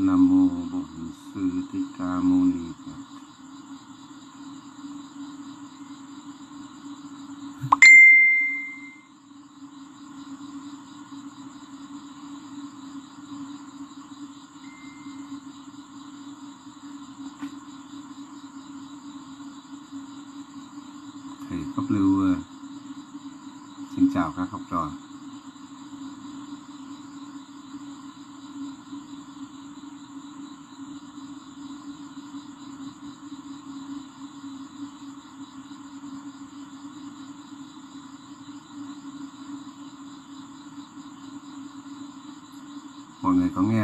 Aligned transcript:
Nam 0.00 0.28
mô 0.28 0.48
Bổn 0.72 0.84
Sư 1.34 1.50
Thích 1.72 1.86
Ca 1.98 2.20
Mâu 2.20 2.44
Ni 2.44 2.72
Phật. 2.84 2.92
Thầy 2.92 3.07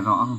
rõ 0.05 0.27
không? 0.27 0.39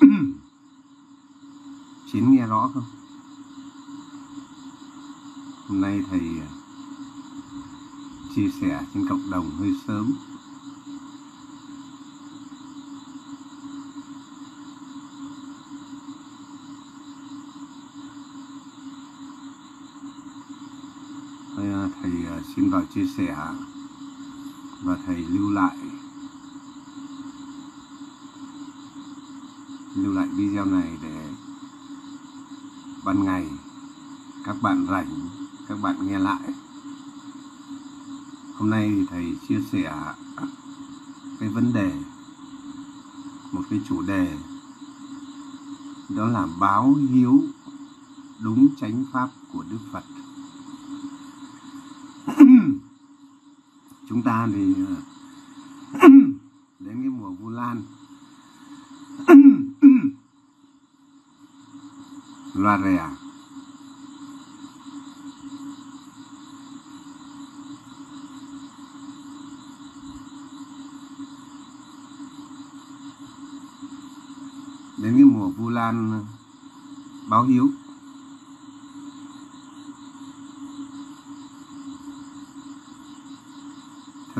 Chín 2.12 2.32
nghe 2.32 2.46
rõ 2.46 2.70
không? 2.74 2.93
Hôm 5.74 5.80
nay 5.80 6.02
thầy 6.10 6.20
à, 6.20 6.48
chia 8.34 8.50
sẻ 8.60 8.80
trên 8.94 9.08
cộng 9.08 9.30
đồng 9.30 9.50
hơi 9.50 9.74
sớm. 9.86 10.14
Thầy 21.56 21.72
à, 21.72 21.88
à, 22.30 22.40
xin 22.56 22.70
vào 22.70 22.82
chia 22.94 23.06
sẻ 23.16 23.36
nghe 36.06 36.18
lại. 36.18 36.52
Hôm 38.54 38.70
nay 38.70 38.92
thì 38.94 39.06
thầy 39.10 39.36
chia 39.48 39.60
sẻ 39.72 39.92
cái 41.40 41.48
vấn 41.48 41.72
đề, 41.72 41.92
một 43.52 43.62
cái 43.70 43.80
chủ 43.88 44.02
đề, 44.02 44.38
đó 46.08 46.26
là 46.26 46.46
báo 46.60 46.94
hiếu 46.94 47.42
đúng 48.40 48.68
chánh 48.80 49.04
pháp 49.12 49.28
của 49.52 49.64
đức 49.70 49.78
phật. 49.92 50.04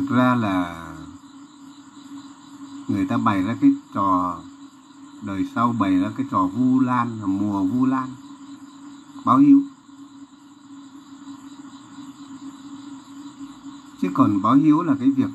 Thực 0.09 0.16
ra 0.16 0.34
là 0.34 0.87
người 2.88 3.06
ta 3.06 3.16
bày 3.16 3.42
ra 3.42 3.56
cái 3.60 3.75
trò 3.94 4.38
đời 5.22 5.48
sau 5.54 5.75
bày 5.78 5.98
ra 5.98 6.10
cái 6.16 6.26
trò 6.31 6.47
vu 6.47 6.81
lan 6.81 7.20
là 7.20 7.26
mùa 7.26 7.65
vu 7.65 7.87
lan, 7.87 8.09
báo 9.25 9.38
hiếu 9.38 9.62
chứ 14.00 14.09
còn 14.15 14.42
báo 14.42 14.54
hiếu 14.54 14.82
là 14.82 14.94
cái 15.00 15.10
việc 15.10 15.31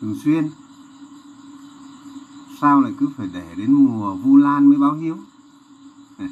thường 0.00 0.16
xuyên. 0.24 0.50
Sao 2.60 2.80
lại 2.80 2.92
cứ 2.98 3.08
phải 3.16 3.28
để 3.32 3.54
đến 3.56 3.72
mùa 3.72 4.14
vu 4.14 4.36
lan 4.36 4.66
mới 4.68 4.78
báo 4.78 4.94
hiếu 4.94 5.16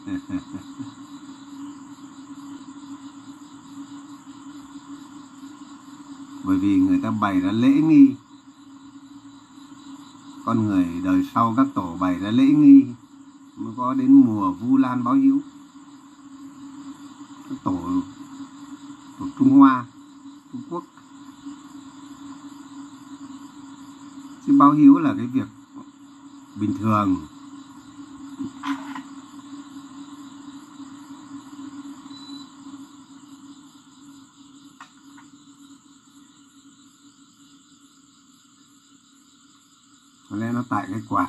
vì 6.65 6.77
người 6.77 7.01
ta 7.03 7.11
bày 7.11 7.41
ra 7.41 7.53
lễ 7.53 7.69
nghi. 7.69 8.15
Con 10.45 10.67
người 10.67 10.87
đời 11.05 11.27
sau 11.35 11.55
các 11.57 11.67
tổ 11.75 11.97
bày 12.01 12.19
ra 12.19 12.31
lễ 12.31 12.47
nghi 12.47 12.85
mới 13.57 13.75
có 13.77 13.95
đến 13.95 14.13
mùa 14.13 14.53
vu 14.53 14.77
lan 14.77 15.05
báo 15.05 15.15
hiếu 15.15 15.41
các 17.49 17.59
tổ 17.65 17.79
của 19.19 19.27
trung 19.39 19.51
hoa, 19.51 19.85
trung 20.53 20.63
quốc. 20.71 20.85
Chứ 24.47 24.53
báo 24.59 24.73
hiếu 24.73 24.99
là 24.99 25.15
cái 25.17 25.27
việc 25.27 25.49
bình 26.61 26.75
thường. 26.79 27.17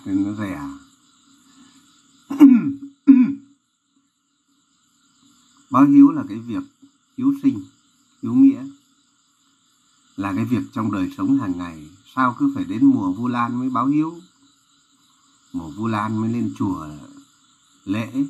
Nên 0.05 0.23
nó 0.23 0.33
rẻ. 0.33 0.61
Báo 5.69 5.85
hiếu 5.85 6.11
là 6.11 6.23
cái 6.29 6.37
việc 6.37 6.63
hiếu 7.17 7.33
sinh, 7.43 7.63
hiếu 8.21 8.33
nghĩa, 8.33 8.65
là 10.17 10.33
cái 10.35 10.45
việc 10.45 10.61
trong 10.73 10.91
đời 10.91 11.11
sống 11.17 11.39
hàng 11.39 11.57
ngày. 11.57 11.89
Sao 12.15 12.35
cứ 12.39 12.51
phải 12.55 12.63
đến 12.63 12.85
mùa 12.85 13.11
vu 13.11 13.27
lan 13.27 13.59
mới 13.59 13.69
báo 13.69 13.87
hiếu? 13.87 14.19
Mùa 15.53 15.69
vu 15.69 15.87
lan 15.87 16.21
mới 16.21 16.33
lên 16.33 16.53
chùa 16.57 16.87
lễ. 17.85 18.25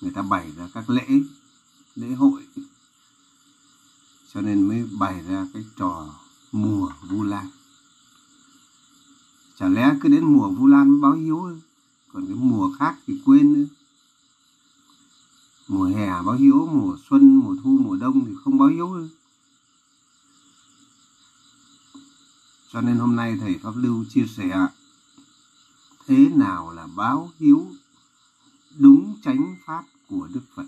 Người 0.00 0.12
ta 0.12 0.22
bày 0.22 0.52
ra 0.56 0.68
các 0.74 0.90
lễ 0.90 1.06
lễ 1.96 2.08
hội. 2.08 2.42
Cho 4.34 4.40
nên 4.40 4.68
mới 4.68 4.88
bày 4.98 5.22
ra 5.22 5.46
cái 5.54 5.64
trò 5.76 6.14
mùa 6.52 6.92
vu 7.08 7.22
lan 7.22 7.50
chả 9.58 9.68
lẽ 9.68 9.90
cứ 10.00 10.08
đến 10.08 10.13
mùa 10.24 10.48
vu 10.48 10.66
lan 10.66 10.90
mới 10.90 11.00
báo 11.00 11.12
hiếu 11.12 11.56
còn 12.12 12.26
cái 12.26 12.36
mùa 12.36 12.70
khác 12.78 12.96
thì 13.06 13.20
quên 13.24 13.52
nữa. 13.52 13.66
Mùa 15.68 15.84
hè 15.84 16.06
báo 16.06 16.34
hiếu 16.34 16.68
mùa 16.72 16.96
xuân, 17.08 17.36
mùa 17.36 17.56
thu, 17.62 17.78
mùa 17.82 17.96
đông 17.96 18.24
thì 18.24 18.32
không 18.44 18.58
báo 18.58 18.68
hiếu 18.68 18.94
nữa. 18.94 19.08
cho 22.74 22.80
nên 22.80 22.96
hôm 22.96 23.16
nay 23.16 23.36
thầy 23.40 23.58
pháp 23.62 23.72
lưu 23.76 24.04
chia 24.08 24.26
sẻ, 24.26 24.68
thế 26.06 26.28
nào 26.28 26.72
là 26.72 26.86
báo 26.86 27.30
hiếu 27.38 27.66
đúng 28.78 29.16
chánh 29.22 29.56
pháp 29.64 29.84
của 30.08 30.28
đức 30.32 30.40
phật? 30.54 30.64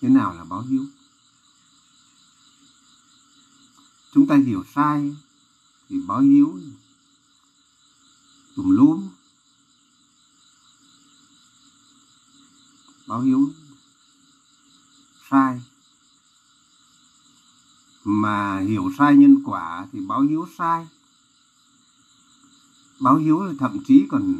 Thế 0.00 0.08
nào 0.08 0.34
là 0.34 0.44
báo 0.44 0.60
hiếu 0.60 0.84
chúng 4.14 4.26
ta 4.26 4.36
hiểu 4.36 4.64
sai 4.74 5.16
thì 5.88 6.00
báo 6.06 6.20
hiếu 6.20 6.58
tùm 8.56 8.70
lum. 8.70 9.08
Báo 13.06 13.20
hiếu 13.20 13.50
sai. 15.30 15.62
Mà 18.04 18.60
hiểu 18.60 18.90
sai 18.98 19.16
nhân 19.16 19.42
quả 19.44 19.86
thì 19.92 20.00
báo 20.00 20.20
hiếu 20.20 20.48
sai. 20.58 20.86
Báo 23.00 23.16
hiếu 23.16 23.40
là 23.42 23.52
thậm 23.58 23.78
chí 23.86 24.06
còn 24.10 24.36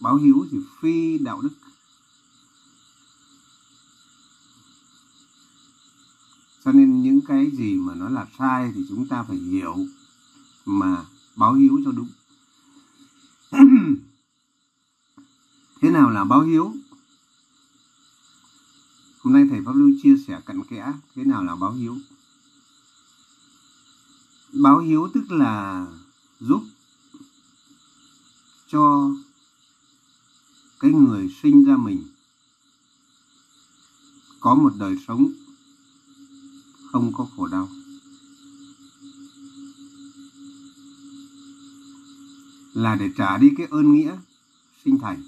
báo 0.00 0.16
hiếu 0.16 0.46
thì 0.50 0.58
phi 0.80 1.18
đạo 1.18 1.40
đức. 1.40 1.65
Cho 6.66 6.72
nên 6.72 7.02
những 7.02 7.20
cái 7.28 7.50
gì 7.50 7.74
mà 7.74 7.94
nó 7.94 8.08
là 8.08 8.26
sai 8.38 8.72
thì 8.74 8.80
chúng 8.88 9.06
ta 9.08 9.22
phải 9.22 9.36
hiểu 9.36 9.76
mà 10.64 11.04
báo 11.36 11.54
hiếu 11.54 11.80
cho 11.84 11.92
đúng. 11.92 12.08
Thế 15.80 15.90
nào 15.90 16.10
là 16.10 16.24
báo 16.24 16.40
hiếu? 16.42 16.74
Hôm 19.18 19.32
nay 19.32 19.46
thầy 19.50 19.60
pháp 19.64 19.72
lưu 19.74 19.90
chia 20.02 20.16
sẻ 20.26 20.40
cặn 20.46 20.62
kẽ, 20.64 20.92
thế 21.14 21.24
nào 21.24 21.44
là 21.44 21.56
báo 21.56 21.72
hiếu? 21.72 21.96
Báo 24.52 24.78
hiếu 24.78 25.08
tức 25.14 25.30
là 25.30 25.86
giúp 26.40 26.62
cho 28.68 29.10
cái 30.80 30.90
người 30.90 31.30
sinh 31.42 31.64
ra 31.64 31.76
mình 31.76 32.04
có 34.40 34.54
một 34.54 34.72
đời 34.78 34.96
sống 35.08 35.32
không 36.96 37.12
có 37.12 37.26
khổ 37.36 37.46
đau. 37.46 37.68
Là 42.72 42.94
để 42.94 43.10
trả 43.16 43.36
đi 43.36 43.50
cái 43.56 43.66
ơn 43.70 43.94
nghĩa 43.94 44.16
sinh 44.84 44.98
thành. 44.98 45.22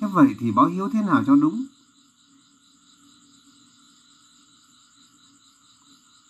Thế 0.00 0.06
vậy 0.12 0.34
thì 0.38 0.50
báo 0.50 0.66
hiếu 0.66 0.90
thế 0.92 1.02
nào 1.02 1.24
cho 1.26 1.36
đúng? 1.36 1.66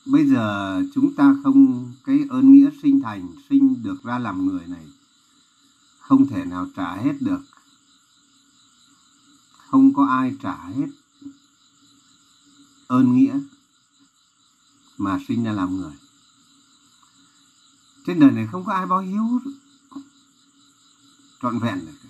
Bây 0.07 0.27
giờ 0.27 0.83
chúng 0.95 1.15
ta 1.15 1.37
không 1.43 1.93
cái 2.05 2.25
ơn 2.31 2.53
nghĩa 2.53 2.71
sinh 2.83 3.01
thành, 3.03 3.29
sinh 3.49 3.83
được 3.83 4.03
ra 4.03 4.19
làm 4.19 4.47
người 4.47 4.67
này, 4.67 4.87
không 5.99 6.27
thể 6.27 6.45
nào 6.45 6.67
trả 6.77 6.95
hết 6.95 7.15
được. 7.21 7.41
Không 9.59 9.95
có 9.95 10.07
ai 10.07 10.37
trả 10.43 10.57
hết 10.57 10.87
ơn 12.89 13.17
nghĩa 13.17 13.41
mà 14.99 15.19
sinh 15.29 15.45
ra 15.45 15.53
làm 15.53 15.77
người. 15.77 15.93
Trên 18.07 18.21
đời 18.21 18.31
này 18.31 18.49
không 18.53 18.65
có 18.65 18.73
ai 18.73 18.87
báo 18.87 18.99
hiếu 18.99 19.41
trọn 21.43 21.59
vẹn 21.59 21.87
được. 21.87 22.09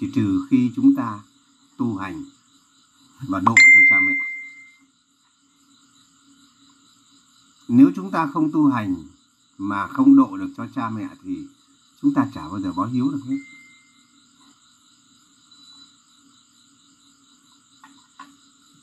Chỉ 0.00 0.10
trừ 0.14 0.46
khi 0.50 0.72
chúng 0.76 0.94
ta 0.94 1.20
tu 1.76 1.96
hành 1.96 2.24
và 3.20 3.40
độ 3.40 3.54
cho 3.54 3.80
cha 3.88 3.96
mẹ. 4.06 4.14
Nếu 7.68 7.90
chúng 7.96 8.10
ta 8.10 8.26
không 8.26 8.52
tu 8.52 8.68
hành 8.68 8.96
mà 9.58 9.86
không 9.86 10.16
độ 10.16 10.36
được 10.36 10.50
cho 10.56 10.66
cha 10.74 10.90
mẹ 10.90 11.08
thì 11.22 11.46
chúng 12.02 12.14
ta 12.14 12.28
chả 12.34 12.48
bao 12.48 12.60
giờ 12.60 12.72
báo 12.72 12.86
hiếu 12.86 13.10
được 13.10 13.20
hết. 13.28 13.53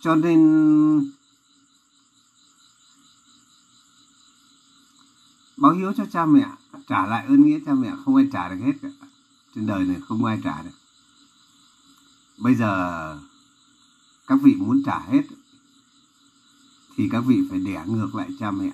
Cho 0.01 0.15
nên 0.15 1.11
báo 5.57 5.71
hiếu 5.71 5.93
cho 5.97 6.05
cha 6.11 6.25
mẹ, 6.25 6.47
trả 6.87 7.05
lại 7.05 7.25
ơn 7.25 7.41
nghĩa 7.41 7.59
cha 7.65 7.73
mẹ, 7.73 7.91
không 8.05 8.15
ai 8.15 8.27
trả 8.33 8.49
được 8.49 8.65
hết 8.65 8.73
cả. 8.81 8.89
Trên 9.55 9.67
đời 9.67 9.83
này 9.83 9.97
không 10.07 10.25
ai 10.25 10.39
trả 10.43 10.61
được. 10.61 10.69
Bây 12.37 12.55
giờ 12.55 13.19
các 14.27 14.39
vị 14.43 14.55
muốn 14.55 14.83
trả 14.85 14.99
hết 14.99 15.21
thì 16.95 17.09
các 17.11 17.21
vị 17.21 17.41
phải 17.49 17.59
đẻ 17.59 17.83
ngược 17.87 18.15
lại 18.15 18.29
cha 18.39 18.51
mẹ. 18.51 18.71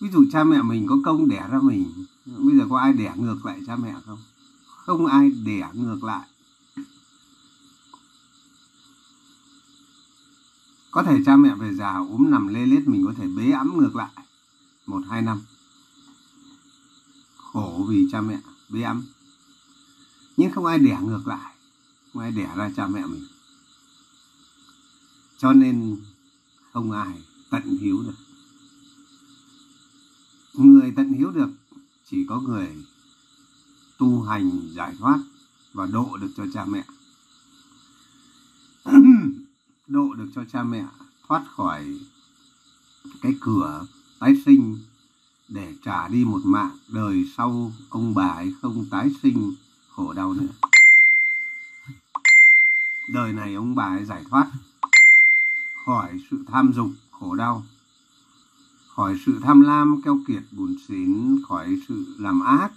Ví 0.00 0.08
dụ 0.10 0.24
cha 0.32 0.44
mẹ 0.44 0.62
mình 0.62 0.86
có 0.88 0.96
công 1.04 1.28
đẻ 1.28 1.48
ra 1.50 1.58
mình, 1.62 2.04
bây 2.26 2.58
giờ 2.58 2.66
có 2.70 2.78
ai 2.78 2.92
đẻ 2.92 3.12
ngược 3.16 3.46
lại 3.46 3.60
cha 3.66 3.76
mẹ 3.76 3.94
không? 4.06 4.18
Không 4.66 5.06
ai 5.06 5.30
đẻ 5.30 5.68
ngược 5.72 6.04
lại. 6.04 6.28
Có 10.94 11.02
thể 11.02 11.22
cha 11.26 11.36
mẹ 11.36 11.54
về 11.54 11.74
già 11.74 11.96
ốm 11.96 12.30
nằm 12.30 12.48
lê 12.48 12.66
lết 12.66 12.88
mình 12.88 13.04
có 13.06 13.14
thể 13.16 13.26
bế 13.26 13.50
ẵm 13.50 13.78
ngược 13.78 13.96
lại. 13.96 14.10
Một, 14.86 15.02
hai, 15.10 15.22
năm. 15.22 15.40
Khổ 17.36 17.86
vì 17.88 18.08
cha 18.12 18.20
mẹ 18.20 18.38
bế 18.68 18.82
ẵm. 18.82 19.04
Nhưng 20.36 20.50
không 20.50 20.66
ai 20.66 20.78
đẻ 20.78 20.98
ngược 21.02 21.26
lại. 21.26 21.54
Không 22.12 22.22
ai 22.22 22.30
đẻ 22.30 22.50
ra 22.56 22.70
cha 22.76 22.86
mẹ 22.86 23.06
mình. 23.06 23.26
Cho 25.38 25.52
nên 25.52 25.96
không 26.72 26.92
ai 26.92 27.22
tận 27.50 27.62
hiếu 27.80 28.02
được. 28.02 28.16
Người 30.54 30.92
tận 30.96 31.12
hiếu 31.12 31.30
được 31.30 31.50
chỉ 32.10 32.26
có 32.28 32.40
người 32.40 32.68
tu 33.98 34.22
hành 34.22 34.50
giải 34.72 34.94
thoát 34.98 35.18
và 35.72 35.86
độ 35.86 36.16
được 36.16 36.30
cho 36.36 36.44
cha 36.54 36.64
mẹ 36.64 36.84
độ 39.86 40.14
được 40.14 40.23
cho 40.34 40.44
cha 40.52 40.62
mẹ 40.62 40.84
thoát 41.28 41.42
khỏi 41.56 41.98
cái 43.22 43.32
cửa 43.40 43.86
tái 44.18 44.34
sinh 44.44 44.78
để 45.48 45.74
trả 45.84 46.08
đi 46.08 46.24
một 46.24 46.40
mạng 46.44 46.78
đời 46.88 47.24
sau 47.36 47.72
ông 47.88 48.14
bà 48.14 48.28
ấy 48.28 48.54
không 48.62 48.86
tái 48.90 49.10
sinh, 49.22 49.54
khổ 49.90 50.12
đau 50.12 50.32
nữa. 50.32 50.68
Đời 53.08 53.32
này 53.32 53.54
ông 53.54 53.74
bà 53.74 53.84
ấy 53.84 54.04
giải 54.04 54.24
thoát 54.30 54.50
khỏi 55.84 56.20
sự 56.30 56.44
tham 56.48 56.72
dục, 56.72 56.90
khổ 57.10 57.34
đau, 57.34 57.64
khỏi 58.88 59.18
sự 59.26 59.40
tham 59.42 59.60
lam 59.60 60.02
keo 60.02 60.18
kiệt 60.26 60.42
buồn 60.52 60.76
xỉn, 60.88 61.38
khỏi 61.48 61.80
sự 61.88 62.16
làm 62.18 62.40
ác, 62.40 62.72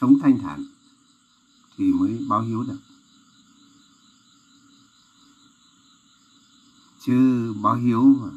sống 0.00 0.18
thanh 0.22 0.38
thản 0.38 0.64
thì 1.76 1.92
mới 1.92 2.26
báo 2.28 2.42
hiếu 2.42 2.62
được. 2.62 2.78
Chứ 7.06 7.52
báo 7.62 7.74
hiếu 7.74 8.02
mà. 8.02 8.28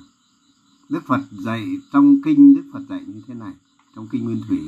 Đức 0.90 1.04
Phật 1.06 1.22
dạy 1.32 1.78
trong 1.92 2.22
kinh, 2.22 2.56
Đức 2.56 2.64
Phật 2.74 2.82
dạy 2.90 3.04
như 3.08 3.22
thế 3.28 3.34
này, 3.34 3.54
trong 3.96 4.08
kinh 4.08 4.24
Nguyên 4.24 4.42
Thủy. 4.48 4.62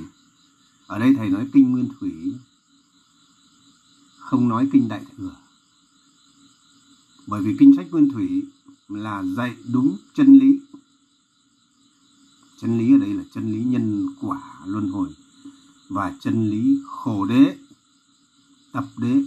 Ở 0.87 0.99
đây 0.99 1.13
thầy 1.17 1.29
nói 1.29 1.49
kinh 1.53 1.71
Nguyên 1.71 1.89
Thủy, 1.99 2.33
không 4.17 4.49
nói 4.49 4.69
kinh 4.71 4.87
Đại 4.87 5.05
Thừa. 5.17 5.35
Bởi 7.27 7.41
vì 7.41 7.55
kinh 7.59 7.75
sách 7.75 7.87
Nguyên 7.91 8.09
Thủy 8.09 8.43
là 8.89 9.23
dạy 9.23 9.55
đúng 9.71 9.97
chân 10.13 10.39
lý. 10.39 10.59
Chân 12.61 12.77
lý 12.77 12.93
ở 12.93 12.97
đây 12.97 13.13
là 13.13 13.23
chân 13.33 13.51
lý 13.51 13.63
nhân 13.63 14.07
quả 14.21 14.41
luân 14.65 14.89
hồi 14.89 15.09
và 15.89 16.15
chân 16.19 16.49
lý 16.49 16.79
khổ 16.85 17.25
đế, 17.25 17.57
tập 18.71 18.85
đế, 18.97 19.23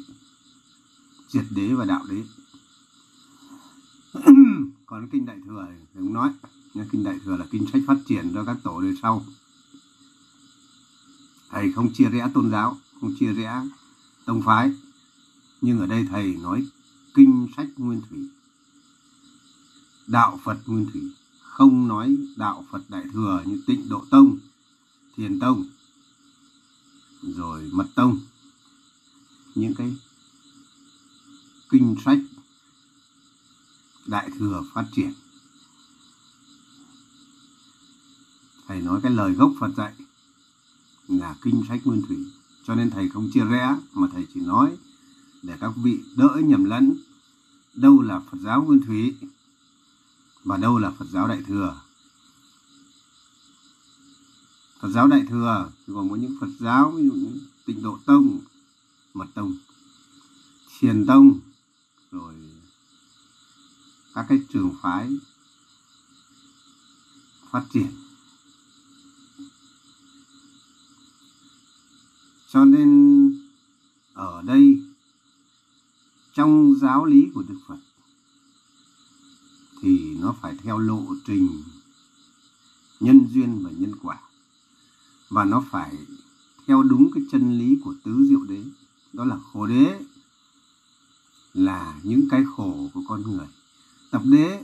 triệt 1.28 1.44
đế 1.50 1.74
và 1.74 1.84
đạo 1.84 2.04
đế 2.10 2.24
còn 4.92 5.08
kinh 5.08 5.26
đại 5.26 5.38
thừa 5.46 5.66
thì 5.70 5.84
không 5.94 6.12
nói. 6.12 6.30
Kinh 6.90 7.04
đại 7.04 7.18
thừa 7.24 7.36
là 7.36 7.46
kinh 7.50 7.66
sách 7.72 7.82
phát 7.86 7.96
triển 8.06 8.30
cho 8.34 8.44
các 8.44 8.56
tổ 8.62 8.80
đời 8.80 8.94
sau. 9.02 9.24
Thầy 11.50 11.72
không 11.72 11.92
chia 11.92 12.08
rẽ 12.08 12.30
tôn 12.34 12.50
giáo, 12.50 12.78
không 13.00 13.14
chia 13.18 13.32
rẽ 13.32 13.62
tông 14.24 14.42
phái. 14.42 14.72
Nhưng 15.60 15.80
ở 15.80 15.86
đây 15.86 16.06
thầy 16.10 16.36
nói 16.42 16.66
kinh 17.14 17.48
sách 17.56 17.66
nguyên 17.76 18.02
thủy, 18.10 18.28
đạo 20.06 20.40
phật 20.44 20.58
nguyên 20.66 20.86
thủy. 20.92 21.02
Không 21.42 21.88
nói 21.88 22.16
đạo 22.36 22.64
phật 22.70 22.90
đại 22.90 23.04
thừa 23.12 23.42
như 23.46 23.62
tịnh 23.66 23.88
độ 23.88 24.04
tông, 24.10 24.38
thiền 25.16 25.40
tông, 25.40 25.64
rồi 27.22 27.70
mật 27.72 27.86
tông. 27.94 28.20
Những 29.54 29.74
cái 29.74 29.96
kinh 31.70 31.96
sách 32.04 32.18
đại 34.06 34.30
thừa 34.38 34.62
phát 34.74 34.84
triển. 34.92 35.12
Thầy 38.68 38.80
nói 38.80 39.00
cái 39.02 39.12
lời 39.12 39.32
gốc 39.32 39.52
phật 39.60 39.70
dạy 39.76 39.92
là 41.08 41.34
kinh 41.42 41.62
sách 41.68 41.80
nguyên 41.84 42.02
thủy. 42.08 42.16
Cho 42.66 42.74
nên 42.74 42.90
thầy 42.90 43.08
không 43.08 43.30
chia 43.34 43.44
rẽ, 43.44 43.76
mà 43.92 44.08
thầy 44.12 44.26
chỉ 44.34 44.40
nói 44.40 44.76
để 45.42 45.56
các 45.60 45.72
vị 45.76 46.00
đỡ 46.16 46.40
nhầm 46.44 46.64
lẫn. 46.64 46.96
Đâu 47.74 48.02
là 48.02 48.20
phật 48.20 48.38
giáo 48.40 48.62
nguyên 48.62 48.82
thủy, 48.86 49.14
và 50.44 50.56
đâu 50.56 50.78
là 50.78 50.90
phật 50.90 51.06
giáo 51.10 51.28
đại 51.28 51.42
thừa? 51.46 51.80
Phật 54.80 54.88
giáo 54.88 55.06
đại 55.06 55.24
thừa 55.28 55.70
thì 55.86 55.92
còn 55.96 56.10
có 56.10 56.16
những 56.16 56.36
phật 56.40 56.50
giáo, 56.58 56.90
ví 56.90 57.04
dụ 57.04 57.12
như 57.12 57.40
tịnh 57.64 57.82
độ 57.82 57.98
tông, 58.06 58.38
mật 59.14 59.26
tông, 59.34 59.54
thiền 60.78 61.06
tông 61.06 61.38
các 64.14 64.26
cái 64.28 64.42
trường 64.52 64.74
phái 64.82 65.08
phát 67.50 67.64
triển. 67.72 67.92
Cho 72.48 72.64
nên 72.64 72.88
ở 74.14 74.42
đây, 74.42 74.80
trong 76.34 76.74
giáo 76.80 77.04
lý 77.04 77.28
của 77.34 77.42
đức 77.48 77.58
phật 77.66 77.78
thì 79.82 80.16
nó 80.20 80.34
phải 80.40 80.56
theo 80.62 80.78
lộ 80.78 81.04
trình 81.26 81.62
nhân 83.00 83.26
duyên 83.30 83.62
và 83.64 83.70
nhân 83.70 83.92
quả, 84.02 84.18
và 85.28 85.44
nó 85.44 85.64
phải 85.70 85.96
theo 86.66 86.82
đúng 86.82 87.10
cái 87.14 87.24
chân 87.32 87.58
lý 87.58 87.76
của 87.84 87.94
tứ 88.04 88.26
diệu 88.28 88.42
đế. 88.42 88.64
Đó 89.12 89.24
là 89.24 89.38
khổ 89.52 89.66
đế 89.66 90.00
là 91.54 92.00
những 92.02 92.28
cái 92.30 92.44
khổ 92.56 92.90
của 92.94 93.02
con 93.08 93.22
người 93.22 93.46
tập 94.12 94.22
đế 94.24 94.62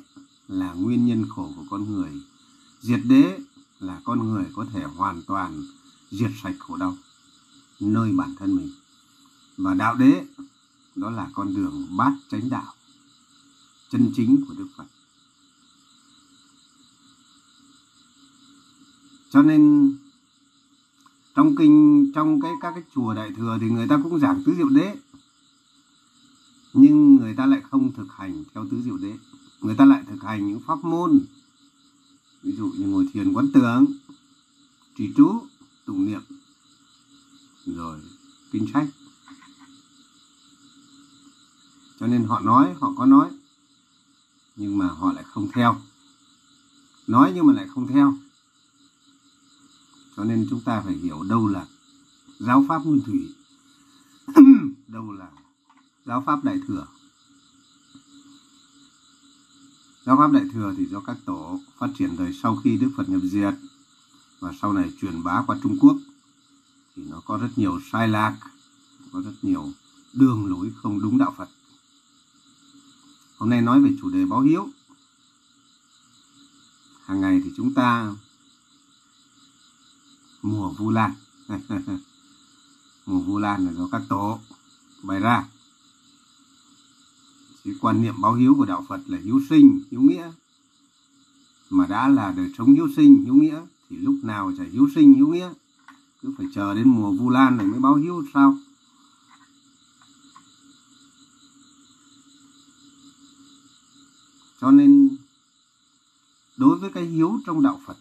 là 0.48 0.72
nguyên 0.72 1.06
nhân 1.06 1.24
khổ 1.28 1.50
của 1.56 1.64
con 1.70 1.92
người. 1.92 2.10
Diệt 2.80 3.00
đế 3.04 3.38
là 3.80 4.00
con 4.04 4.28
người 4.28 4.44
có 4.54 4.66
thể 4.72 4.82
hoàn 4.82 5.22
toàn 5.22 5.62
diệt 6.10 6.30
sạch 6.42 6.54
khổ 6.58 6.76
đau 6.76 6.96
nơi 7.80 8.12
bản 8.12 8.34
thân 8.38 8.56
mình. 8.56 8.70
Và 9.56 9.74
đạo 9.74 9.94
đế, 9.94 10.24
đó 10.96 11.10
là 11.10 11.28
con 11.34 11.54
đường 11.54 11.86
bát 11.96 12.12
chánh 12.30 12.50
đạo, 12.50 12.74
chân 13.90 14.12
chính 14.16 14.44
của 14.48 14.54
đức 14.58 14.68
phật. 14.76 14.86
Cho 19.30 19.42
nên, 19.42 19.92
trong 21.34 21.56
kinh, 21.56 22.10
trong 22.14 22.40
cái, 22.40 22.52
các 22.60 22.72
cái 22.74 22.82
chùa 22.94 23.14
đại 23.14 23.30
thừa 23.36 23.58
thì 23.60 23.70
người 23.70 23.88
ta 23.88 24.00
cũng 24.02 24.18
giảng 24.18 24.42
tứ 24.46 24.54
diệu 24.56 24.68
đế, 24.68 24.96
nhưng 26.72 27.16
người 27.16 27.34
ta 27.34 27.46
lại 27.46 27.60
không 27.70 27.92
thực 27.92 28.12
hành 28.12 28.44
theo 28.54 28.66
tứ 28.70 28.82
diệu 28.82 28.96
đế 28.96 29.16
người 29.60 29.74
ta 29.74 29.84
lại 29.84 30.02
thực 30.06 30.22
hành 30.22 30.48
những 30.48 30.60
pháp 30.66 30.84
môn. 30.84 31.20
Ví 32.42 32.52
dụ 32.52 32.72
như 32.78 32.86
ngồi 32.86 33.08
thiền 33.12 33.32
quán 33.32 33.48
tưởng 33.54 33.86
trì 34.96 35.12
chú 35.16 35.42
tụng 35.84 36.06
niệm, 36.06 36.20
rồi 37.66 38.00
kinh 38.50 38.66
sách. 38.72 38.86
Cho 42.00 42.06
nên 42.06 42.24
họ 42.24 42.40
nói, 42.40 42.74
họ 42.80 42.92
có 42.96 43.06
nói, 43.06 43.30
nhưng 44.56 44.78
mà 44.78 44.86
họ 44.86 45.12
lại 45.12 45.24
không 45.24 45.48
theo. 45.54 45.76
Nói 47.06 47.32
nhưng 47.34 47.46
mà 47.46 47.52
lại 47.52 47.68
không 47.68 47.86
theo. 47.86 48.14
Cho 50.16 50.24
nên 50.24 50.46
chúng 50.50 50.60
ta 50.60 50.80
phải 50.80 50.94
hiểu 50.94 51.22
đâu 51.22 51.48
là 51.48 51.66
giáo 52.38 52.64
pháp 52.68 52.86
nguyên 52.86 53.00
thủy, 53.00 53.34
đâu 54.88 55.12
là 55.12 55.30
giáo 56.04 56.22
pháp 56.26 56.44
đại 56.44 56.60
thừa. 56.66 56.86
Giáo 60.08 60.16
pháp 60.16 60.32
đại 60.32 60.44
thừa 60.52 60.74
thì 60.76 60.84
do 60.86 61.00
các 61.00 61.16
tổ 61.24 61.60
phát 61.78 61.88
triển 61.98 62.16
đời 62.16 62.32
sau 62.42 62.56
khi 62.56 62.76
đức 62.76 62.90
phật 62.96 63.08
nhập 63.08 63.20
diệt 63.24 63.54
và 64.40 64.52
sau 64.60 64.72
này 64.72 64.92
truyền 65.00 65.22
bá 65.22 65.42
qua 65.46 65.58
trung 65.62 65.76
quốc 65.80 65.96
thì 66.96 67.02
nó 67.10 67.20
có 67.20 67.36
rất 67.36 67.48
nhiều 67.56 67.80
sai 67.92 68.08
lạc, 68.08 68.36
có 69.12 69.22
rất 69.22 69.32
nhiều 69.42 69.72
đường 70.12 70.46
lối 70.46 70.72
không 70.82 71.00
đúng 71.00 71.18
đạo 71.18 71.34
phật. 71.36 71.48
Hôm 73.38 73.50
nay 73.50 73.62
nói 73.62 73.80
về 73.80 73.90
chủ 74.00 74.10
đề 74.10 74.24
báo 74.24 74.40
hiếu. 74.40 74.68
Hàng 77.04 77.20
ngày 77.20 77.40
thì 77.44 77.52
chúng 77.56 77.74
ta 77.74 78.12
mùa 80.42 80.70
vu 80.70 80.90
lan. 80.90 81.14
Mùa 83.06 83.20
vu 83.20 83.38
lan 83.38 83.66
là 83.66 83.72
do 83.72 83.88
các 83.92 84.02
tổ 84.08 84.38
bày 85.02 85.20
ra 85.20 85.44
cái 87.68 87.76
quan 87.80 88.02
niệm 88.02 88.14
báo 88.20 88.34
hiếu 88.34 88.54
của 88.54 88.64
đạo 88.64 88.84
Phật 88.88 89.00
là 89.06 89.18
hiếu 89.24 89.40
sinh, 89.50 89.80
hiếu 89.90 90.00
nghĩa. 90.00 90.32
Mà 91.70 91.86
đã 91.86 92.08
là 92.08 92.32
đời 92.36 92.52
sống 92.58 92.74
hiếu 92.74 92.88
sinh, 92.96 93.24
hiếu 93.24 93.34
nghĩa 93.34 93.60
thì 93.90 93.96
lúc 93.96 94.14
nào 94.22 94.52
chả 94.58 94.64
hiếu 94.72 94.88
sinh, 94.94 95.14
hiếu 95.14 95.28
nghĩa. 95.28 95.50
Cứ 96.22 96.34
phải 96.38 96.46
chờ 96.54 96.74
đến 96.74 96.88
mùa 96.88 97.12
Vu 97.12 97.30
Lan 97.30 97.58
rồi 97.58 97.66
mới 97.66 97.80
báo 97.80 97.94
hiếu 97.94 98.24
sao? 98.34 98.58
Cho 104.60 104.70
nên 104.70 105.16
đối 106.56 106.78
với 106.78 106.90
cái 106.90 107.04
hiếu 107.04 107.40
trong 107.46 107.62
đạo 107.62 107.80
Phật, 107.86 107.96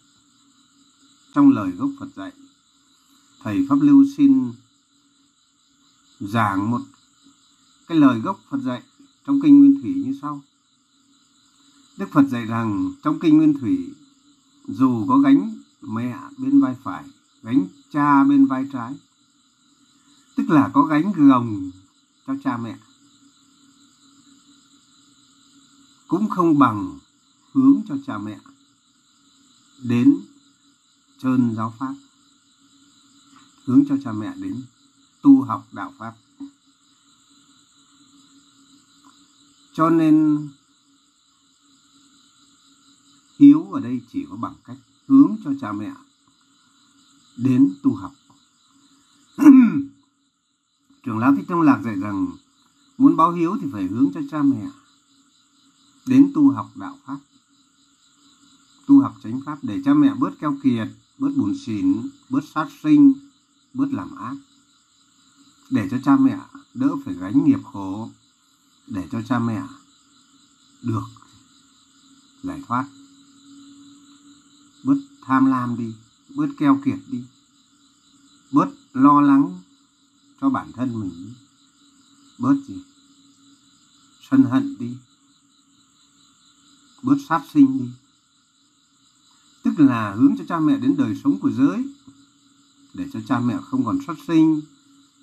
trong 1.34 1.50
lời 1.50 1.70
gốc 1.70 1.90
Phật 1.98 2.08
dạy, 2.16 2.32
Thầy 3.42 3.66
Pháp 3.68 3.76
Lưu 3.80 4.04
xin 4.16 4.52
giảng 6.20 6.70
một 6.70 6.80
cái 7.86 7.98
lời 7.98 8.20
gốc 8.20 8.40
Phật 8.50 8.58
dạy 8.58 8.82
trong 9.28 9.40
kinh 9.42 9.58
Nguyên 9.58 9.82
Thủy 9.82 9.94
như 9.94 10.18
sau. 10.22 10.42
Đức 11.96 12.08
Phật 12.12 12.22
dạy 12.28 12.44
rằng 12.44 12.92
trong 13.02 13.18
kinh 13.20 13.36
Nguyên 13.36 13.58
Thủy 13.60 13.94
dù 14.68 15.06
có 15.08 15.18
gánh 15.18 15.58
mẹ 15.80 16.18
bên 16.38 16.60
vai 16.60 16.76
phải, 16.82 17.04
gánh 17.42 17.66
cha 17.90 18.24
bên 18.24 18.46
vai 18.46 18.66
trái, 18.72 18.94
tức 20.36 20.50
là 20.50 20.70
có 20.74 20.82
gánh 20.82 21.12
gồng 21.12 21.70
cho 22.26 22.34
cha 22.44 22.56
mẹ, 22.56 22.78
cũng 26.08 26.28
không 26.28 26.58
bằng 26.58 26.98
hướng 27.52 27.82
cho 27.88 27.94
cha 28.06 28.18
mẹ 28.18 28.38
đến 29.82 30.16
trơn 31.18 31.54
giáo 31.56 31.74
pháp, 31.78 31.94
hướng 33.64 33.84
cho 33.88 33.96
cha 34.04 34.12
mẹ 34.12 34.32
đến 34.36 34.62
tu 35.22 35.42
học 35.42 35.66
đạo 35.72 35.92
pháp. 35.98 36.14
Cho 39.78 39.90
nên 39.90 40.48
hiếu 43.38 43.72
ở 43.72 43.80
đây 43.80 44.00
chỉ 44.12 44.26
có 44.30 44.36
bằng 44.36 44.54
cách 44.64 44.76
hướng 45.08 45.36
cho 45.44 45.50
cha 45.60 45.72
mẹ 45.72 45.92
đến 47.36 47.74
tu 47.82 47.94
học. 47.94 48.12
Trưởng 51.02 51.18
lão 51.18 51.34
thích 51.36 51.44
trong 51.48 51.60
lạc 51.60 51.80
dạy 51.84 51.94
rằng 52.00 52.26
muốn 52.98 53.16
báo 53.16 53.32
hiếu 53.32 53.56
thì 53.60 53.68
phải 53.72 53.82
hướng 53.82 54.10
cho 54.14 54.20
cha 54.30 54.42
mẹ 54.42 54.66
đến 56.06 56.30
tu 56.34 56.50
học 56.50 56.70
đạo 56.74 56.98
pháp. 57.04 57.18
Tu 58.86 59.00
học 59.00 59.14
chánh 59.22 59.40
pháp 59.46 59.58
để 59.62 59.80
cha 59.84 59.94
mẹ 59.94 60.14
bớt 60.18 60.40
keo 60.40 60.56
kiệt, 60.62 60.88
bớt 61.18 61.30
buồn 61.36 61.54
xỉn, 61.66 62.08
bớt 62.28 62.44
sát 62.54 62.68
sinh, 62.82 63.12
bớt 63.74 63.88
làm 63.92 64.16
ác. 64.16 64.36
Để 65.70 65.88
cho 65.90 65.98
cha 66.04 66.16
mẹ 66.16 66.38
đỡ 66.74 66.90
phải 67.04 67.14
gánh 67.14 67.44
nghiệp 67.44 67.60
khổ 67.72 68.10
để 68.90 69.08
cho 69.12 69.22
cha 69.28 69.38
mẹ 69.38 69.62
được 70.82 71.08
giải 72.42 72.62
thoát. 72.66 72.84
Bớt 74.84 74.96
tham 75.22 75.46
lam 75.46 75.76
đi, 75.76 75.94
bớt 76.36 76.48
keo 76.58 76.80
kiệt 76.84 76.98
đi, 77.10 77.24
bớt 78.52 78.68
lo 78.92 79.20
lắng 79.20 79.60
cho 80.40 80.48
bản 80.48 80.72
thân 80.72 81.00
mình 81.00 81.34
bớt 82.38 82.54
gì? 82.68 82.82
Sân 84.30 84.42
hận 84.42 84.76
đi, 84.78 84.96
bớt 87.02 87.16
sát 87.28 87.42
sinh 87.52 87.78
đi. 87.78 87.88
Tức 89.62 89.72
là 89.78 90.12
hướng 90.12 90.36
cho 90.38 90.44
cha 90.48 90.60
mẹ 90.60 90.78
đến 90.78 90.96
đời 90.98 91.20
sống 91.24 91.38
của 91.38 91.50
giới, 91.50 91.84
để 92.94 93.04
cho 93.12 93.20
cha 93.28 93.40
mẹ 93.40 93.58
không 93.62 93.84
còn 93.84 93.98
sát 94.06 94.16
sinh, 94.26 94.60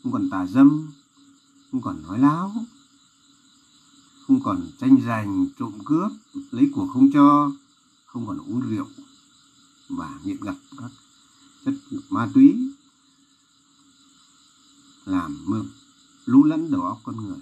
không 0.04 0.12
còn 0.12 0.30
tà 0.30 0.46
dâm, 0.46 0.92
không 1.72 1.82
còn 1.82 2.04
nói 2.04 2.20
láo 2.20 2.66
không 4.28 4.44
còn 4.44 4.68
tranh 4.80 4.98
giành, 5.06 5.48
trộm 5.60 5.74
cướp, 5.86 6.12
lấy 6.52 6.70
của 6.76 6.88
không 6.94 7.12
cho, 7.14 7.52
không 8.06 8.28
còn 8.28 8.38
uống 8.38 8.62
rượu 8.62 8.88
và 9.90 10.20
nghiện 10.24 10.38
ngập 10.46 10.56
các 10.78 10.92
chất 11.66 11.74
ma 12.10 12.30
túy, 12.34 12.56
làm 15.06 15.38
mơ, 15.46 15.66
lú 16.26 16.44
lẫn 16.44 16.72
đầu 16.72 16.82
óc 16.82 17.00
con 17.04 17.28
người. 17.28 17.38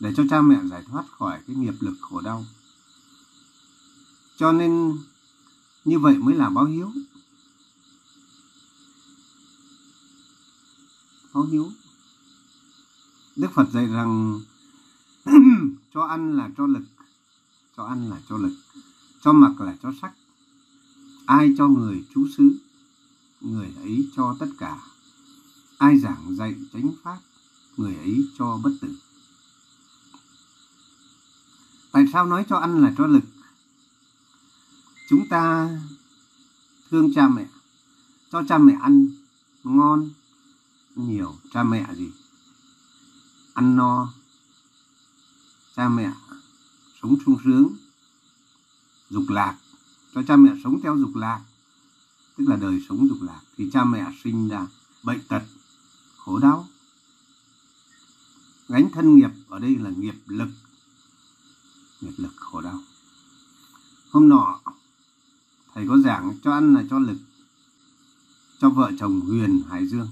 Để 0.00 0.12
cho 0.16 0.22
cha 0.30 0.42
mẹ 0.42 0.56
giải 0.70 0.84
thoát 0.88 1.04
khỏi 1.10 1.40
cái 1.46 1.56
nghiệp 1.56 1.74
lực 1.80 1.94
khổ 2.00 2.20
đau. 2.20 2.44
Cho 4.36 4.52
nên, 4.52 4.98
như 5.84 5.98
vậy 5.98 6.18
mới 6.18 6.34
là 6.34 6.50
báo 6.50 6.64
hiếu. 6.64 6.92
Báo 11.34 11.44
hiếu. 11.44 11.70
Đức 13.36 13.48
phật 13.54 13.68
dạy 13.72 13.86
rằng 13.86 14.40
cho 15.96 16.02
ăn 16.02 16.36
là 16.36 16.50
cho 16.56 16.66
lực, 16.66 16.84
cho 17.76 17.84
ăn 17.84 18.10
là 18.10 18.20
cho 18.28 18.36
lực, 18.36 18.56
cho 19.20 19.32
mặc 19.32 19.60
là 19.60 19.76
cho 19.82 19.92
sắc. 20.02 20.12
Ai 21.26 21.54
cho 21.58 21.68
người 21.68 22.04
chú 22.14 22.28
xứ, 22.36 22.58
người 23.40 23.72
ấy 23.76 24.08
cho 24.16 24.36
tất 24.40 24.46
cả. 24.58 24.78
Ai 25.78 25.98
giảng 25.98 26.36
dạy 26.36 26.54
chánh 26.72 26.92
pháp, 27.02 27.18
người 27.76 27.96
ấy 27.96 28.28
cho 28.38 28.60
bất 28.62 28.70
tử. 28.80 28.96
Tại 31.92 32.04
sao 32.12 32.26
nói 32.26 32.46
cho 32.48 32.56
ăn 32.56 32.82
là 32.82 32.92
cho 32.98 33.06
lực? 33.06 33.24
Chúng 35.08 35.28
ta 35.28 35.70
thương 36.90 37.14
cha 37.14 37.28
mẹ. 37.28 37.46
Cho 38.32 38.42
cha 38.48 38.58
mẹ 38.58 38.78
ăn 38.82 39.08
ngon, 39.64 40.10
nhiều. 40.96 41.36
Cha 41.52 41.62
mẹ 41.62 41.86
gì? 41.94 42.10
Ăn 43.54 43.76
no 43.76 44.12
cha 45.76 45.88
mẹ 45.88 46.12
sống 47.02 47.16
sung 47.26 47.38
sướng 47.44 47.76
dục 49.10 49.24
lạc. 49.28 49.56
Cho 50.14 50.22
cha 50.28 50.36
mẹ 50.36 50.50
sống 50.64 50.80
theo 50.82 50.96
dục 50.96 51.16
lạc 51.16 51.40
tức 52.36 52.44
là 52.48 52.56
đời 52.56 52.80
sống 52.88 53.08
dục 53.08 53.18
lạc 53.22 53.40
thì 53.56 53.70
cha 53.72 53.84
mẹ 53.84 54.06
sinh 54.24 54.48
ra 54.48 54.66
bệnh 55.02 55.20
tật 55.28 55.42
khổ 56.16 56.38
đau. 56.38 56.66
Gánh 58.68 58.90
thân 58.92 59.16
nghiệp 59.16 59.30
ở 59.48 59.58
đây 59.58 59.76
là 59.76 59.90
nghiệp 59.90 60.14
lực 60.26 60.48
nghiệp 62.00 62.14
lực 62.16 62.32
khổ 62.36 62.60
đau. 62.60 62.80
Hôm 64.10 64.28
nọ 64.28 64.60
thầy 65.74 65.88
có 65.88 65.98
giảng 65.98 66.38
cho 66.44 66.52
ăn 66.52 66.74
là 66.74 66.84
cho 66.90 66.98
lực 66.98 67.18
cho 68.60 68.70
vợ 68.70 68.92
chồng 68.98 69.20
Huyền 69.20 69.62
Hải 69.70 69.86
Dương. 69.86 70.08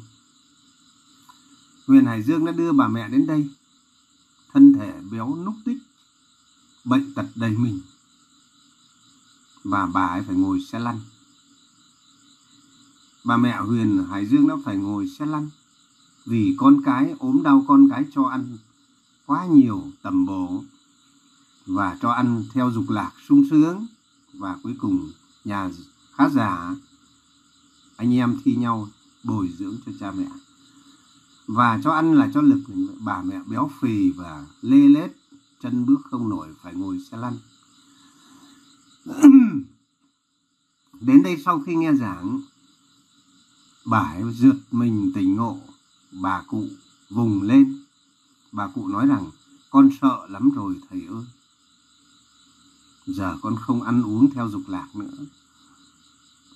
Huyền 1.87 2.07
Hải 2.07 2.23
Dương 2.23 2.45
đã 2.45 2.53
đưa 2.53 2.73
bà 2.73 2.89
mẹ 2.89 3.09
đến 3.09 3.27
đây, 3.27 3.49
thân 4.55 4.73
thể 4.73 4.93
béo 5.11 5.37
núc 5.45 5.55
tích, 5.65 5.79
bệnh 6.85 7.15
tật 7.15 7.27
đầy 7.35 7.51
mình, 7.51 7.81
và 9.65 9.87
bà 9.87 10.07
ấy 10.07 10.23
phải 10.23 10.37
ngồi 10.37 10.61
xe 10.61 10.79
lăn. 10.79 11.01
Bà 13.25 13.37
mẹ 13.37 13.57
Huyền 13.57 14.05
Hải 14.11 14.27
Dương 14.27 14.49
đã 14.49 14.55
phải 14.65 14.77
ngồi 14.77 15.09
xe 15.09 15.27
lăn 15.27 15.49
vì 16.27 16.55
con 16.59 16.83
cái 16.85 17.15
ốm 17.19 17.43
đau 17.43 17.65
con 17.69 17.89
cái 17.91 18.05
cho 18.15 18.23
ăn 18.23 18.57
quá 19.27 19.47
nhiều 19.47 19.85
tầm 20.03 20.27
bổ 20.27 20.65
và 21.67 21.99
cho 22.03 22.11
ăn 22.11 22.45
theo 22.53 22.71
dục 22.71 22.85
lạc 22.89 23.13
sung 23.29 23.45
sướng 23.51 23.87
và 24.33 24.59
cuối 24.63 24.75
cùng 24.81 25.11
nhà 25.45 25.71
khá 26.13 26.29
giả 26.29 26.75
anh 27.97 28.15
em 28.15 28.41
thi 28.45 28.57
nhau 28.57 28.89
bồi 29.25 29.49
dưỡng 29.59 29.77
cho 29.87 29.93
cha 30.01 30.11
mẹ 30.11 30.27
và 31.47 31.81
cho 31.85 31.91
ăn 31.91 32.15
là 32.15 32.31
cho 32.35 32.41
lực, 32.41 32.61
bà 32.99 33.23
mẹ 33.23 33.41
béo 33.47 33.71
phì 33.81 34.11
và 34.11 34.47
lê 34.63 34.89
lết, 34.89 35.11
chân 35.61 35.87
bước 35.87 36.01
không 36.11 36.29
nổi 36.29 36.49
phải 36.63 36.75
ngồi 36.75 36.99
xe 37.11 37.17
lăn. 37.17 37.39
Đến 41.01 41.23
đây 41.23 41.43
sau 41.45 41.61
khi 41.61 41.75
nghe 41.75 41.93
giảng, 41.93 42.41
bà 43.85 43.99
ấy 43.99 44.33
rượt 44.33 44.57
mình 44.71 45.13
tỉnh 45.15 45.37
ngộ, 45.37 45.59
bà 46.13 46.43
cụ 46.43 46.69
vùng 47.11 47.43
lên. 47.43 47.81
Bà 48.53 48.69
cụ 48.69 48.89
nói 48.89 49.07
rằng, 49.07 49.31
con 49.71 49.91
sợ 50.01 50.27
lắm 50.31 50.51
rồi, 50.51 50.75
thầy 50.91 51.07
ơi. 51.11 51.25
Giờ 53.07 53.39
con 53.43 53.57
không 53.57 53.83
ăn 53.83 54.03
uống 54.03 54.31
theo 54.31 54.49
dục 54.49 54.63
lạc 54.67 54.89
nữa. 54.95 55.25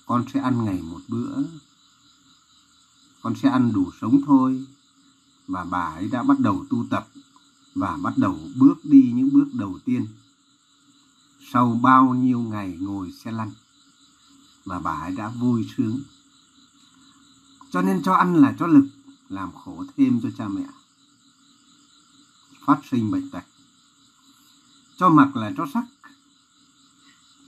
Con 0.07 0.25
sẽ 0.35 0.41
ăn 0.41 0.65
ngày 0.65 0.83
một 0.83 1.01
bữa. 1.09 1.43
Con 3.23 3.35
sẽ 3.43 3.49
ăn 3.49 3.73
đủ 3.73 3.91
sống 4.01 4.21
thôi 4.27 4.67
và 5.49 5.65
bà 5.65 5.95
ấy 5.95 6.09
đã 6.09 6.23
bắt 6.23 6.41
đầu 6.41 6.67
tu 6.71 6.87
tập 6.91 7.09
và 7.75 7.99
bắt 8.03 8.13
đầu 8.17 8.39
bước 8.57 8.85
đi 8.85 9.13
những 9.15 9.31
bước 9.33 9.49
đầu 9.55 9.79
tiên. 9.85 10.07
Sau 11.53 11.81
bao 11.83 12.15
nhiêu 12.15 12.41
ngày 12.41 12.79
ngồi 12.81 13.13
xe 13.13 13.33
lăn 13.33 13.51
và 14.65 14.79
bà 14.79 14.93
ấy 14.93 15.15
đã 15.15 15.29
vui 15.29 15.67
sướng. 15.77 16.01
Cho 17.71 17.83
nên 17.83 18.03
cho 18.03 18.13
ăn 18.13 18.35
là 18.35 18.55
cho 18.59 18.67
lực, 18.67 18.89
làm 19.29 19.53
khổ 19.53 19.85
thêm 19.97 20.21
cho 20.23 20.29
cha 20.39 20.49
mẹ. 20.49 20.65
Phát 22.67 22.81
sinh 22.91 23.11
bệnh 23.11 23.31
tật. 23.31 23.45
Cho 24.97 25.09
mặc 25.09 25.37
là 25.37 25.53
cho 25.57 25.67
sắc. 25.75 25.85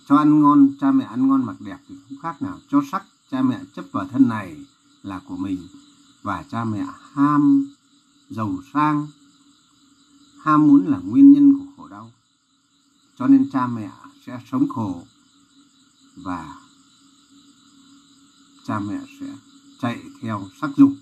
Cho 0.06 0.16
ăn 0.16 0.40
ngon, 0.40 0.72
cha 0.80 0.92
mẹ 0.92 1.04
ăn 1.04 1.28
ngon 1.28 1.46
mặc 1.46 1.56
đẹp 1.60 1.78
thì 1.88 1.94
không 2.08 2.18
khác 2.18 2.42
nào. 2.42 2.60
Cho 2.68 2.82
sắc, 2.92 3.04
cha 3.30 3.42
mẹ 3.42 3.60
chấp 3.74 3.84
vào 3.92 4.08
thân 4.08 4.28
này 4.28 4.64
là 5.02 5.20
của 5.26 5.36
mình 5.36 5.58
và 6.22 6.44
cha 6.50 6.64
mẹ 6.64 6.86
ham 7.12 7.66
giàu 8.30 8.58
sang. 8.72 9.08
Ham 10.42 10.66
muốn 10.66 10.86
là 10.86 10.98
nguyên 10.98 11.32
nhân 11.32 11.58
của 11.58 11.66
khổ 11.76 11.88
đau. 11.88 12.12
Cho 13.18 13.26
nên 13.26 13.50
cha 13.52 13.66
mẹ 13.66 13.90
sẽ 14.26 14.40
sống 14.50 14.68
khổ 14.68 15.04
và 16.16 16.54
cha 18.64 18.78
mẹ 18.78 19.00
sẽ 19.20 19.26
chạy 19.80 20.02
theo 20.20 20.48
sắc 20.60 20.70
dục. 20.76 20.92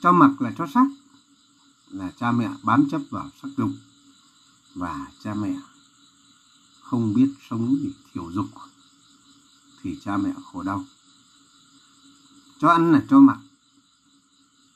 Cho 0.00 0.12
mặc 0.12 0.40
là 0.40 0.52
cho 0.58 0.66
sắc, 0.74 0.86
là 1.90 2.12
cha 2.16 2.32
mẹ 2.32 2.50
bám 2.62 2.88
chấp 2.90 3.00
vào 3.10 3.30
sắc 3.42 3.48
dục 3.56 3.70
và 4.74 5.06
cha 5.22 5.34
mẹ 5.34 5.54
không 6.80 7.14
biết 7.14 7.34
sống 7.50 7.76
vì 7.82 7.92
thiểu 8.12 8.32
dục 8.32 8.46
thì 9.82 9.98
cha 10.04 10.16
mẹ 10.16 10.30
khổ 10.52 10.62
đau. 10.62 10.84
Cho 12.58 12.68
ăn 12.68 12.92
là 12.92 13.02
cho 13.10 13.20
mặc, 13.20 13.38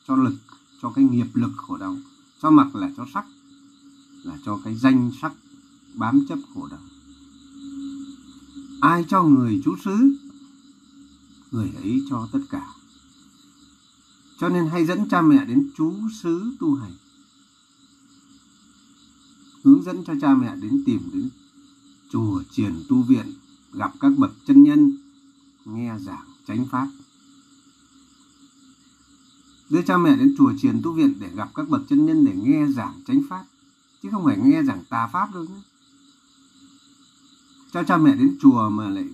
cho 0.07 0.17
lực 0.17 0.35
cho 0.83 0.91
cái 0.91 1.05
nghiệp 1.05 1.27
lực 1.35 1.51
khổ 1.57 1.77
đau, 1.77 1.97
cho 2.43 2.51
mặc 2.51 2.75
là 2.75 2.91
cho 2.97 3.07
sắc, 3.15 3.27
là 4.23 4.39
cho 4.45 4.61
cái 4.65 4.75
danh 4.75 5.11
sắc, 5.23 5.33
bám 5.95 6.27
chấp 6.29 6.39
khổ 6.55 6.69
đau. 6.71 6.81
Ai 8.81 9.05
cho 9.09 9.23
người 9.23 9.63
chú 9.65 9.77
xứ, 9.85 10.17
người 11.51 11.71
ấy 11.77 12.03
cho 12.11 12.29
tất 12.33 12.41
cả. 12.51 12.67
Cho 14.39 14.49
nên 14.49 14.67
hay 14.67 14.87
dẫn 14.87 15.09
cha 15.09 15.23
mẹ 15.23 15.45
đến 15.45 15.71
chú 15.77 15.95
xứ 16.23 16.57
tu 16.61 16.75
hành. 16.75 16.93
Hướng 19.65 19.83
dẫn 19.83 20.05
cho 20.05 20.15
cha 20.21 20.35
mẹ 20.35 20.57
đến 20.57 20.83
tìm 20.87 21.01
đến 21.13 21.29
chùa 22.11 22.43
triển 22.51 22.83
tu 22.89 23.03
viện, 23.03 23.35
gặp 23.73 23.93
các 24.01 24.13
bậc 24.19 24.31
chân 24.47 24.63
nhân, 24.63 24.97
nghe 25.65 25.99
giảng, 25.99 26.27
chánh 26.47 26.67
pháp 26.71 26.89
đưa 29.71 29.83
cha 29.83 29.97
mẹ 29.97 30.17
đến 30.17 30.35
chùa 30.39 30.53
triển 30.63 30.81
tu 30.83 30.93
viện 30.93 31.15
để 31.21 31.31
gặp 31.35 31.51
các 31.55 31.69
bậc 31.69 31.83
chân 31.89 32.07
nhân 32.07 32.25
để 32.25 32.33
nghe 32.35 32.67
giảng 32.67 33.01
chánh 33.07 33.23
pháp. 33.29 33.45
Chứ 34.03 34.09
không 34.13 34.25
phải 34.25 34.39
nghe 34.45 34.63
giảng 34.63 34.85
tà 34.85 35.07
pháp 35.13 35.35
đâu 35.35 35.45
nhé. 35.45 35.61
Cho 37.73 37.83
cha 37.85 37.97
mẹ 37.97 38.15
đến 38.15 38.37
chùa 38.41 38.69
mà 38.69 38.89
lại 38.89 39.09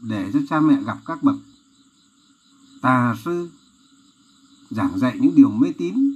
để 0.00 0.30
cho 0.32 0.38
cha 0.48 0.60
mẹ 0.60 0.82
gặp 0.82 0.98
các 1.04 1.22
bậc 1.22 1.36
tà 2.80 3.16
sư, 3.24 3.50
giảng 4.70 4.98
dạy 4.98 5.18
những 5.20 5.34
điều 5.34 5.50
mê 5.50 5.72
tín, 5.78 6.14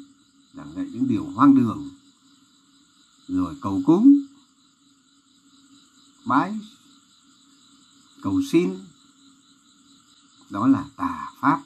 giảng 0.54 0.72
dạy 0.76 0.86
những 0.92 1.08
điều 1.08 1.24
hoang 1.24 1.54
đường, 1.54 1.88
rồi 3.28 3.54
cầu 3.60 3.82
cúng, 3.86 4.20
bái, 6.24 6.58
cầu 8.22 8.40
xin. 8.52 8.78
Đó 10.50 10.66
là 10.66 10.84
tà 10.96 11.32
pháp 11.40 11.62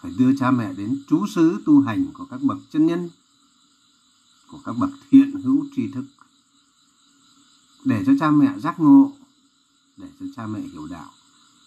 phải 0.00 0.12
đưa 0.18 0.36
cha 0.36 0.50
mẹ 0.50 0.72
đến 0.72 1.02
trú 1.08 1.26
xứ 1.26 1.62
tu 1.66 1.80
hành 1.80 2.06
của 2.14 2.24
các 2.24 2.42
bậc 2.42 2.58
chân 2.70 2.86
nhân, 2.86 3.08
của 4.48 4.58
các 4.64 4.72
bậc 4.78 4.90
thiện 5.10 5.32
hữu 5.32 5.66
tri 5.76 5.88
thức, 5.88 6.04
để 7.84 8.02
cho 8.06 8.12
cha 8.20 8.30
mẹ 8.30 8.58
giác 8.58 8.80
ngộ, 8.80 9.12
để 9.96 10.08
cho 10.20 10.26
cha 10.36 10.46
mẹ 10.46 10.60
hiểu 10.60 10.86
đạo. 10.86 11.10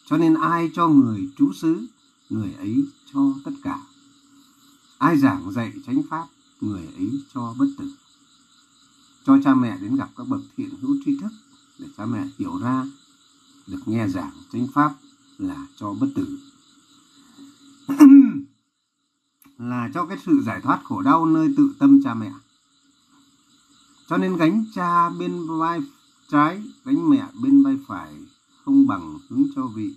Cho 0.06 0.18
nên 0.18 0.34
ai 0.34 0.72
cho 0.74 0.88
người 0.88 1.30
trú 1.38 1.54
xứ, 1.54 1.88
người 2.30 2.54
ấy 2.54 2.86
cho 3.14 3.34
tất 3.44 3.52
cả. 3.64 3.82
Ai 4.98 5.18
giảng 5.18 5.52
dạy 5.52 5.74
chánh 5.86 6.02
pháp, 6.10 6.28
người 6.62 6.88
ấy 6.96 7.10
cho 7.34 7.56
bất 7.58 7.68
tử. 7.78 7.92
Cho 9.26 9.38
cha 9.44 9.56
mẹ 9.56 9.78
đến 9.78 9.96
gặp 9.96 10.10
các 10.18 10.28
bậc 10.28 10.42
thiện 10.58 10.70
hữu 10.82 10.96
tri 11.06 11.18
thức, 11.18 11.32
để 11.80 11.88
cha 11.98 12.06
mẹ 12.06 12.28
hiểu 12.40 12.58
ra, 12.58 12.86
được 13.68 13.80
nghe 13.86 14.08
giảng 14.08 14.32
chánh 14.52 14.68
pháp 14.74 14.96
là 15.38 15.68
cho 15.76 15.94
bất 15.94 16.08
tử. 16.16 16.38
là 19.58 19.90
cho 19.94 20.06
cái 20.06 20.18
sự 20.26 20.42
giải 20.46 20.62
thoát 20.62 20.82
khổ 20.84 21.02
đau 21.02 21.26
nơi 21.26 21.54
tự 21.58 21.76
tâm 21.80 22.02
cha 22.04 22.14
mẹ. 22.14 22.32
Cho 24.08 24.18
nên 24.18 24.38
gánh 24.38 24.66
cha 24.76 25.10
bên 25.10 25.48
vai 25.48 25.80
trái, 26.30 26.64
gánh 26.86 27.10
mẹ 27.10 27.28
bên 27.42 27.64
vai 27.64 27.78
phải 27.88 28.14
không 28.66 28.88
bằng 28.88 29.20
hướng 29.30 29.44
cho 29.56 29.68
vị 29.68 29.94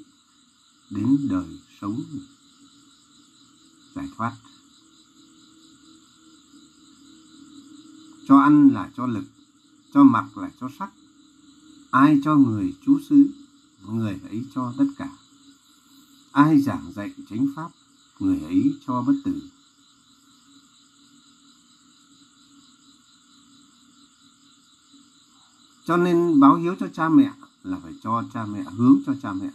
đến 0.91 1.19
đời 1.31 1.59
sống 1.81 2.03
giải 3.95 4.09
thoát. 4.17 4.33
Cho 8.29 8.39
ăn 8.39 8.69
là 8.69 8.91
cho 8.97 9.07
lực, 9.07 9.25
cho 9.95 10.03
mặc 10.03 10.39
là 10.39 10.51
cho 10.61 10.69
sắc. 10.79 10.91
Ai 11.91 12.21
cho 12.25 12.37
người 12.37 12.75
chú 12.87 13.01
xứ, 13.09 13.29
người 13.89 14.21
ấy 14.31 14.45
cho 14.55 14.73
tất 14.79 14.85
cả 14.99 15.09
ai 16.37 16.61
giảng 16.61 16.93
dạy 16.93 17.13
chánh 17.31 17.47
pháp, 17.57 17.71
người 18.19 18.41
ấy 18.41 18.75
cho 18.87 19.03
bất 19.03 19.13
tử. 19.25 19.41
Cho 25.85 25.97
nên 25.97 26.41
báo 26.41 26.55
hiếu 26.55 26.77
cho 26.81 26.89
cha 26.89 27.09
mẹ 27.09 27.33
là 27.63 27.79
phải 27.83 27.93
cho 28.03 28.23
cha 28.35 28.47
mẹ, 28.47 28.63
hướng 28.63 29.01
cho 29.07 29.15
cha 29.23 29.33
mẹ. 29.33 29.51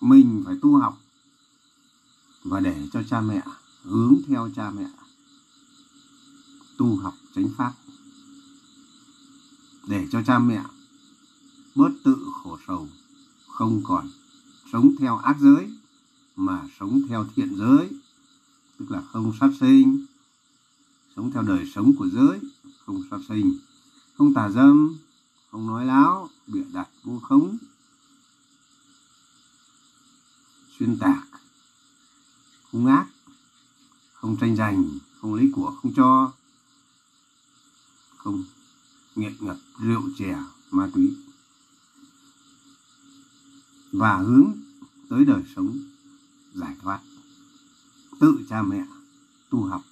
Mình 0.00 0.42
phải 0.46 0.56
tu 0.62 0.76
học 0.76 0.98
và 2.44 2.60
để 2.60 2.88
cho 2.92 3.02
cha 3.02 3.20
mẹ 3.20 3.42
hướng 3.82 4.14
theo 4.28 4.50
cha 4.56 4.70
mẹ 4.70 4.86
tu 6.76 6.96
học 6.96 7.14
chánh 7.34 7.48
pháp. 7.56 7.72
Để 9.86 10.06
cho 10.12 10.22
cha 10.26 10.38
mẹ 10.38 10.64
bớt 11.74 11.90
tự 12.04 12.16
khổ 12.34 12.58
sầu, 12.66 12.88
không 13.48 13.82
còn 13.84 14.10
sống 14.72 14.94
theo 14.98 15.16
ác 15.16 15.36
giới 15.40 15.70
mà 16.36 16.68
sống 16.80 17.02
theo 17.08 17.26
thiện 17.34 17.56
giới, 17.56 17.90
tức 18.78 18.90
là 18.90 19.02
không 19.12 19.32
sát 19.40 19.50
sinh, 19.60 20.06
sống 21.16 21.30
theo 21.32 21.42
đời 21.42 21.70
sống 21.74 21.92
của 21.98 22.08
giới, 22.08 22.40
không 22.86 23.02
sát 23.10 23.18
sinh, 23.28 23.58
không 24.18 24.34
tà 24.34 24.48
dâm, 24.48 24.98
không 25.50 25.66
nói 25.66 25.86
láo, 25.86 26.28
bịa 26.46 26.64
đặt 26.72 26.88
vu 27.04 27.18
khống, 27.18 27.56
xuyên 30.78 30.98
tạc, 30.98 31.28
hung 32.72 32.86
ác, 32.86 33.06
không 34.12 34.36
tranh 34.40 34.56
giành, 34.56 34.84
không 35.20 35.34
lấy 35.34 35.50
của, 35.54 35.74
không 35.82 35.92
cho, 35.96 36.32
không 38.16 38.44
nghiện 39.14 39.34
ngập 39.40 39.56
rượu 39.78 40.02
chè, 40.18 40.38
ma 40.70 40.90
túy, 40.94 41.16
và 43.92 44.16
hướng 44.16 44.52
tới 45.08 45.24
đời 45.24 45.42
sống 45.56 45.78
giải 46.56 46.76
thoát. 46.82 47.00
Tự 48.20 48.38
cha 48.48 48.62
mẹ 48.62 48.84
tu 49.50 49.62
học. 49.62 49.82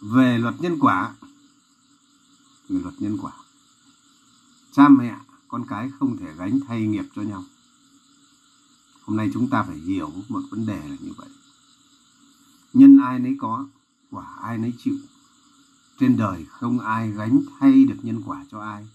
Về 0.00 0.38
luật 0.38 0.54
nhân 0.60 0.78
quả, 0.80 1.14
về 2.68 2.80
luật 2.80 2.94
nhân 2.98 3.18
quả, 3.22 3.32
cha 4.72 4.88
mẹ, 4.88 5.16
con 5.48 5.64
cái 5.68 5.90
không 5.98 6.16
thể 6.16 6.34
gánh 6.38 6.60
thay 6.68 6.86
nghiệp 6.86 7.04
cho 7.14 7.22
nhau. 7.22 7.44
Hôm 9.02 9.16
nay 9.16 9.30
chúng 9.34 9.48
ta 9.48 9.62
phải 9.62 9.76
hiểu 9.76 10.12
một 10.28 10.42
vấn 10.50 10.66
đề 10.66 10.88
là 10.88 10.96
như 11.00 11.12
vậy. 11.16 11.28
Nhân 12.72 12.98
ai 12.98 13.18
nấy 13.18 13.36
có, 13.40 13.66
quả 14.10 14.26
ai 14.42 14.58
nấy 14.58 14.74
chịu. 14.78 14.96
Trên 16.00 16.16
đời 16.16 16.46
không 16.50 16.80
ai 16.80 17.10
gánh 17.10 17.40
thay 17.58 17.84
được 17.84 17.98
nhân 18.02 18.22
quả 18.26 18.44
cho 18.50 18.60
ai. 18.60 18.88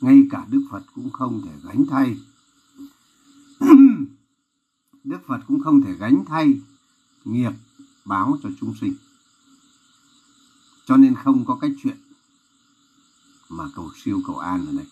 Ngay 0.00 0.22
cả 0.30 0.46
đức 0.50 0.66
phật 0.70 0.82
cũng 0.94 1.10
không 1.10 1.42
thể 1.44 1.52
gánh 1.62 1.84
thay 1.90 2.16
đức 5.06 5.18
phật 5.26 5.38
cũng 5.46 5.60
không 5.60 5.80
thể 5.82 5.92
gánh 5.92 6.24
thay 6.28 6.60
nghiệp 7.24 7.52
báo 8.04 8.38
cho 8.42 8.48
chúng 8.60 8.74
sinh. 8.80 8.94
Cho 10.86 10.96
nên 10.96 11.14
không 11.14 11.44
có 11.44 11.58
cái 11.60 11.74
chuyện 11.82 11.96
mà 13.48 13.64
cầu 13.74 13.90
siêu 14.04 14.20
cầu 14.26 14.38
an 14.38 14.66
ở 14.66 14.72
đây. 14.72 14.86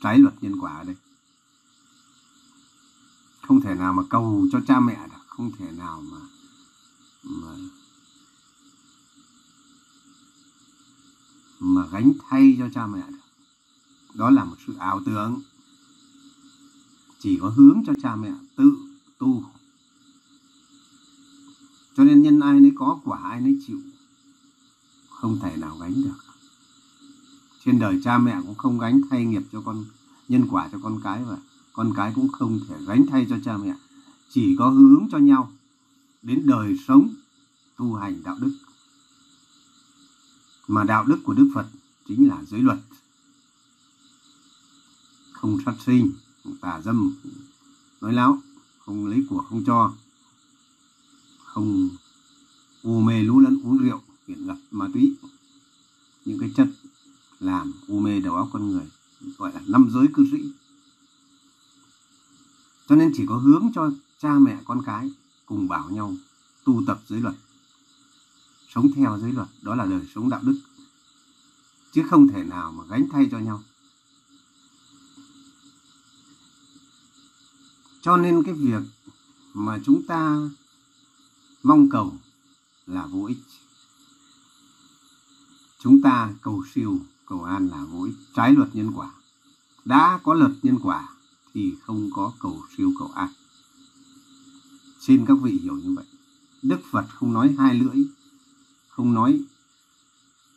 Trái 0.00 0.18
luật 0.18 0.34
nhân 0.42 0.60
quả 0.60 0.72
ở 0.76 0.84
đây. 0.84 0.96
Không 3.42 3.60
thể 3.60 3.74
nào 3.74 3.92
mà 3.92 4.02
cầu 4.10 4.46
cho 4.52 4.60
cha 4.66 4.80
mẹ 4.80 5.08
được. 5.08 5.22
Không 5.26 5.52
thể 5.58 5.72
nào 5.72 6.02
mà 6.02 6.18
mà 7.22 7.48
mà 11.60 11.86
gánh 11.86 12.12
thay 12.28 12.56
cho 12.58 12.68
cha 12.74 12.86
mẹ 12.86 13.02
được. 13.08 13.18
Đó 14.14 14.30
là 14.30 14.44
một 14.44 14.56
sự 14.66 14.74
ảo 14.78 15.00
tưởng. 15.06 15.40
Chỉ 17.18 17.38
có 17.40 17.48
hướng 17.48 17.82
cho 17.86 17.92
cha 18.02 18.16
mẹ 18.16 18.32
tự 18.56 18.89
tu. 19.20 19.44
Cho 21.96 22.04
nên 22.04 22.22
nhân 22.22 22.40
ai 22.40 22.60
nấy 22.60 22.72
có 22.76 23.00
quả 23.04 23.18
ai 23.22 23.40
nấy 23.40 23.58
chịu. 23.66 23.80
Không 25.10 25.38
thể 25.42 25.56
nào 25.56 25.78
gánh 25.80 26.02
được. 26.02 26.16
Trên 27.64 27.78
đời 27.78 28.00
cha 28.04 28.18
mẹ 28.18 28.36
cũng 28.46 28.54
không 28.54 28.78
gánh 28.78 29.00
thay 29.10 29.24
nghiệp 29.24 29.42
cho 29.52 29.62
con, 29.62 29.84
nhân 30.28 30.46
quả 30.50 30.68
cho 30.72 30.78
con 30.82 31.00
cái 31.04 31.24
và 31.24 31.36
con 31.72 31.92
cái 31.96 32.12
cũng 32.14 32.28
không 32.28 32.60
thể 32.68 32.76
gánh 32.86 33.06
thay 33.10 33.26
cho 33.30 33.36
cha 33.44 33.56
mẹ. 33.56 33.74
Chỉ 34.30 34.56
có 34.58 34.70
hướng 34.70 35.08
cho 35.12 35.18
nhau 35.18 35.52
đến 36.22 36.46
đời 36.46 36.76
sống, 36.88 37.14
tu 37.76 37.94
hành 37.94 38.22
đạo 38.22 38.36
đức. 38.40 38.52
Mà 40.68 40.84
đạo 40.84 41.04
đức 41.04 41.18
của 41.24 41.34
đức 41.34 41.50
phật 41.54 41.66
chính 42.08 42.28
là 42.28 42.42
giới 42.50 42.60
luật. 42.60 42.78
Không 45.32 45.58
sát 45.64 45.74
sinh 45.86 46.12
tà 46.60 46.80
dâm 46.84 47.14
nói 48.00 48.12
láo 48.12 48.38
không 48.90 49.06
lấy 49.06 49.24
của 49.30 49.44
không 49.48 49.64
cho, 49.66 49.92
không 51.44 51.88
u 52.82 53.00
mê 53.00 53.22
lú 53.22 53.40
lẫn 53.40 53.60
uống 53.64 53.78
rượu, 53.78 54.00
nghiện 54.26 54.46
ngập 54.46 54.56
ma 54.70 54.88
túy. 54.94 55.14
Những 56.24 56.38
cái 56.38 56.52
chất 56.56 56.68
làm 57.40 57.72
u 57.88 57.98
mê 57.98 58.20
đầu 58.20 58.34
óc 58.34 58.48
con 58.52 58.70
người 58.70 58.84
gọi 59.38 59.52
là 59.52 59.60
năm 59.66 59.90
giới 59.92 60.06
cư 60.14 60.26
sĩ. 60.32 60.38
Cho 62.88 62.96
nên 62.96 63.12
chỉ 63.14 63.26
có 63.26 63.36
hướng 63.36 63.70
cho 63.74 63.90
cha 64.18 64.34
mẹ 64.38 64.58
con 64.64 64.82
cái 64.86 65.10
cùng 65.46 65.68
bảo 65.68 65.90
nhau 65.90 66.14
tu 66.64 66.82
tập 66.86 67.00
giới 67.08 67.20
luật, 67.20 67.34
sống 68.68 68.86
theo 68.96 69.18
giới 69.18 69.32
luật, 69.32 69.48
đó 69.62 69.74
là 69.74 69.84
đời 69.84 70.02
sống 70.14 70.30
đạo 70.30 70.40
đức. 70.42 70.60
Chứ 71.92 72.02
không 72.10 72.28
thể 72.28 72.44
nào 72.44 72.72
mà 72.72 72.84
gánh 72.88 73.08
thay 73.12 73.28
cho 73.30 73.38
nhau. 73.38 73.62
Cho 78.02 78.16
nên 78.16 78.42
cái 78.42 78.54
việc 78.54 78.82
mà 79.54 79.78
chúng 79.84 80.02
ta 80.02 80.36
mong 81.62 81.90
cầu 81.90 82.14
là 82.86 83.06
vô 83.06 83.24
ích. 83.24 83.38
Chúng 85.78 86.02
ta 86.02 86.32
cầu 86.42 86.64
siêu, 86.74 86.98
cầu 87.26 87.44
an 87.44 87.68
là 87.68 87.84
vô 87.84 88.02
ích. 88.04 88.14
Trái 88.34 88.52
luật 88.52 88.76
nhân 88.76 88.92
quả. 88.96 89.10
Đã 89.84 90.20
có 90.22 90.34
luật 90.34 90.52
nhân 90.62 90.78
quả 90.82 91.08
thì 91.54 91.74
không 91.82 92.10
có 92.14 92.32
cầu 92.38 92.62
siêu, 92.76 92.92
cầu 92.98 93.10
an. 93.14 93.28
Xin 95.00 95.26
các 95.26 95.34
vị 95.42 95.58
hiểu 95.62 95.76
như 95.76 95.94
vậy. 95.94 96.04
Đức 96.62 96.80
phật 96.90 97.06
không 97.08 97.32
nói 97.32 97.54
hai 97.58 97.74
lưỡi, 97.74 98.04
không 98.88 99.14
nói 99.14 99.40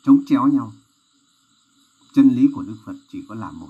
chống 0.04 0.24
chéo 0.28 0.48
nhau. 0.48 0.74
Chân 2.14 2.30
lý 2.30 2.48
của 2.54 2.62
đức 2.62 2.76
phật 2.86 2.96
chỉ 3.12 3.24
có 3.28 3.36
là 3.36 3.52
một. 3.52 3.70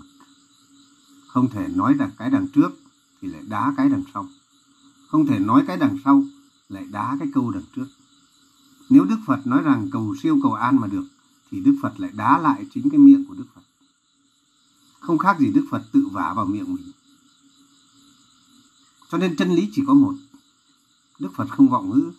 Không 1.28 1.50
thể 1.50 1.68
nói 1.68 1.94
rằng 1.94 2.12
cái 2.18 2.30
đằng 2.30 2.48
trước 2.48 2.70
thì 3.24 3.30
lại 3.30 3.42
đá 3.48 3.74
cái 3.78 3.90
đằng 3.90 4.04
sau. 4.14 4.30
Không 5.08 5.26
thể 5.26 5.40
nói 5.40 5.64
cái 5.68 5.78
đằng 5.78 5.98
sau, 6.06 6.24
lại 6.70 6.86
đá 6.92 7.18
cái 7.20 7.28
câu 7.34 7.52
đằng 7.52 7.64
trước. 7.76 7.86
Nếu 8.90 9.04
đức 9.04 9.18
phật 9.26 9.48
nói 9.48 9.62
rằng 9.64 9.90
cầu 9.92 10.16
siêu 10.24 10.40
cầu 10.44 10.54
an 10.54 10.76
mà 10.80 10.88
được, 10.88 11.06
thì 11.52 11.60
đức 11.60 11.76
phật 11.82 12.00
lại 12.00 12.12
đá 12.14 12.38
lại 12.38 12.66
chính 12.74 12.90
cái 12.90 12.98
miệng 12.98 13.26
của 13.26 13.34
đức 13.34 13.46
phật. 13.56 13.62
Không 15.00 15.18
khác 15.18 15.40
gì 15.40 15.52
đức 15.54 15.68
phật 15.72 15.84
tự 15.92 16.08
vả 16.12 16.34
vào 16.34 16.46
miệng 16.46 16.74
mình. 16.74 16.92
Cho 19.12 19.18
nên 19.18 19.36
chân 19.36 19.52
lý 19.56 19.70
chỉ 19.72 19.84
có 19.88 19.94
một. 19.94 20.14
Đức 21.20 21.30
phật 21.36 21.48
không 21.50 21.70
vọng 21.70 21.90
ngữ. 21.90 22.12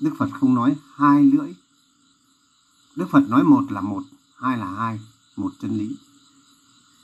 Đức 0.00 0.14
phật 0.18 0.28
không 0.32 0.54
nói 0.54 0.76
hai 0.94 1.24
lưỡi. 1.24 1.54
Đức 2.96 3.06
phật 3.10 3.28
nói 3.28 3.44
một 3.44 3.72
là 3.72 3.80
một, 3.80 4.02
hai 4.36 4.58
là 4.58 4.66
hai, 4.66 5.00
một 5.36 5.52
chân 5.60 5.78
lý. 5.78 5.96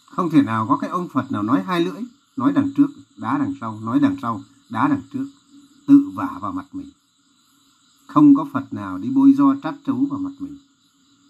Không 0.06 0.30
thể 0.30 0.42
nào 0.42 0.66
có 0.68 0.76
cái 0.76 0.90
ông 0.90 1.08
phật 1.08 1.32
nào 1.32 1.42
nói 1.42 1.62
hai 1.66 1.80
lưỡi 1.80 2.02
nói 2.36 2.52
đằng 2.52 2.70
trước, 2.76 2.86
đá 3.16 3.38
đằng 3.38 3.54
sau, 3.60 3.80
nói 3.80 4.00
đằng 4.00 4.16
sau, 4.22 4.42
đá 4.70 4.88
đằng 4.88 5.02
trước, 5.12 5.26
tự 5.86 6.10
vả 6.14 6.38
vào 6.40 6.52
mặt 6.52 6.66
mình. 6.72 6.90
Không 8.06 8.34
có 8.34 8.46
phật 8.52 8.72
nào 8.72 8.98
đi 8.98 9.10
bôi 9.10 9.32
do 9.32 9.54
trát 9.62 9.74
trấu 9.86 10.06
vào 10.10 10.18
mặt 10.18 10.32
mình. 10.38 10.58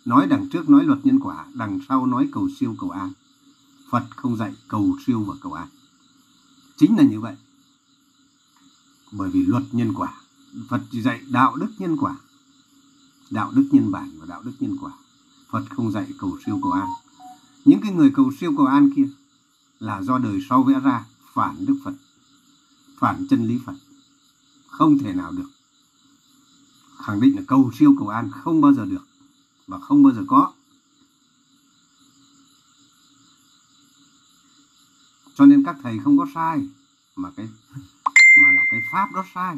Nói 0.04 0.26
đằng 0.26 0.48
trước 0.48 0.70
nói 0.70 0.84
luật 0.84 1.06
nhân 1.06 1.18
quả, 1.20 1.44
đằng 1.54 1.80
sau 1.88 2.06
nói 2.06 2.28
cầu 2.32 2.48
siêu 2.60 2.76
cầu 2.78 2.90
an. 2.90 3.12
Phật 3.90 4.06
không 4.16 4.36
dạy 4.36 4.54
cầu 4.68 4.96
siêu 5.06 5.24
và 5.24 5.34
cầu 5.42 5.52
an. 5.52 5.68
Chính 6.76 6.96
là 6.96 7.02
như 7.02 7.20
vậy. 7.20 7.36
Bởi 9.12 9.30
vì 9.30 9.46
luật 9.46 9.62
nhân 9.72 9.92
quả, 9.94 10.14
phật 10.68 10.80
chỉ 10.90 11.02
dạy 11.02 11.20
đạo 11.30 11.56
đức 11.56 11.70
nhân 11.78 11.96
quả. 11.96 12.16
Đạo 13.30 13.52
đức 13.54 13.68
nhân 13.70 13.90
bản 13.90 14.10
và 14.18 14.26
đạo 14.26 14.42
đức 14.42 14.52
nhân 14.60 14.76
quả. 14.80 14.92
Phật 15.50 15.64
không 15.70 15.90
dạy 15.90 16.06
cầu 16.18 16.38
siêu 16.46 16.58
cầu 16.62 16.72
an. 16.72 16.88
Những 17.64 17.80
cái 17.80 17.92
người 17.92 18.10
cầu 18.14 18.32
siêu 18.40 18.52
cầu 18.56 18.66
an 18.66 18.90
kia 18.96 19.08
là 19.80 20.02
do 20.02 20.18
đời 20.18 20.40
sau 20.48 20.62
vẽ 20.62 20.80
ra 20.80 21.04
phản 21.32 21.66
đức 21.66 21.76
phật, 21.84 21.94
phản 22.98 23.26
chân 23.30 23.46
lý 23.46 23.58
phật. 23.66 23.74
Không 24.66 24.98
thể 24.98 25.12
nào 25.12 25.32
được. 25.32 25.50
Khẳng 26.98 27.20
định 27.20 27.36
là 27.36 27.42
cầu 27.46 27.70
siêu 27.78 27.94
cầu 27.98 28.08
an 28.08 28.30
không 28.30 28.60
bao 28.60 28.72
giờ 28.72 28.84
được 28.84 29.06
và 29.66 29.78
không 29.80 30.02
bao 30.02 30.14
giờ 30.14 30.24
có. 30.28 30.52
Cho 35.34 35.46
nên 35.46 35.64
các 35.64 35.76
thầy 35.82 35.98
không 35.98 36.18
có 36.18 36.26
sai, 36.34 36.68
mà 37.16 37.30
cái, 37.36 37.48
mà 38.42 38.52
là 38.52 38.64
cái 38.70 38.80
pháp 38.92 39.12
đó 39.14 39.24
sai. 39.34 39.56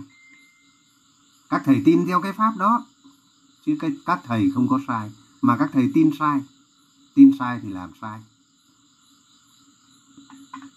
Các 1.48 1.62
thầy 1.64 1.82
tin 1.84 2.06
theo 2.06 2.20
cái 2.20 2.32
pháp 2.32 2.52
đó, 2.58 2.84
chứ 3.66 3.76
cái, 3.80 3.90
các 4.06 4.20
thầy 4.24 4.50
không 4.54 4.68
có 4.68 4.80
sai. 4.86 5.12
Mà 5.42 5.56
các 5.56 5.70
thầy 5.72 5.90
tin 5.94 6.10
sai 6.18 6.40
tin 7.14 7.32
sai 7.38 7.60
thì 7.62 7.68
làm 7.68 7.90
sai 8.00 8.20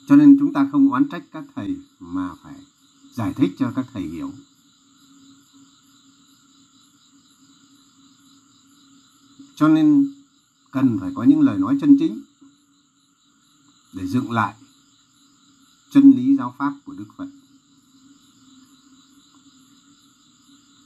cho 0.08 0.16
nên 0.16 0.38
chúng 0.40 0.54
ta 0.54 0.70
không 0.72 0.92
oán 0.92 1.10
trách 1.10 1.24
các 1.32 1.44
thầy 1.56 1.78
mà 2.00 2.30
phải 2.44 2.56
giải 3.14 3.34
thích 3.34 3.52
cho 3.60 3.72
các 3.76 3.86
thầy 3.94 4.04
hiểu 4.04 4.32
cho 9.56 9.68
nên 9.68 10.14
cần 10.72 10.98
phải 11.02 11.12
có 11.16 11.24
những 11.24 11.42
lời 11.42 11.58
nói 11.58 11.78
chân 11.82 11.98
chính 12.00 12.22
để 13.94 14.08
dựng 14.08 14.32
lại 14.32 14.54
chân 15.96 16.12
lý 16.12 16.36
giáo 16.38 16.56
pháp 16.58 16.74
của 16.86 16.94
Đức 16.94 17.06
Phật. 17.18 17.28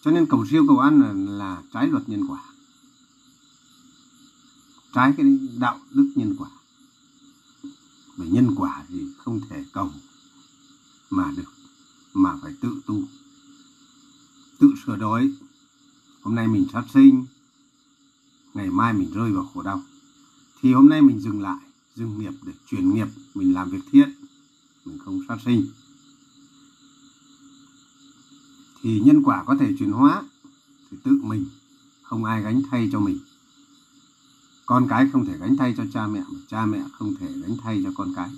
Cho 0.01 0.11
nên 0.11 0.25
cầu 0.25 0.45
siêu 0.51 0.65
cầu 0.67 0.79
ăn 0.79 1.01
là, 1.01 1.13
là 1.13 1.61
trái 1.73 1.87
luật 1.87 2.09
nhân 2.09 2.23
quả. 2.29 2.43
Trái 4.93 5.13
cái 5.17 5.39
đạo 5.57 5.79
đức 5.91 6.11
nhân 6.15 6.35
quả 6.39 6.49
về 8.19 8.27
nhân 8.27 8.55
quả 8.55 8.83
thì 8.87 9.05
không 9.17 9.41
thể 9.49 9.63
cầu 9.73 9.91
mà 11.09 11.33
được, 11.37 11.51
mà 12.13 12.35
phải 12.41 12.53
tự 12.61 12.81
tu. 12.85 13.03
Tự 14.59 14.73
sửa 14.85 14.95
đổi. 14.95 15.33
Hôm 16.21 16.35
nay 16.35 16.47
mình 16.47 16.65
sát 16.73 16.83
sinh, 16.93 17.25
ngày 18.53 18.69
mai 18.69 18.93
mình 18.93 19.11
rơi 19.13 19.31
vào 19.31 19.49
khổ 19.53 19.61
đau. 19.61 19.83
Thì 20.61 20.73
hôm 20.73 20.89
nay 20.89 21.01
mình 21.01 21.19
dừng 21.19 21.41
lại, 21.41 21.59
dừng 21.95 22.19
nghiệp 22.19 22.33
để 22.45 22.53
chuyển 22.67 22.93
nghiệp, 22.93 23.07
mình 23.35 23.53
làm 23.53 23.69
việc 23.69 23.81
thiện 23.91 24.09
mình 24.89 24.99
không 25.05 25.21
sát 25.27 25.37
sinh 25.45 25.67
thì 28.81 28.99
nhân 28.99 29.23
quả 29.23 29.43
có 29.43 29.55
thể 29.59 29.73
chuyển 29.79 29.91
hóa 29.91 30.23
thì 30.91 30.97
tự 31.03 31.11
mình 31.23 31.45
không 32.01 32.25
ai 32.25 32.41
gánh 32.41 32.61
thay 32.71 32.89
cho 32.91 32.99
mình 32.99 33.17
con 34.69 34.87
cái 34.87 35.09
không 35.13 35.25
thể 35.25 35.37
gánh 35.37 35.57
thay 35.57 35.73
cho 35.77 35.83
cha 35.93 36.07
mẹ 36.07 36.23
mà 36.29 36.39
cha 36.47 36.65
mẹ 36.65 36.83
không 36.93 37.15
thể 37.15 37.27
gánh 37.33 37.57
thay 37.61 37.81
cho 37.83 37.91
con 37.95 38.13
cái. 38.15 38.29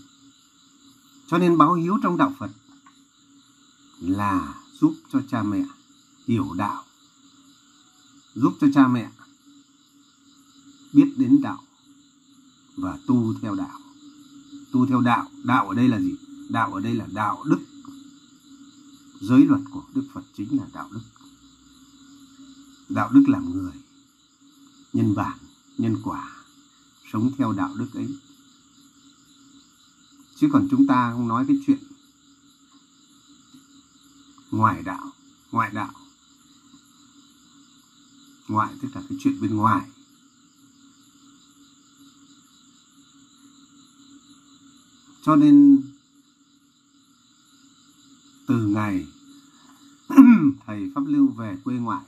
Cho 1.28 1.38
nên 1.38 1.58
báo 1.58 1.74
hiếu 1.74 1.98
trong 2.04 2.18
đạo 2.18 2.34
phật 2.40 2.52
là 4.00 4.54
giúp 4.80 4.94
cho 5.12 5.22
cha 5.32 5.44
mẹ 5.44 5.64
hiểu 6.28 6.54
đạo, 6.58 6.84
giúp 8.36 8.54
cho 8.62 8.68
cha 8.74 8.88
mẹ 8.88 9.10
biết 10.94 11.14
đến 11.18 11.42
đạo 11.42 11.64
và 12.76 12.98
tu 13.08 13.34
theo 13.42 13.56
đạo. 13.56 13.80
Tu 14.72 14.86
theo 14.86 15.02
đạo 15.02 15.28
đạo 15.44 15.70
ở 15.70 15.76
đây 15.76 15.88
là 15.88 16.00
gì? 16.00 16.16
Đạo 16.50 16.74
ở 16.74 16.80
đây 16.80 16.96
là 16.96 17.08
đạo 17.14 17.44
đức. 17.46 17.60
Giới 19.22 19.46
luật 19.46 19.62
của 19.72 19.84
đức 19.94 20.04
phật 20.14 20.24
chính 20.34 20.58
là 20.58 20.66
đạo 20.74 20.90
đức. 20.92 21.02
Đạo 22.90 23.10
đức 23.14 23.24
làm 23.28 23.52
người, 23.52 23.74
nhân 24.94 25.16
bản 25.16 25.38
nhân 25.82 25.98
quả, 26.04 26.30
sống 27.12 27.32
theo 27.38 27.52
đạo 27.52 27.74
đức 27.76 27.94
ấy. 27.94 28.08
Chứ 30.36 30.50
còn 30.54 30.68
chúng 30.72 30.88
ta 30.88 31.12
không 31.12 31.28
nói 31.28 31.46
cái 31.48 31.58
chuyện 31.66 31.80
ngoài 34.52 34.84
đạo, 34.84 35.12
ngoại 35.52 35.72
đạo. 35.74 35.92
Ngoại 38.48 38.74
tức 38.82 38.88
là 38.96 39.02
cái 39.10 39.18
chuyện 39.22 39.42
bên 39.42 39.56
ngoài. 39.56 39.90
Cho 45.22 45.36
nên 45.36 45.82
từ 48.48 48.68
ngày 48.68 49.08
thầy 50.66 50.92
pháp 50.96 51.04
lưu 51.08 51.28
về 51.28 51.58
quê 51.64 51.76
ngoại, 51.76 52.06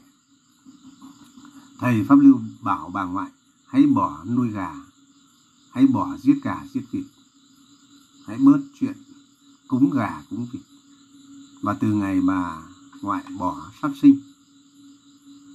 thầy 1.78 2.06
pháp 2.10 2.16
lưu 2.16 2.40
bảo 2.62 2.90
bà 2.90 3.04
ngoại 3.04 3.32
hãy 3.74 3.88
bỏ 3.88 4.24
nuôi 4.26 4.52
gà. 4.52 4.76
Hãy 5.72 5.86
bỏ 5.88 6.18
giết 6.18 6.40
gà, 6.44 6.66
giết 6.74 6.84
vịt. 6.92 7.04
Hãy 8.26 8.38
bớt 8.38 8.60
chuyện 8.80 8.94
cúng 9.68 9.92
gà, 9.92 10.24
cúng 10.30 10.48
vịt. 10.52 10.62
Và 11.62 11.74
từ 11.74 11.94
ngày 11.94 12.22
bà 12.22 12.62
ngoại 13.02 13.24
bỏ 13.38 13.72
sát 13.82 13.92
sinh, 14.02 14.20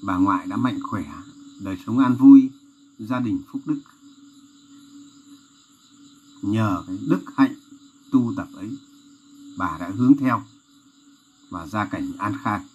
bà 0.02 0.16
ngoại 0.16 0.46
đã 0.46 0.57
mạnh 0.57 0.78
khỏe, 0.83 1.12
đời 1.61 1.78
sống 1.87 1.98
an 1.98 2.16
vui, 2.16 2.50
gia 2.98 3.20
đình 3.20 3.42
phúc 3.52 3.62
đức. 3.66 3.81
Nhờ 6.42 6.85
cái 6.87 6.98
đức 7.09 7.20
hạnh 7.37 7.54
tu 8.11 8.33
tập 8.37 8.48
ấy, 8.54 8.78
bà 9.57 9.78
đã 9.81 9.90
hướng 9.96 10.16
theo 10.16 10.42
và 11.50 11.66
gia 11.66 11.85
cảnh 11.85 12.12
an 12.18 12.37
khang 12.42 12.66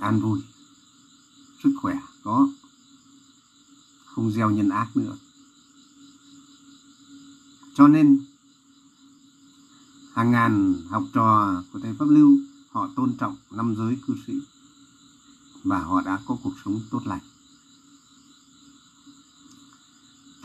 an 0.00 0.20
vui 0.20 0.40
sức 1.62 1.72
khỏe 1.82 1.94
có, 2.24 2.48
không 4.04 4.32
gieo 4.32 4.50
nhân 4.50 4.68
ác 4.68 4.96
nữa. 4.96 5.16
Cho 7.74 7.88
nên, 7.88 8.24
hàng 10.12 10.30
ngàn 10.30 10.74
học 10.88 11.04
trò 11.12 11.62
của 11.72 11.78
thầy 11.78 11.94
pháp 11.98 12.08
lưu, 12.08 12.38
họ 12.70 12.88
tôn 12.96 13.16
trọng 13.20 13.36
năm 13.50 13.74
giới 13.78 13.98
cư 14.06 14.14
sĩ 14.26 14.32
và 15.64 15.78
họ 15.78 16.00
đã 16.00 16.18
có 16.26 16.36
cuộc 16.42 16.54
sống 16.64 16.80
tốt 16.90 17.00
lành. 17.06 17.20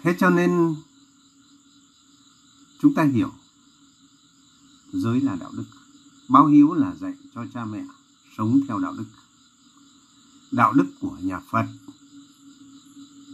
Thế 0.01 0.15
cho 0.19 0.29
nên, 0.29 0.75
chúng 2.81 2.93
ta 2.93 3.03
hiểu, 3.03 3.31
giới 4.91 5.21
là 5.21 5.35
đạo 5.35 5.51
đức, 5.53 5.65
báo 6.27 6.47
hiếu 6.47 6.73
là 6.73 6.95
dạy 6.95 7.13
cho 7.35 7.45
cha 7.53 7.65
mẹ 7.65 7.85
sống 8.37 8.59
theo 8.67 8.79
đạo 8.79 8.93
đức 8.97 9.05
đạo 10.53 10.73
đức 10.73 10.85
của 11.01 11.17
nhà 11.21 11.39
phật. 11.39 11.65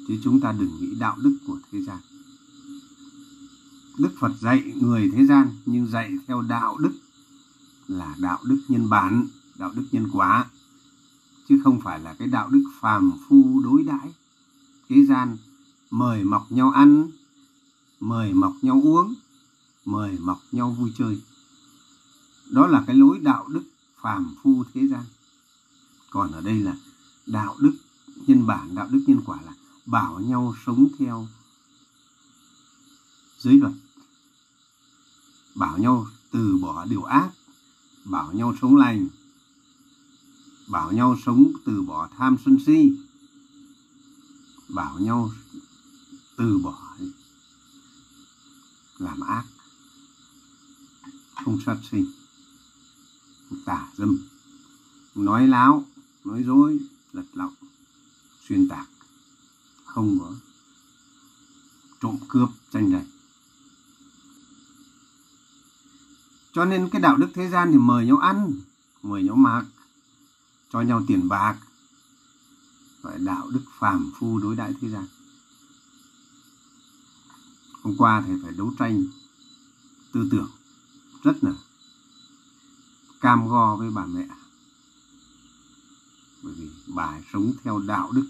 Chứ 0.07 0.19
chúng 0.23 0.39
ta 0.39 0.51
đừng 0.51 0.77
nghĩ 0.79 0.95
đạo 0.99 1.17
đức 1.21 1.37
của 1.47 1.57
thế 1.71 1.81
gian. 1.81 1.97
Đức 3.97 4.09
phật 4.19 4.31
dạy 4.41 4.73
người 4.81 5.11
thế 5.15 5.25
gian, 5.25 5.49
nhưng 5.65 5.87
dạy 5.87 6.13
theo 6.27 6.41
đạo 6.41 6.77
đức 6.77 6.91
là 7.87 8.15
đạo 8.19 8.39
đức 8.43 8.61
nhân 8.67 8.89
bản, 8.89 9.27
đạo 9.55 9.71
đức 9.75 9.85
nhân 9.91 10.07
quả. 10.13 10.45
Chứ 11.49 11.61
không 11.63 11.81
phải 11.81 11.99
là 11.99 12.13
cái 12.13 12.27
đạo 12.27 12.49
đức 12.49 12.63
phàm 12.79 13.11
phu 13.27 13.61
đối 13.63 13.83
đãi. 13.83 14.13
Thế 14.89 15.05
gian, 15.05 15.37
mời 15.91 16.23
mọc 16.23 16.51
nhau 16.51 16.71
ăn, 16.71 17.07
mời 17.99 18.33
mọc 18.33 18.53
nhau 18.61 18.81
uống, 18.83 19.13
mời 19.85 20.17
mọc 20.19 20.39
nhau 20.51 20.71
vui 20.71 20.91
chơi. 20.97 21.21
Đó 22.49 22.67
là 22.67 22.83
cái 22.87 22.95
lối 22.95 23.19
đạo 23.19 23.47
đức 23.47 23.63
phàm 24.01 24.35
phu 24.43 24.63
thế 24.73 24.87
gian. 24.87 25.03
Còn 26.09 26.31
ở 26.31 26.41
đây 26.41 26.59
là 26.59 26.75
đạo 27.29 27.55
đức 27.59 27.73
nhân 28.27 28.47
bản, 28.47 28.75
đạo 28.75 28.87
đức 28.91 29.03
nhân 29.07 29.21
quả 29.25 29.41
là 29.41 29.53
bảo 29.85 30.19
nhau 30.19 30.55
sống 30.65 30.87
theo 30.99 31.27
giới 33.39 33.53
luật, 33.53 33.73
bảo 35.55 35.77
nhau 35.77 36.07
từ 36.31 36.57
bỏ 36.57 36.85
điều 36.85 37.03
ác, 37.03 37.29
bảo 38.05 38.33
nhau 38.33 38.55
sống 38.61 38.75
lành, 38.75 39.07
bảo 40.67 40.91
nhau 40.91 41.17
sống 41.25 41.51
từ 41.65 41.81
bỏ 41.81 42.09
tham 42.17 42.37
sân 42.45 42.57
si, 42.65 42.91
bảo 44.69 44.99
nhau 44.99 45.31
từ 46.37 46.57
bỏ 46.57 46.95
làm 48.97 49.19
ác, 49.19 49.43
không 51.45 51.59
sát 51.65 51.77
sinh 51.91 52.05
tả 53.65 53.87
dâm 53.97 54.17
nói 55.15 55.47
láo, 55.47 55.85
nói 56.23 56.43
dối 56.43 56.79
lật 57.13 57.25
lọng, 57.33 57.53
xuyên 58.47 58.67
tạc, 58.67 58.87
không 59.85 60.19
có 60.19 60.35
trộm 62.01 62.17
cướp 62.29 62.49
tranh 62.71 62.91
giành 62.91 63.05
cho 66.51 66.65
nên 66.65 66.89
cái 66.89 67.01
đạo 67.01 67.17
đức 67.17 67.29
thế 67.33 67.49
gian 67.49 67.71
thì 67.71 67.77
mời 67.77 68.05
nhau 68.05 68.17
ăn, 68.17 68.53
mời 69.03 69.23
nhau 69.23 69.35
mặc, 69.35 69.65
cho 70.73 70.81
nhau 70.81 71.03
tiền 71.07 71.27
bạc. 71.29 71.57
Gọi 73.01 73.19
đạo 73.19 73.49
đức 73.49 73.61
phàm 73.79 74.11
phu 74.15 74.39
đối 74.39 74.55
đãi 74.55 74.73
thế 74.81 74.89
gian. 74.89 75.05
Hôm 77.81 77.95
qua 77.97 78.23
thầy 78.27 78.35
phải 78.43 78.51
đấu 78.51 78.73
tranh 78.79 79.03
tư 80.11 80.27
tưởng 80.31 80.49
rất 81.23 81.43
là 81.43 81.51
cam 83.21 83.47
go 83.47 83.75
với 83.75 83.91
bà 83.91 84.05
mẹ. 84.05 84.27
Bởi 86.43 86.53
vì 86.53 86.69
bà 86.89 87.21
sống 87.33 87.53
theo 87.63 87.79
đạo 87.79 88.11
đức 88.11 88.27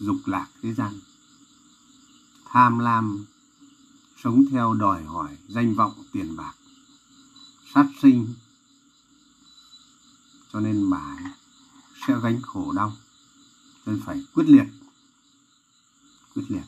dục 0.00 0.16
lạc 0.26 0.46
thế 0.62 0.74
gian. 0.74 1.00
Tham 2.44 2.78
lam, 2.78 3.24
sống 4.22 4.44
theo 4.50 4.74
đòi 4.74 5.04
hỏi 5.04 5.36
danh 5.48 5.74
vọng 5.74 5.92
tiền 6.12 6.36
bạc, 6.36 6.54
sát 7.74 7.86
sinh. 8.02 8.26
Cho 10.52 10.60
nên 10.60 10.90
bà 10.90 11.16
sẽ 12.06 12.14
gánh 12.22 12.42
khổ 12.42 12.72
đau, 12.72 12.92
nên 13.86 14.00
phải 14.04 14.24
quyết 14.34 14.44
liệt 14.48 14.66
quyết 16.34 16.44
liệt 16.48 16.64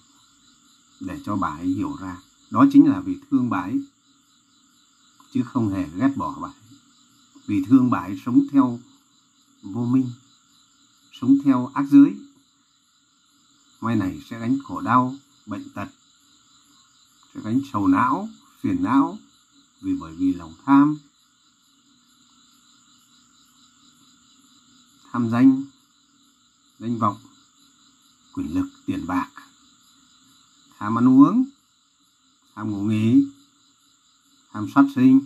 để 1.01 1.21
cho 1.25 1.37
bà 1.37 1.49
ấy 1.49 1.67
hiểu 1.67 1.97
ra. 2.01 2.17
Đó 2.51 2.67
chính 2.73 2.87
là 2.87 3.01
vì 3.01 3.19
thương 3.31 3.51
bà 3.51 3.61
ấy, 3.61 3.81
chứ 5.33 5.43
không 5.43 5.69
hề 5.69 5.89
ghét 5.97 6.11
bỏ 6.17 6.35
bà 6.41 6.49
ấy. 6.49 6.55
Vì 7.47 7.65
thương 7.69 7.91
bà 7.91 7.99
ấy 7.99 8.21
sống 8.25 8.41
theo 8.53 8.81
vô 9.63 9.85
minh 9.85 10.11
sống 11.21 11.37
theo 11.45 11.71
ác 11.75 11.85
giới. 11.91 12.17
Mai 13.81 13.97
này 13.97 14.23
sẽ 14.31 14.39
gánh 14.39 14.59
khổ 14.65 14.81
đau, 14.81 15.15
bệnh 15.47 15.69
tật, 15.75 15.89
sẽ 17.35 17.41
gánh 17.45 17.61
sầu 17.73 17.87
não, 17.87 18.29
phiền 18.61 18.83
não, 18.83 19.19
vì 19.81 19.97
bởi 20.01 20.13
vì 20.13 20.35
lòng 20.35 20.55
tham. 20.65 20.99
Tham 25.13 25.31
danh 25.31 25.63
danh 26.79 26.99
vọng, 26.99 27.17
quyền 28.35 28.55
lực, 28.55 28.69
tiền 28.87 29.07
bạc. 29.07 29.31
Tham 30.79 30.99
ăn 30.99 31.09
uống, 31.09 31.45
tham 32.55 32.71
ngủ 32.71 32.83
nghỉ, 32.83 33.25
tham 34.53 34.67
sát 34.75 34.85
sinh. 34.95 35.21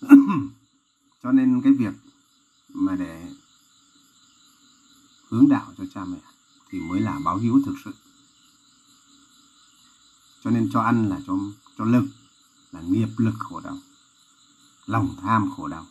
Cho 1.22 1.32
nên 1.32 1.60
cái 1.62 1.72
việc 1.72 2.03
mà 2.74 2.96
để 2.96 3.28
hướng 5.28 5.48
đạo 5.48 5.72
cho 5.78 5.84
cha 5.94 6.04
mẹ 6.04 6.18
thì 6.70 6.80
mới 6.80 7.00
là 7.00 7.18
báo 7.24 7.36
hiếu 7.36 7.60
thực 7.66 7.74
sự. 7.84 7.90
Cho 10.44 10.50
nên 10.50 10.70
cho 10.72 10.80
ăn 10.80 11.08
là 11.08 11.20
cho 11.26 11.38
cho 11.78 11.84
lực, 11.84 12.04
là 12.72 12.80
nghiệp 12.80 13.08
lực 13.16 13.34
khổ 13.38 13.60
đau, 13.60 13.78
lòng 14.86 15.16
tham 15.22 15.50
khổ 15.56 15.68
đau. 15.68 15.86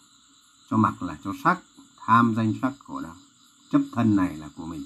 Cho 0.69 0.77
mặc 0.77 1.03
là 1.03 1.17
cho 1.23 1.33
sắc, 1.43 1.59
tham 1.97 2.33
danh 2.35 2.53
sắc 2.61 2.73
khổ 2.79 3.01
đau. 3.01 3.15
Chấp 3.71 3.81
thân 3.91 4.15
này 4.15 4.37
là 4.37 4.49
của 4.55 4.65
mình. 4.65 4.83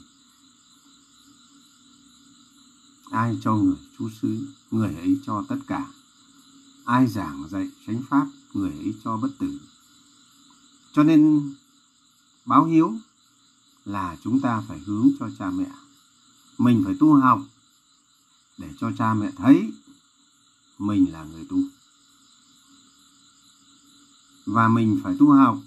Ai 3.12 3.40
cho 3.44 3.56
người 3.56 3.78
chú 3.98 4.10
xứ, 4.22 4.48
người 4.72 4.96
ấy 4.96 5.20
cho 5.26 5.44
tất 5.50 5.58
cả. 5.68 5.86
Ai 6.86 7.08
giảng 7.08 7.50
dạy 7.50 7.70
chánh 7.88 8.04
pháp, 8.10 8.28
người 8.54 8.72
ấy 8.72 8.96
cho 9.04 9.18
bất 9.18 9.30
tử. 9.40 9.60
Cho 10.94 11.04
nên 11.04 11.54
báo 12.48 12.66
hiếu 12.66 12.96
là 13.86 14.18
chúng 14.24 14.42
ta 14.42 14.64
phải 14.68 14.80
hướng 14.80 15.10
cho 15.20 15.30
cha 15.40 15.50
mẹ. 15.50 15.72
Mình 16.58 16.82
phải 16.86 16.96
tu 17.00 17.14
học 17.14 17.42
để 18.58 18.70
cho 18.80 18.92
cha 18.98 19.14
mẹ 19.14 19.32
thấy 19.38 19.74
mình 20.78 21.12
là 21.14 21.24
người 21.24 21.46
tu. 21.50 21.58
Và 24.46 24.68
mình 24.68 25.00
phải 25.04 25.16
tu 25.20 25.32
học 25.32 25.58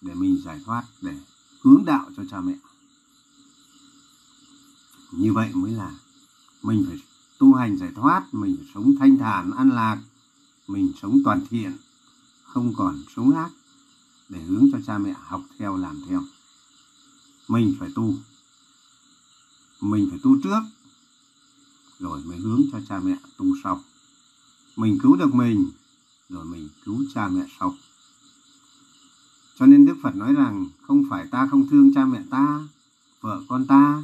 để 0.00 0.14
mình 0.14 0.42
giải 0.44 0.60
thoát, 0.64 0.84
để 1.02 1.16
hướng 1.60 1.84
đạo 1.84 2.10
cho 2.16 2.22
cha 2.30 2.40
mẹ. 2.40 2.54
Như 5.12 5.32
vậy 5.32 5.50
mới 5.54 5.72
là 5.72 5.94
mình 6.62 6.84
phải 6.88 7.02
tu 7.38 7.54
hành 7.54 7.76
giải 7.76 7.90
thoát, 7.94 8.34
mình 8.34 8.56
phải 8.56 8.66
sống 8.74 8.94
thanh 8.98 9.18
thản, 9.18 9.50
an 9.50 9.70
lạc, 9.70 9.98
mình 10.66 10.92
sống 11.02 11.20
toàn 11.24 11.46
thiện, 11.50 11.76
không 12.42 12.74
còn 12.76 13.02
sống 13.16 13.36
ác 13.36 13.50
để 14.28 14.40
hướng 14.40 14.68
cho 14.72 14.78
cha 14.86 14.98
mẹ 14.98 15.14
học 15.20 15.42
theo, 15.58 15.76
làm 15.76 16.02
theo. 16.08 16.22
Mình 17.48 17.76
phải 17.78 17.88
tu. 17.94 18.14
Mình 19.80 20.06
phải 20.10 20.18
tu 20.22 20.40
trước, 20.42 20.60
rồi 21.98 22.22
mới 22.24 22.38
hướng 22.38 22.62
cho 22.72 22.80
cha 22.88 23.00
mẹ 23.00 23.16
tu 23.36 23.46
sau. 23.64 23.82
Mình 24.76 24.98
cứu 25.02 25.16
được 25.16 25.34
mình, 25.34 25.70
rồi 26.28 26.44
mình 26.44 26.68
cứu 26.84 27.04
cha 27.14 27.28
mẹ 27.28 27.46
sau. 27.60 27.74
Cho 29.58 29.66
nên 29.66 29.86
đức 29.86 29.96
phật 30.02 30.16
nói 30.16 30.32
rằng, 30.34 30.68
không 30.82 31.04
phải 31.10 31.26
ta 31.26 31.48
không 31.50 31.68
thương 31.68 31.94
cha 31.94 32.04
mẹ 32.04 32.22
ta, 32.30 32.68
vợ 33.20 33.42
con 33.48 33.66
ta, 33.66 34.02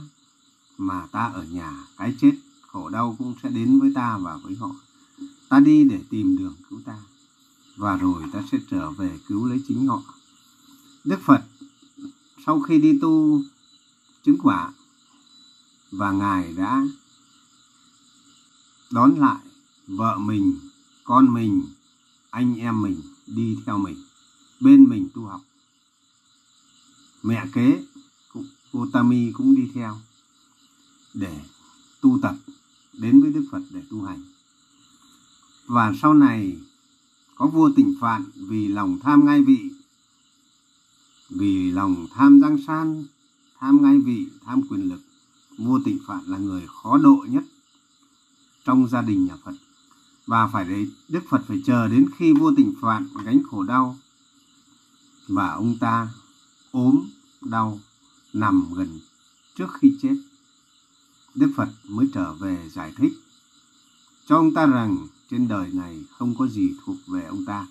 mà 0.78 1.06
ta 1.12 1.24
ở 1.24 1.44
nhà 1.44 1.84
cái 1.96 2.14
chết, 2.20 2.32
khổ 2.66 2.88
đau 2.88 3.16
cũng 3.18 3.34
sẽ 3.42 3.48
đến 3.48 3.80
với 3.80 3.92
ta 3.94 4.18
và 4.18 4.36
với 4.36 4.54
họ. 4.54 4.70
Ta 5.48 5.60
đi 5.60 5.84
để 5.84 6.00
tìm 6.10 6.36
đường 6.36 6.54
cứu 6.70 6.80
ta 6.84 6.98
và 7.76 7.96
rồi 7.96 8.22
ta 8.32 8.42
sẽ 8.52 8.58
trở 8.70 8.90
về 8.90 9.18
cứu 9.28 9.46
lấy 9.46 9.62
chính 9.68 9.86
họ 9.86 10.02
đức 11.04 11.20
phật, 11.24 11.42
sau 12.46 12.60
khi 12.60 12.78
đi 12.78 12.98
tu 13.00 13.42
chứng 14.22 14.38
quả, 14.42 14.72
và 15.90 16.12
ngài 16.12 16.52
đã 16.52 16.86
đón 18.90 19.18
lại 19.18 19.38
vợ 19.86 20.18
mình, 20.18 20.58
con 21.04 21.34
mình, 21.34 21.62
anh 22.30 22.56
em 22.56 22.82
mình 22.82 23.00
đi 23.26 23.58
theo 23.66 23.78
mình, 23.78 23.96
bên 24.60 24.84
mình 24.84 25.08
tu 25.14 25.24
học. 25.24 25.40
Mẹ 27.22 27.46
kế 27.52 27.84
Gotami 28.72 29.32
cũng 29.32 29.54
đi 29.54 29.70
theo 29.74 30.00
để 31.14 31.40
tu 32.00 32.18
tập, 32.22 32.36
đến 32.92 33.22
với 33.22 33.32
Đức 33.32 33.44
Phật 33.52 33.62
để 33.70 33.82
tu 33.90 34.02
hành. 34.02 34.22
Và 35.66 35.92
sau 36.02 36.14
này 36.14 36.56
có 37.34 37.46
vua 37.46 37.70
tỉnh 37.76 37.94
phạn 38.00 38.24
vì 38.34 38.68
lòng 38.68 38.98
tham 39.02 39.26
ngai 39.26 39.42
vị, 39.42 39.70
vì 41.30 41.70
lòng 41.70 42.06
tham 42.14 42.40
giang 42.40 42.58
san, 42.66 43.04
tham 43.58 43.82
ngai 43.82 43.98
vị, 43.98 44.26
tham 44.44 44.62
quyền 44.70 44.88
lực. 44.88 45.00
Vua 45.58 45.80
tỉnh 45.84 45.98
phạn 46.06 46.20
là 46.26 46.38
người 46.38 46.66
khó 46.66 46.98
độ 46.98 47.26
nhất 47.28 47.44
trong 48.64 48.88
gia 48.88 49.02
đình 49.02 49.26
nhà 49.26 49.36
phật. 49.44 49.54
Và 50.26 50.48
phải 50.52 50.64
đấy 50.64 50.90
đức 51.08 51.20
phật 51.28 51.42
phải 51.48 51.62
chờ 51.66 51.88
đến 51.88 52.06
khi 52.16 52.32
vua 52.32 52.52
tỉnh 52.56 52.74
phạn 52.80 53.06
gánh 53.24 53.42
khổ 53.50 53.62
đau. 53.62 53.96
Và 55.28 55.48
ông 55.48 55.78
ta 55.78 56.08
ốm 56.72 57.08
đau, 57.40 57.80
nằm 58.32 58.68
gần 58.74 59.00
trước 59.56 59.66
khi 59.80 59.96
chết. 60.02 60.16
Đức 61.34 61.52
phật 61.56 61.68
mới 61.88 62.06
trở 62.14 62.34
về 62.34 62.70
giải 62.72 62.92
thích 62.96 63.12
cho 64.26 64.36
ông 64.36 64.54
ta 64.54 64.66
rằng 64.66 65.06
trên 65.34 65.48
đời 65.48 65.70
này 65.72 66.04
không 66.18 66.34
có 66.38 66.46
gì 66.46 66.74
thuộc 66.84 66.96
về 67.06 67.24
ông 67.24 67.44
ta. 67.44 67.66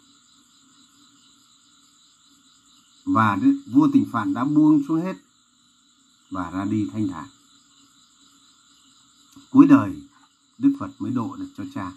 Và 3.06 3.38
vua 3.65 3.88
tình 3.93 4.06
phản 4.12 4.34
đã 4.34 4.43
buông 4.43 4.84
xuống 4.88 5.02
hết 5.02 5.17
và 6.32 6.52
ra 6.52 6.65
đi 6.65 6.88
thanh 6.93 7.08
thản. 7.08 7.28
Cuối 9.52 9.67
đời, 9.67 10.02
đức 10.58 10.73
phật 10.80 10.89
mới 10.99 11.12
độ 11.12 11.36
được 11.36 11.47
cho 11.58 11.63
cha. 11.73 11.91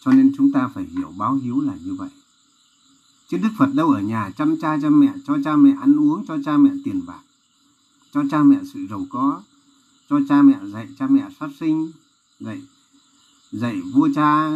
Cho 0.00 0.12
nên 0.12 0.32
chúng 0.36 0.52
ta 0.52 0.68
phải 0.74 0.84
hiểu 0.84 1.12
báo 1.16 1.34
hiếu 1.34 1.60
là 1.60 1.74
như 1.84 1.94
vậy. 1.94 2.10
Chứ 3.28 3.36
đức 3.36 3.50
phật 3.58 3.74
đâu 3.74 3.90
ở 3.90 4.00
nhà 4.00 4.30
chăm 4.36 4.56
cha 4.60 4.76
chăm 4.82 5.00
mẹ, 5.00 5.12
cho 5.26 5.36
cha 5.44 5.56
mẹ 5.56 5.76
ăn 5.80 5.96
uống, 6.00 6.26
cho 6.26 6.36
cha 6.44 6.56
mẹ 6.56 6.70
tiền 6.84 7.06
bạc, 7.06 7.22
cho 8.12 8.22
cha 8.30 8.42
mẹ 8.42 8.58
sự 8.72 8.86
giàu 8.90 9.06
có 9.10 9.42
cho 10.10 10.20
cha 10.28 10.42
mẹ 10.42 10.58
dạy 10.72 10.88
cha 10.98 11.06
mẹ 11.06 11.28
sát 11.40 11.48
sinh, 11.60 11.92
dạy 12.40 12.62
dạy 13.52 13.80
vua 13.80 14.08
cha, 14.14 14.50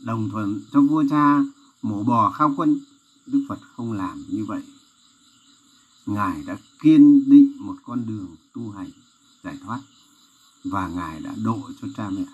đồng 0.00 0.30
thuận 0.30 0.60
cho 0.72 0.80
vua 0.80 1.04
cha, 1.10 1.44
mổ 1.82 2.02
bò, 2.02 2.30
khao 2.30 2.54
quân. 2.56 2.78
Đức 3.26 3.44
phật 3.48 3.58
không 3.76 3.92
làm 3.92 4.24
như 4.28 4.44
vậy. 4.44 4.62
Ngài 6.06 6.42
đã 6.46 6.56
kiên 6.82 7.30
định 7.30 7.52
một 7.58 7.76
con 7.82 8.06
đường 8.06 8.36
tu 8.54 8.70
hành 8.70 8.90
giải 9.44 9.58
thoát 9.62 9.80
và 10.64 10.88
ngài 10.88 11.20
đã 11.20 11.34
độ 11.44 11.70
cho 11.82 11.88
cha 11.96 12.10
mẹ, 12.10 12.24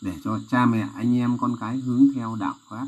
để 0.00 0.18
cho 0.24 0.40
cha 0.50 0.66
mẹ, 0.66 0.88
anh 0.94 1.16
em, 1.16 1.38
con 1.38 1.56
cái 1.60 1.76
hướng 1.76 2.08
theo 2.14 2.36
đạo 2.40 2.54
pháp. 2.68 2.86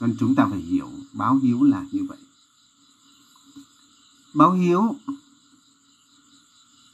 Nên 0.00 0.16
chúng 0.20 0.34
ta 0.34 0.46
phải 0.50 0.60
hiểu, 0.60 0.90
báo 1.12 1.38
hiếu 1.38 1.62
là 1.62 1.86
như 1.92 2.04
vậy. 2.08 2.18
Báo 4.34 4.52
hiếu 4.52 4.94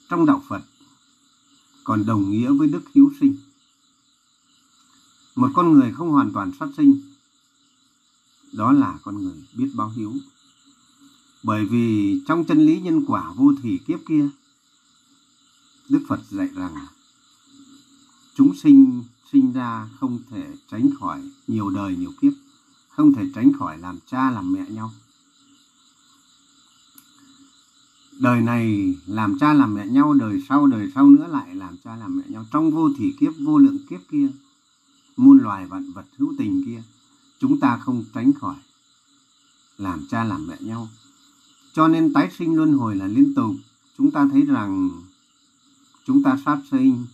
trong 0.08 0.26
đạo 0.26 0.42
phật, 0.48 0.62
còn 1.84 2.06
đồng 2.06 2.30
nghĩa 2.30 2.52
với 2.52 2.68
đức 2.68 2.82
hiếu 2.94 3.12
sinh. 3.20 3.36
Một 5.36 5.50
con 5.54 5.72
người 5.72 5.92
không 5.92 6.10
hoàn 6.10 6.32
toàn 6.32 6.52
sát 6.60 6.68
sinh, 6.76 7.00
đó 8.52 8.72
là 8.72 8.98
con 9.02 9.22
người 9.22 9.42
biết 9.54 9.70
báo 9.74 9.88
hiếu. 9.88 10.12
Bởi 11.42 11.64
vì 11.64 12.20
trong 12.26 12.44
chân 12.44 12.66
lý 12.66 12.80
nhân 12.80 13.04
quả 13.06 13.32
vô 13.36 13.52
thủy 13.62 13.80
kiếp 13.86 13.98
kia, 14.08 14.28
đức 15.88 16.00
phật 16.08 16.20
dạy 16.30 16.48
rằng, 16.54 16.74
chúng 18.34 18.54
sinh 18.56 19.04
sinh 19.32 19.52
ra 19.52 19.88
không 20.00 20.18
thể 20.30 20.46
tránh 20.70 20.90
khỏi 21.00 21.30
nhiều 21.46 21.70
đời 21.70 21.96
nhiều 21.96 22.12
kiếp, 22.20 22.32
không 22.88 23.12
thể 23.12 23.22
tránh 23.34 23.52
khỏi 23.58 23.78
làm 23.78 23.98
cha 24.06 24.30
làm 24.30 24.52
mẹ 24.52 24.70
nhau. 24.70 24.92
Đời 28.18 28.40
này 28.40 28.94
làm 29.06 29.38
cha 29.38 29.52
làm 29.52 29.74
mẹ 29.74 29.86
nhau, 29.86 30.12
đời 30.12 30.42
sau 30.48 30.66
đời 30.66 30.90
sau 30.94 31.10
nữa 31.10 31.26
lại 31.26 31.54
làm 31.54 31.76
cha 31.84 31.96
làm 31.96 32.16
mẹ 32.16 32.24
nhau. 32.28 32.44
Trong 32.52 32.70
vô 32.70 32.88
thủy 32.98 33.14
kiếp, 33.20 33.32
vô 33.44 33.58
lượng 33.58 33.78
kiếp 33.90 34.00
kia, 34.10 34.28
muôn 35.16 35.38
loài 35.38 35.66
vạn 35.66 35.92
vật 35.92 36.06
hữu 36.16 36.34
tình 36.38 36.62
kia, 36.66 36.82
chúng 37.38 37.60
ta 37.60 37.78
không 37.78 38.04
tránh 38.14 38.32
khỏi 38.32 38.56
làm 39.78 40.06
cha 40.10 40.24
làm 40.24 40.46
mẹ 40.46 40.56
nhau. 40.60 40.88
Cho 41.72 41.88
nên 41.88 42.12
tái 42.12 42.30
sinh 42.38 42.56
luân 42.56 42.72
hồi 42.72 42.96
là 42.96 43.06
liên 43.06 43.34
tục. 43.34 43.54
Chúng 43.98 44.10
ta 44.10 44.28
thấy 44.32 44.42
rằng 44.42 44.90
chúng 46.06 46.22
ta 46.22 46.38
sát 46.44 46.58
sinh 46.70 47.06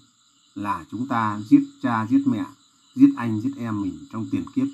là 0.54 0.84
chúng 0.90 1.08
ta 1.08 1.40
giết 1.48 1.62
cha, 1.82 2.06
giết 2.10 2.22
mẹ, 2.26 2.44
giết 2.94 3.10
anh, 3.16 3.40
giết 3.40 3.52
em 3.56 3.82
mình 3.82 3.98
trong 4.12 4.26
tiền 4.30 4.44
kiếp. 4.54 4.66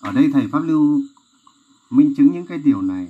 Ở 0.00 0.12
đây 0.12 0.30
thầy 0.32 0.48
pháp 0.48 0.58
lưu 0.58 1.00
minh 1.90 2.14
chứng 2.16 2.32
những 2.32 2.46
cái 2.46 2.58
điều 2.58 2.82
này 2.82 3.08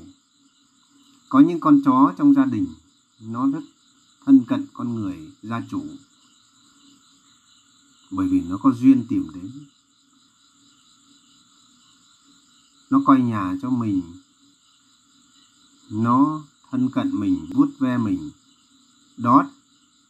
có 1.31 1.41
những 1.41 1.61
con 1.61 1.81
chó 1.85 2.15
trong 2.19 2.35
gia 2.35 2.45
đình, 2.45 2.67
nó 3.21 3.51
rất 3.51 3.61
thân 4.25 4.45
cận 4.49 4.67
con 4.73 4.95
người, 4.95 5.31
gia 5.43 5.63
chủ. 5.71 5.83
Bởi 8.11 8.29
vì 8.29 8.41
nó 8.41 8.57
có 8.57 8.73
duyên 8.73 9.05
tìm 9.09 9.27
đến. 9.35 9.51
Nó 12.91 13.03
coi 13.07 13.21
nhà 13.21 13.57
cho 13.63 13.71
mình. 13.71 14.03
Nó 15.91 16.43
thân 16.71 16.89
cận 16.89 17.11
mình, 17.21 17.47
vuốt 17.53 17.69
ve 17.79 17.99
mình. 17.99 18.31
Đó 19.17 19.51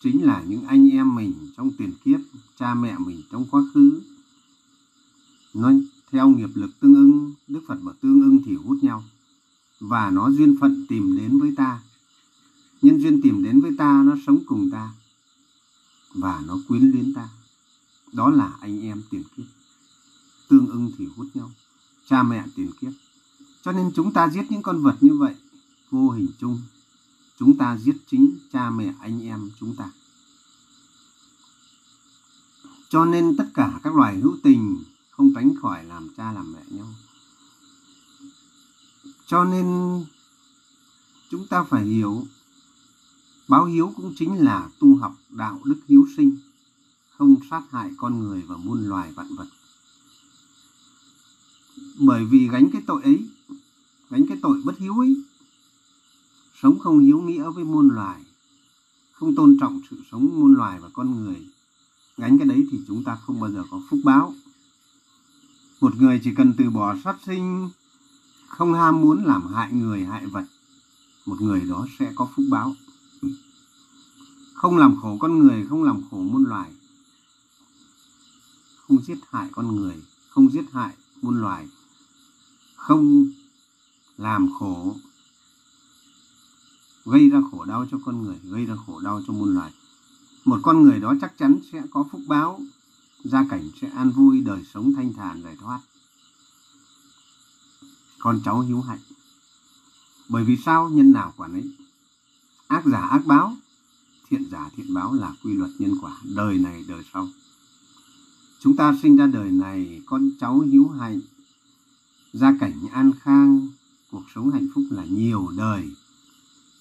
chính 0.00 0.24
là 0.24 0.42
những 0.48 0.64
anh 0.64 0.90
em 0.90 1.14
mình 1.14 1.34
trong 1.56 1.70
tiền 1.78 1.92
kiếp, 2.04 2.20
cha 2.58 2.74
mẹ 2.74 2.98
mình 2.98 3.22
trong 3.30 3.46
quá 3.50 3.62
khứ. 3.74 4.02
Nó 5.54 5.72
theo 6.10 6.28
nghiệp 6.28 6.50
lực 6.54 6.80
tương 6.80 6.94
ưng, 6.94 7.32
đức 7.48 7.60
phật 7.66 7.76
bảo 7.82 7.94
tương 8.00 8.22
ưng 8.22 8.38
thì 8.46 8.54
hút 8.54 8.78
nhau 8.82 9.04
và 9.80 10.10
nó 10.10 10.30
duyên 10.30 10.56
phận 10.60 10.86
tìm 10.88 11.16
đến 11.16 11.38
với 11.38 11.54
ta. 11.56 11.80
Nhân 12.82 12.98
duyên 12.98 13.22
tìm 13.22 13.42
đến 13.42 13.60
với 13.60 13.70
ta, 13.78 14.02
nó 14.06 14.16
sống 14.26 14.38
cùng 14.46 14.70
ta 14.70 14.92
và 16.14 16.42
nó 16.46 16.58
quyến 16.68 16.90
luyến 16.90 17.14
ta. 17.14 17.28
Đó 18.12 18.30
là 18.30 18.52
anh 18.60 18.82
em 18.82 19.02
tiền 19.10 19.22
kiếp. 19.36 19.44
Tương 20.48 20.66
ưng 20.66 20.92
thì 20.98 21.06
hút 21.16 21.26
nhau, 21.34 21.50
cha 22.08 22.22
mẹ 22.22 22.44
tiền 22.56 22.70
kiếp. 22.80 22.92
Cho 23.62 23.72
nên 23.72 23.90
chúng 23.94 24.12
ta 24.12 24.28
giết 24.28 24.50
những 24.50 24.62
con 24.62 24.82
vật 24.82 24.96
như 25.00 25.14
vậy, 25.14 25.34
vô 25.90 26.10
hình 26.10 26.28
chung, 26.38 26.60
chúng 27.38 27.58
ta 27.58 27.78
giết 27.78 27.96
chính 28.06 28.38
cha 28.52 28.70
mẹ 28.70 28.94
anh 29.00 29.22
em 29.22 29.50
chúng 29.60 29.76
ta. 29.76 29.90
Cho 32.88 33.04
nên 33.04 33.36
tất 33.36 33.46
cả 33.54 33.80
các 33.82 33.94
loài 33.94 34.16
hữu 34.16 34.36
tình 34.42 34.78
không 35.10 35.34
tránh 35.34 35.54
khỏi 35.62 35.84
làm 35.84 36.08
cha 36.16 36.32
làm 36.32 36.52
mẹ 36.52 36.60
nhau 36.68 36.86
cho 39.30 39.44
nên 39.44 39.66
chúng 41.30 41.46
ta 41.46 41.64
phải 41.64 41.84
hiểu, 41.84 42.26
báo 43.48 43.64
hiếu 43.64 43.92
cũng 43.96 44.14
chính 44.16 44.44
là 44.44 44.68
tu 44.78 44.96
học 44.96 45.16
đạo 45.28 45.60
đức 45.64 45.76
hiếu 45.88 46.06
sinh, 46.16 46.36
không 47.10 47.36
sát 47.50 47.62
hại 47.70 47.90
con 47.96 48.20
người 48.20 48.42
và 48.46 48.56
muôn 48.56 48.88
loài 48.88 49.12
vạn 49.12 49.26
vật. 49.36 49.46
Bởi 51.98 52.24
vì 52.24 52.48
gánh 52.48 52.70
cái 52.72 52.82
tội 52.86 53.02
ấy, 53.02 53.28
gánh 54.10 54.26
cái 54.28 54.38
tội 54.42 54.62
bất 54.64 54.78
hiếu 54.78 54.98
ấy, 54.98 55.16
sống 56.62 56.78
không 56.78 56.98
hiếu 56.98 57.20
nghĩa 57.20 57.50
với 57.50 57.64
muôn 57.64 57.88
loài, 57.88 58.20
không 59.12 59.34
tôn 59.34 59.56
trọng 59.60 59.80
sự 59.90 59.96
sống 60.10 60.40
muôn 60.40 60.54
loài 60.54 60.80
và 60.80 60.88
con 60.92 61.24
người, 61.24 61.46
gánh 62.16 62.38
cái 62.38 62.48
đấy 62.48 62.66
thì 62.70 62.80
chúng 62.86 63.04
ta 63.04 63.18
không 63.26 63.40
bao 63.40 63.50
giờ 63.50 63.64
có 63.70 63.82
phúc 63.90 64.00
báo. 64.04 64.34
Một 65.80 65.96
người 65.96 66.20
chỉ 66.24 66.34
cần 66.34 66.54
từ 66.58 66.70
bỏ 66.70 66.96
sát 67.04 67.16
sinh 67.26 67.70
không 68.50 68.74
ham 68.74 69.00
muốn 69.00 69.24
làm 69.24 69.46
hại 69.54 69.72
người, 69.72 70.04
hại 70.04 70.26
vật. 70.26 70.44
Một 71.26 71.40
người 71.40 71.60
đó 71.60 71.86
sẽ 71.98 72.12
có 72.14 72.28
phúc 72.36 72.46
báo. 72.50 72.74
Không 74.54 74.76
làm 74.76 74.96
khổ 75.02 75.16
con 75.20 75.38
người, 75.38 75.66
không 75.68 75.82
làm 75.82 76.02
khổ 76.10 76.16
muôn 76.16 76.44
loài. 76.44 76.72
Không 78.76 78.98
giết 79.06 79.18
hại 79.30 79.48
con 79.52 79.76
người, 79.76 80.02
không 80.28 80.52
giết 80.52 80.64
hại 80.72 80.94
muôn 81.22 81.40
loài. 81.40 81.68
Không 82.76 83.26
làm 84.16 84.48
khổ, 84.58 84.96
gây 87.04 87.30
ra 87.30 87.40
khổ 87.50 87.64
đau 87.64 87.86
cho 87.90 87.98
con 88.04 88.22
người, 88.22 88.36
gây 88.44 88.66
ra 88.66 88.74
khổ 88.86 89.00
đau 89.00 89.22
cho 89.26 89.32
muôn 89.32 89.54
loài. 89.54 89.72
Một 90.44 90.60
con 90.62 90.82
người 90.82 91.00
đó 91.00 91.14
chắc 91.20 91.38
chắn 91.38 91.58
sẽ 91.72 91.82
có 91.90 92.04
phúc 92.12 92.20
báo, 92.26 92.60
gia 93.24 93.44
cảnh 93.50 93.70
sẽ 93.80 93.88
an 93.88 94.10
vui, 94.10 94.40
đời 94.40 94.64
sống 94.74 94.92
thanh 94.96 95.12
thản, 95.12 95.42
giải 95.42 95.56
thoát 95.60 95.80
con 98.20 98.40
cháu 98.44 98.60
hiếu 98.60 98.80
hạnh. 98.80 99.00
Bởi 100.28 100.44
vì 100.44 100.56
sao 100.64 100.90
nhân 100.90 101.12
nào 101.12 101.34
quả 101.36 101.48
nấy, 101.48 101.70
ác 102.68 102.82
giả 102.86 103.00
ác 103.00 103.26
báo 103.26 103.56
thiện 104.30 104.50
giả 104.50 104.70
thiện 104.76 104.94
báo 104.94 105.14
là 105.14 105.32
quy 105.42 105.52
luật 105.54 105.70
nhân 105.78 105.94
quả 106.00 106.16
đời 106.24 106.58
này 106.58 106.84
đời 106.88 107.02
sau. 107.12 107.28
Chúng 108.60 108.76
ta 108.76 108.98
sinh 109.02 109.16
ra 109.16 109.26
đời 109.26 109.50
này 109.50 110.02
con 110.06 110.30
cháu 110.40 110.60
hiếu 110.60 110.88
hạnh 110.88 111.20
gia 112.32 112.52
cảnh 112.60 112.88
an 112.92 113.12
khang 113.20 113.68
cuộc 114.10 114.24
sống 114.34 114.50
hạnh 114.50 114.68
phúc 114.74 114.84
là 114.90 115.04
nhiều 115.04 115.48
đời. 115.56 115.90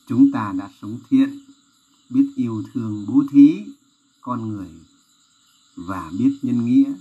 Chúng 0.08 0.32
ta 0.32 0.54
đã 0.58 0.70
sống 0.82 1.00
thiện 1.10 1.40
biết 2.10 2.32
yêu 2.36 2.64
thương 2.74 3.06
bố 3.08 3.24
thí 3.32 3.66
con 4.22 4.50
người 4.50 4.70
và 5.76 6.12
biết 6.20 6.40
nhân 6.42 6.66
nghĩa 6.66 6.94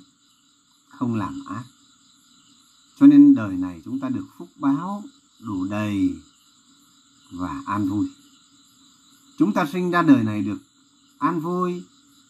không 0.89 1.15
làm 1.15 1.43
ác 1.47 1.65
cho 3.01 3.07
nên 3.07 3.35
đời 3.35 3.57
này 3.57 3.81
chúng 3.85 4.01
ta 4.01 4.09
được 4.09 4.27
phúc 4.39 4.49
báo 4.57 5.05
đủ 5.41 5.65
đầy 5.65 6.17
và 7.31 7.63
an 7.67 7.89
vui. 7.89 8.09
Chúng 9.39 9.53
ta 9.53 9.67
sinh 9.73 9.91
ra 9.91 10.03
đời 10.03 10.25
này 10.25 10.43
được 10.43 10.59
an 11.19 11.41
vui, 11.41 11.83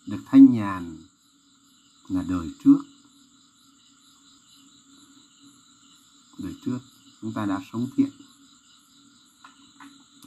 được 0.06 0.18
thanh 0.26 0.52
nhàn 0.52 0.96
là 2.08 2.24
đời 2.28 2.50
trước. 2.64 2.78
Đời 6.38 6.54
trước 6.64 6.78
chúng 7.22 7.32
ta 7.32 7.46
đã 7.46 7.60
sống 7.72 7.88
thiện. 7.96 8.10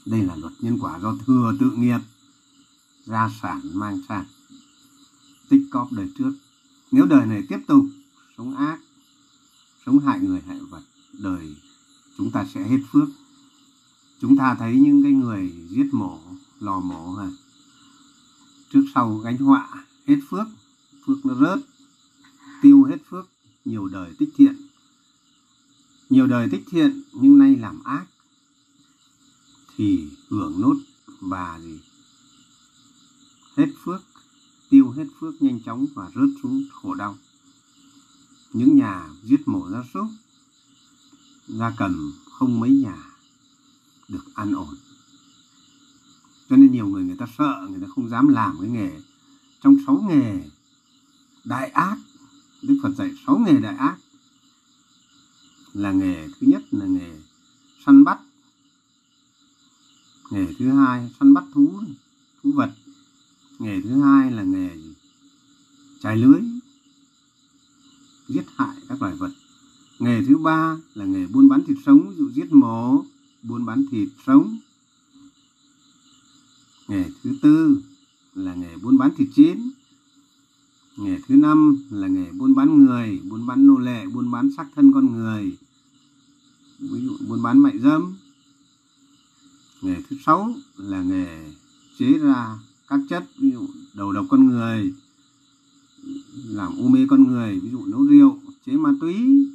Đây 0.06 0.24
là 0.24 0.36
luật 0.36 0.54
nhân 0.60 0.78
quả 0.82 1.00
do 1.00 1.18
thừa 1.26 1.54
tự 1.60 1.72
nghiệp, 1.72 2.00
gia 3.06 3.30
sản 3.42 3.62
mang 3.74 4.02
sang, 4.08 4.26
tích 5.50 5.62
cóp 5.72 5.92
đời 5.92 6.08
trước. 6.18 6.34
Nếu 6.92 7.06
đời 7.06 7.26
này 7.26 7.44
tiếp 7.50 7.60
tục 7.68 7.86
sống 8.38 8.56
ác 8.56 8.80
sống 9.86 10.00
hại 10.00 10.20
người, 10.20 10.42
hại 10.48 10.60
vật. 10.60 10.82
Đời, 11.14 11.56
chúng 12.18 12.32
ta 12.32 12.46
sẽ 12.54 12.68
hết 12.68 12.80
phước. 12.92 13.10
Chúng 14.22 14.38
ta 14.38 14.56
thấy 14.60 14.76
những 14.76 15.04
cái 15.04 15.12
người 15.12 15.54
giết 15.70 15.94
mổ, 15.94 16.20
lò 16.60 16.80
mổ 16.80 17.14
ha 17.14 17.30
trước 18.74 18.86
sau 18.96 19.18
gánh 19.18 19.38
họa, 19.38 19.86
hết 20.08 20.18
phước. 20.30 20.48
Phước 21.06 21.26
nó 21.26 21.36
rớt. 21.36 21.60
Tiêu 22.62 22.84
hết 22.84 22.98
phước. 23.10 23.28
Nhiều 23.66 23.88
đời 23.88 24.14
tích 24.20 24.30
thiện. 24.36 24.56
Nhiều 26.10 26.28
đời 26.28 26.50
tích 26.52 26.64
thiện, 26.70 27.04
nhưng 27.14 27.38
nay 27.38 27.56
làm 27.56 27.84
ác, 27.84 28.06
thì 29.76 30.08
hưởng 30.30 30.62
nốt 30.62 30.76
và 31.20 31.60
gì? 31.64 31.80
Hết 33.58 33.68
phước, 33.84 34.02
tiêu 34.70 34.90
hết 34.90 35.06
phước, 35.20 35.42
nhanh 35.42 35.60
chóng 35.66 35.86
và 35.96 36.12
rớt 36.16 36.30
xuống 36.44 36.64
khổ 36.72 36.94
đau 36.94 37.18
những 38.54 38.76
nhà 38.78 39.10
giết 39.24 39.48
mổ 39.48 39.70
gia 39.70 39.84
súc, 39.94 40.08
gia 41.48 41.74
cầm 41.78 42.14
không 42.32 42.60
mấy 42.60 42.70
nhà 42.70 42.98
được 44.08 44.26
an 44.34 44.54
ổn. 44.54 44.76
Cho 46.50 46.56
nên 46.56 46.72
nhiều 46.72 46.88
người 46.88 47.04
người 47.04 47.18
ta 47.18 47.26
sợ, 47.38 47.68
người 47.70 47.82
ta 47.82 47.88
không 47.96 48.10
dám 48.10 48.28
làm 48.28 48.58
cái 48.62 48.70
nghề. 48.70 49.02
Trong 49.62 49.78
sáu 49.86 50.06
nghề 50.10 50.50
đại 51.44 51.70
ác, 51.70 51.98
đức 52.62 52.80
phật 52.84 52.90
dạy 52.98 53.12
sáu 53.26 53.38
nghề 53.38 53.60
đại 53.60 53.76
ác 53.76 53.98
là 55.74 55.92
nghề 55.92 56.28
thứ 56.28 56.48
nhất 56.48 56.64
là 56.72 56.86
nghề 56.86 57.20
săn 57.86 58.04
bắt. 58.04 58.20
Nghề 60.32 60.54
thứ 60.60 60.72
hai, 60.72 61.12
săn 61.20 61.34
bắt 61.34 61.44
thú 61.54 61.82
thú 62.44 62.52
vật. 62.52 62.72
Nghề 63.60 63.82
thứ 63.82 64.02
hai 64.02 64.32
là 64.32 64.44
nghề 64.44 64.78
trải 66.00 66.18
lưới 66.18 66.42
giết 68.32 68.46
hại 68.56 68.76
các 68.90 69.02
loài 69.02 69.16
vật. 69.16 69.32
Nghề 70.00 70.26
thứ 70.26 70.38
ba 70.38 70.78
là 70.94 71.06
nghề 71.06 71.28
buôn 71.28 71.50
bán 71.50 71.64
thịt 71.68 71.78
sống, 71.86 72.10
ví 72.10 72.16
dụ 72.18 72.30
giết 72.30 72.54
mổ, 72.54 73.04
buôn 73.44 73.66
bán 73.66 73.86
thịt 73.92 74.10
sống. 74.26 74.58
Nghề 76.88 77.06
thứ 77.24 77.36
tư 77.42 77.82
là 78.36 78.56
nghề 78.56 78.78
buôn 78.78 78.98
bán 78.98 79.12
thịt 79.18 79.28
chín. 79.36 79.72
Nghề 80.98 81.20
thứ 81.28 81.36
năm 81.36 81.78
là 81.90 82.08
nghề 82.08 82.32
buôn 82.32 82.56
bán 82.56 82.86
người, 82.86 83.20
buôn 83.30 83.48
bán 83.48 83.68
nô 83.68 83.78
lệ, 83.78 84.06
buôn 84.08 84.32
bán 84.32 84.52
xác 84.58 84.66
thân 84.76 84.94
con 84.94 85.14
người, 85.14 85.58
ví 86.80 87.06
dụ 87.06 87.18
buôn 87.28 87.42
bán 87.44 87.60
mại 87.60 87.80
dâm. 87.80 88.16
Nghề 89.82 90.02
thứ 90.10 90.16
sáu 90.26 90.54
là 90.78 91.04
nghề 91.04 91.54
chế 91.98 92.18
ra 92.18 92.60
các 92.88 93.00
chất, 93.10 93.24
ví 93.38 93.52
dụ 93.52 93.68
đầu 93.94 94.14
độc 94.14 94.26
con 94.30 94.48
người 94.48 94.94
làm 96.34 96.78
u 96.78 96.88
mê 96.88 97.06
con 97.10 97.28
người, 97.28 97.60
ví 97.60 97.70
dụ 97.72 97.86
nấu 97.86 98.04
rượu, 98.04 98.40
chế 98.66 98.74
ma 98.74 98.94
túy 99.02 99.48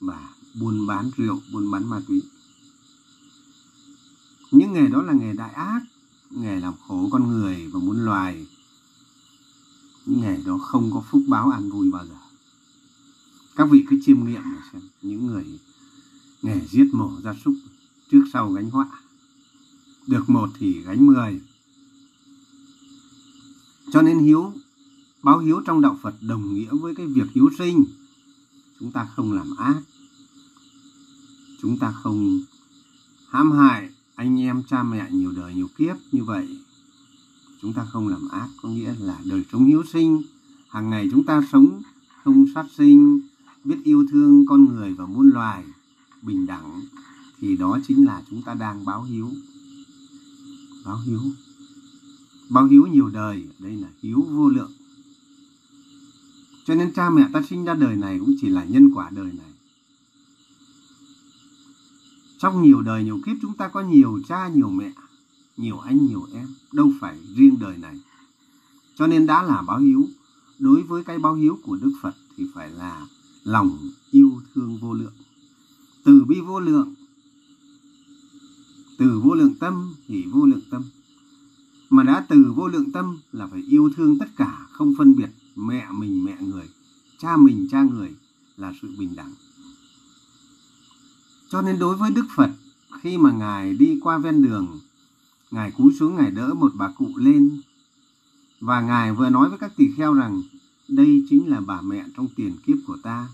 và 0.00 0.34
buôn 0.60 0.86
bán 0.86 1.10
rượu, 1.16 1.40
buôn 1.52 1.70
bán 1.70 1.90
ma 1.90 2.00
túy. 2.08 2.22
Những 4.50 4.72
nghề 4.72 4.86
đó 4.86 5.02
là 5.02 5.12
nghề 5.12 5.32
đại 5.32 5.52
ác, 5.52 5.80
nghề 6.30 6.60
làm 6.60 6.74
khổ 6.88 7.08
con 7.12 7.28
người 7.28 7.66
và 7.66 7.80
muốn 7.80 8.04
loài. 8.04 8.46
Những 10.06 10.20
nghề 10.20 10.42
đó 10.46 10.58
không 10.58 10.90
có 10.94 11.04
phúc 11.10 11.22
báo 11.28 11.50
an 11.50 11.70
vui 11.70 11.90
bao 11.90 12.06
giờ. 12.06 12.14
Các 13.56 13.68
vị 13.70 13.84
cứ 13.90 14.00
chiêm 14.04 14.24
nghiệm 14.24 14.42
mà 14.44 14.62
xem, 14.72 14.82
những 15.02 15.26
người 15.26 15.44
nghề 16.42 16.60
giết 16.70 16.86
mổ 16.92 17.12
gia 17.24 17.34
súc 17.44 17.54
trước 18.10 18.24
sau 18.32 18.52
gánh 18.52 18.70
họa. 18.70 18.88
Được 20.06 20.30
một 20.30 20.50
thì 20.58 20.82
gánh 20.82 21.06
mười. 21.06 21.40
Cho 23.92 24.02
nên 24.02 24.18
hiếu 24.18 24.52
báo 25.22 25.38
hiếu 25.38 25.62
trong 25.66 25.80
đạo 25.80 25.98
phật 26.02 26.14
đồng 26.20 26.54
nghĩa 26.54 26.68
với 26.70 26.94
cái 26.94 27.06
việc 27.06 27.26
hiếu 27.34 27.50
sinh. 27.58 27.84
Chúng 28.80 28.92
ta 28.92 29.08
không 29.16 29.32
làm 29.32 29.56
ác. 29.56 29.80
Chúng 31.62 31.78
ta 31.78 31.92
không 32.02 32.40
hãm 33.30 33.52
hại 33.52 33.90
anh 34.14 34.40
em, 34.40 34.62
cha 34.62 34.82
mẹ 34.82 35.10
nhiều 35.10 35.32
đời 35.32 35.54
nhiều 35.54 35.68
kiếp 35.76 35.96
như 36.12 36.24
vậy. 36.24 36.58
Chúng 37.62 37.72
ta 37.72 37.84
không 37.84 38.08
làm 38.08 38.28
ác, 38.28 38.48
có 38.62 38.68
nghĩa 38.68 38.94
là 38.98 39.18
đời 39.24 39.44
sống 39.52 39.64
hiếu 39.64 39.82
sinh. 39.92 40.22
Hàng 40.68 40.90
ngày 40.90 41.08
chúng 41.10 41.24
ta 41.24 41.42
sống 41.52 41.82
không 42.24 42.46
sát 42.54 42.66
sinh, 42.76 43.20
biết 43.64 43.76
yêu 43.84 44.06
thương 44.10 44.46
con 44.46 44.64
người 44.64 44.94
và 44.94 45.06
muôn 45.06 45.30
loài, 45.30 45.64
bình 46.22 46.46
đẳng, 46.46 46.80
thì 47.38 47.56
đó 47.56 47.78
chính 47.88 48.04
là 48.04 48.22
chúng 48.30 48.42
ta 48.42 48.54
đang 48.54 48.84
báo 48.84 49.02
hiếu. 49.02 49.30
Báo 50.84 51.00
hiếu. 51.06 51.20
Báo 52.48 52.66
hiếu 52.66 52.86
nhiều 52.86 53.08
đời. 53.08 53.46
Đây 53.58 53.76
là 53.76 53.88
hiếu 54.02 54.26
vô 54.30 54.48
lượng 54.48 54.72
cho 56.70 56.76
nên 56.76 56.92
cha 56.92 57.10
mẹ 57.10 57.28
ta 57.32 57.42
sinh 57.42 57.64
ra 57.64 57.74
đời 57.74 57.96
này 57.96 58.18
cũng 58.18 58.34
chỉ 58.40 58.48
là 58.48 58.64
nhân 58.64 58.90
quả 58.94 59.10
đời 59.10 59.32
này. 59.32 59.52
Trong 62.38 62.62
nhiều 62.62 62.80
đời, 62.80 63.04
nhiều 63.04 63.20
kiếp 63.26 63.36
chúng 63.42 63.54
ta 63.54 63.68
có 63.68 63.80
nhiều 63.80 64.20
cha, 64.28 64.48
nhiều 64.48 64.70
mẹ, 64.70 64.92
nhiều 65.56 65.78
anh, 65.78 66.06
nhiều 66.06 66.26
em. 66.34 66.48
Đâu 66.72 66.92
phải 67.00 67.18
riêng 67.36 67.56
đời 67.60 67.76
này. 67.78 68.00
Cho 68.94 69.06
nên 69.06 69.26
đã 69.26 69.42
là 69.42 69.62
báo 69.62 69.78
hiếu. 69.78 70.08
Đối 70.58 70.82
với 70.82 71.04
cái 71.04 71.18
báo 71.18 71.34
hiếu 71.34 71.58
của 71.62 71.76
đức 71.76 71.92
phật 72.02 72.14
thì 72.36 72.46
phải 72.54 72.70
là 72.70 73.06
lòng 73.44 73.78
yêu 74.10 74.40
thương 74.54 74.78
vô 74.78 74.92
lượng. 74.92 75.14
Từ 76.04 76.24
bi 76.24 76.40
vô 76.40 76.60
lượng, 76.60 76.94
từ 78.98 79.20
vô 79.24 79.34
lượng 79.34 79.54
tâm 79.60 79.94
thì 80.08 80.24
vô 80.32 80.46
lượng 80.46 80.62
tâm. 80.70 80.82
Mà 81.90 82.02
đã 82.02 82.26
từ 82.28 82.52
vô 82.56 82.68
lượng 82.68 82.92
tâm 82.92 83.18
là 83.32 83.46
phải 83.46 83.62
yêu 83.62 83.90
thương 83.96 84.18
tất 84.18 84.28
cả, 84.36 84.66
không 84.72 84.94
phân 84.98 85.16
biệt 85.16 85.30
mẹ 85.60 85.86
mình, 85.92 86.24
mẹ 86.24 86.36
người, 86.40 86.68
cha 87.18 87.36
mình, 87.36 87.68
cha 87.70 87.82
người 87.82 88.14
là 88.56 88.72
sự 88.82 88.88
bình 88.98 89.16
đẳng. 89.16 89.34
Cho 91.48 91.62
nên 91.62 91.78
đối 91.78 91.96
với 91.96 92.10
đức 92.10 92.26
phật, 92.36 92.50
khi 93.00 93.18
mà 93.18 93.32
ngài 93.32 93.74
đi 93.74 93.98
qua 94.02 94.18
ven 94.18 94.42
đường, 94.42 94.80
ngài 95.50 95.70
cúi 95.70 95.92
xuống 95.98 96.16
ngài 96.16 96.30
đỡ 96.30 96.54
một 96.54 96.72
bà 96.74 96.92
cụ 96.98 97.10
lên. 97.16 97.60
Và 98.60 98.80
ngài 98.80 99.12
vừa 99.12 99.30
nói 99.30 99.48
với 99.48 99.58
các 99.58 99.72
tỳ 99.76 99.84
kheo 99.96 100.14
rằng, 100.14 100.42
đây 100.88 101.24
chính 101.30 101.48
là 101.48 101.60
bà 101.60 101.80
mẹ 101.80 102.04
trong 102.16 102.28
tiền 102.36 102.56
kiếp 102.66 102.76
của 102.86 102.96
ta. 103.02 103.28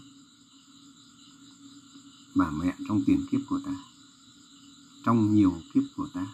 Bà 2.35 2.51
mẹ 2.51 2.75
trong 2.89 3.03
tiền 3.07 3.21
kiếp 3.31 3.41
của 3.49 3.61
ta, 3.65 3.75
trong 5.05 5.35
nhiều 5.35 5.55
kiếp 5.75 5.83
của 5.97 6.09
ta. 6.15 6.27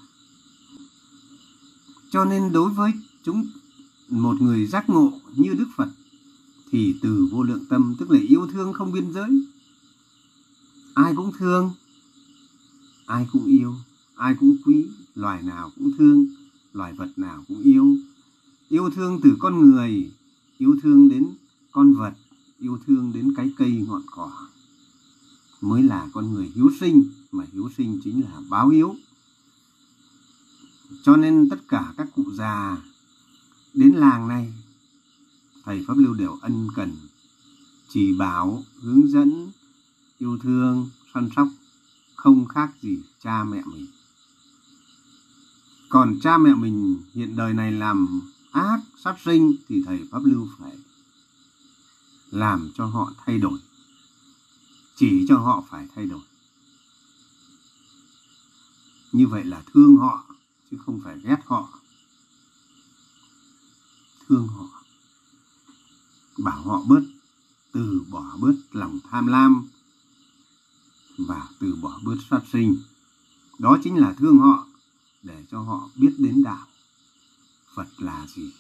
Cho 2.11 2.25
nên 2.25 2.53
đối 2.53 2.71
với 2.71 2.93
chúng 3.23 3.47
một 4.13 4.41
người 4.41 4.67
giác 4.67 4.91
ngộ 4.91 5.13
như 5.37 5.55
Đức 5.55 5.69
Phật, 5.77 5.89
thì 6.71 6.95
từ 7.03 7.29
vô 7.31 7.43
lượng 7.43 7.65
tâm, 7.69 7.95
tức 7.99 8.11
là 8.11 8.21
yêu 8.21 8.47
thương 8.53 8.73
không 8.73 8.93
biên 8.93 9.13
giới. 9.13 9.31
Ai 10.95 11.15
cũng 11.17 11.33
thương, 11.39 11.71
ai 13.07 13.27
cũng 13.33 13.47
yêu, 13.47 13.75
ai 14.15 14.35
cũng 14.41 14.57
quý, 14.65 14.87
loài 15.15 15.43
nào 15.43 15.71
cũng 15.77 15.93
thương, 15.99 16.27
loài 16.73 16.93
vật 16.93 17.11
nào 17.17 17.45
cũng 17.49 17.63
yêu. 17.63 17.97
Yêu 18.69 18.91
thương 18.91 19.21
từ 19.23 19.37
con 19.39 19.71
người, 19.71 20.11
yêu 20.59 20.77
thương 20.83 21.09
đến 21.09 21.29
con 21.73 21.95
vật, 21.95 22.13
yêu 22.59 22.79
thương 22.87 23.13
đến 23.15 23.35
cái 23.37 23.51
cây 23.57 23.85
ngọn 23.89 24.03
cỏ 24.11 24.31
mới 25.63 25.83
là 25.83 26.09
con 26.13 26.35
người 26.35 26.51
hiếu 26.55 26.71
sinh, 26.81 27.05
mà 27.33 27.45
hiếu 27.53 27.71
sinh 27.77 28.01
chính 28.05 28.23
là 28.23 28.41
báo 28.49 28.69
hiếu. 28.69 28.97
Cho 31.03 31.17
nên 31.17 31.49
tất 31.51 31.69
cả 31.69 31.95
các 31.97 32.09
cụ 32.17 32.25
già 32.33 32.77
đến 33.75 33.93
làng 33.93 34.29
này, 34.29 34.53
thầy 35.65 35.85
pháp 35.89 35.97
lưu 35.97 36.15
đều 36.15 36.39
ân 36.43 36.69
cần, 36.77 36.97
chỉ 37.89 38.13
bảo, 38.13 38.65
hướng 38.81 39.09
dẫn, 39.09 39.51
yêu 40.19 40.39
thương, 40.43 40.91
săn 41.15 41.29
sóc, 41.37 41.49
không 42.17 42.47
khác 42.47 42.71
gì 42.83 42.99
cha 43.23 43.45
mẹ 43.45 43.63
mình. 43.67 43.87
Còn 45.89 46.19
cha 46.21 46.39
mẹ 46.39 46.55
mình 46.55 47.03
hiện 47.15 47.37
đời 47.37 47.55
này 47.55 47.73
làm 47.73 48.21
ác 48.53 48.81
sát 49.05 49.17
sinh 49.25 49.57
thì 49.69 49.83
thầy 49.87 50.01
pháp 50.11 50.21
lưu 50.25 50.49
phải 50.59 50.73
làm 52.31 52.71
cho 52.75 52.87
họ 52.87 53.13
thay 53.27 53.39
đổi, 53.39 53.59
chỉ 54.97 55.25
cho 55.29 55.39
họ 55.39 55.65
phải 55.71 55.89
thay 55.95 56.07
đổi. 56.07 56.23
Như 59.13 59.27
vậy 59.27 59.45
là 59.45 59.63
thương 59.73 59.97
họ, 59.97 60.25
chứ 60.71 60.77
không 60.87 61.01
phải 61.05 61.19
ghét 61.25 61.39
họ 61.47 61.82
thương 64.33 64.49
họ. 64.49 64.69
Bảo 66.39 66.63
họ 66.63 66.83
bớt, 66.89 67.03
từ 67.73 68.05
bỏ 68.11 68.37
bớt 68.41 68.55
lòng 68.73 68.99
tham 69.11 69.27
lam 69.27 69.69
và 71.19 71.49
từ 71.59 71.77
bỏ 71.83 72.01
bớt 72.05 72.17
sát 72.31 72.41
sinh. 72.53 72.77
Đó 73.59 73.79
chính 73.85 73.97
là 73.97 74.13
thương 74.13 74.39
họ, 74.39 74.67
để 75.23 75.45
cho 75.51 75.61
họ 75.61 75.91
biết 75.97 76.15
đến 76.19 76.43
đạo. 76.43 76.67
Phật 77.75 77.89
là 77.99 78.27
gì? 78.35 78.53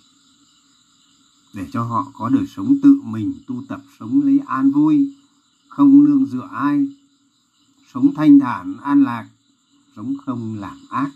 Để 1.54 1.68
cho 1.72 1.82
họ 1.82 2.12
có 2.14 2.28
đời 2.28 2.46
sống 2.46 2.78
tự 2.82 3.00
mình, 3.04 3.34
tu 3.46 3.62
tập, 3.68 3.82
sống 3.98 4.20
lấy 4.24 4.40
an 4.46 4.70
vui, 4.70 5.14
không 5.68 6.04
nương 6.04 6.26
dựa 6.26 6.48
ai, 6.52 6.86
sống 7.94 8.14
thanh 8.16 8.38
thản, 8.38 8.76
an 8.82 9.04
lạc, 9.04 9.28
sống 9.96 10.14
không 10.26 10.58
làm 10.58 10.78
ác. 10.90 11.10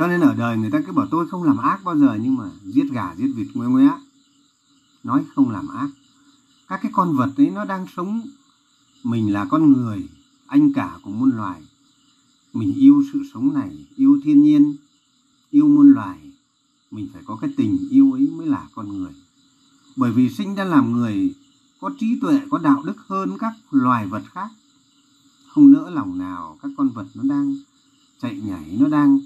Cho 0.00 0.06
nên 0.06 0.20
ở 0.20 0.34
đời 0.34 0.56
người 0.56 0.70
ta 0.70 0.80
cứ 0.86 0.92
bảo 0.92 1.06
tôi 1.10 1.28
không 1.28 1.42
làm 1.42 1.58
ác 1.58 1.84
bao 1.84 1.98
giờ, 1.98 2.18
nhưng 2.22 2.36
mà 2.36 2.44
giết 2.64 2.86
gà, 2.92 3.14
giết 3.16 3.32
vịt 3.36 3.46
ngoe 3.54 3.66
ngoé 3.66 3.90
nói 5.04 5.24
không 5.34 5.50
làm 5.50 5.68
ác. 5.68 5.88
Các 6.68 6.80
cái 6.82 6.92
con 6.94 7.16
vật 7.16 7.30
ấy, 7.36 7.50
nó 7.50 7.64
đang 7.64 7.86
sống, 7.96 8.22
mình 9.04 9.32
là 9.32 9.44
con 9.44 9.72
người, 9.72 10.08
anh 10.46 10.72
cả 10.72 10.98
của 11.02 11.10
muôn 11.10 11.30
loài. 11.36 11.62
Mình 12.52 12.74
yêu 12.74 13.02
sự 13.12 13.22
sống 13.34 13.54
này, 13.54 13.86
yêu 13.96 14.20
thiên 14.24 14.42
nhiên, 14.42 14.76
yêu 15.50 15.68
muôn 15.68 15.92
loài. 15.92 16.18
Mình 16.90 17.08
phải 17.12 17.22
có 17.26 17.36
cái 17.40 17.50
tình 17.56 17.78
yêu 17.90 18.12
ấy 18.12 18.30
mới 18.36 18.46
là 18.46 18.68
con 18.74 18.88
người. 18.88 19.12
Bởi 19.96 20.12
vì 20.12 20.28
sinh 20.30 20.54
ra 20.54 20.64
làm 20.64 20.92
người, 20.92 21.34
có 21.80 21.90
trí 21.98 22.20
tuệ, 22.20 22.40
có 22.50 22.58
đạo 22.58 22.82
đức 22.86 22.96
hơn 23.06 23.38
các 23.38 23.52
loài 23.70 24.06
vật 24.06 24.22
khác. 24.32 24.48
Không 25.48 25.72
nỡ 25.72 25.90
lòng 25.90 26.18
nào 26.18 26.58
các 26.62 26.70
con 26.76 26.88
vật 26.88 27.06
nó 27.14 27.22
đang 27.22 27.56
chạy 28.22 28.40
nhảy, 28.40 28.76
nó 28.80 28.88
đang 28.88 29.20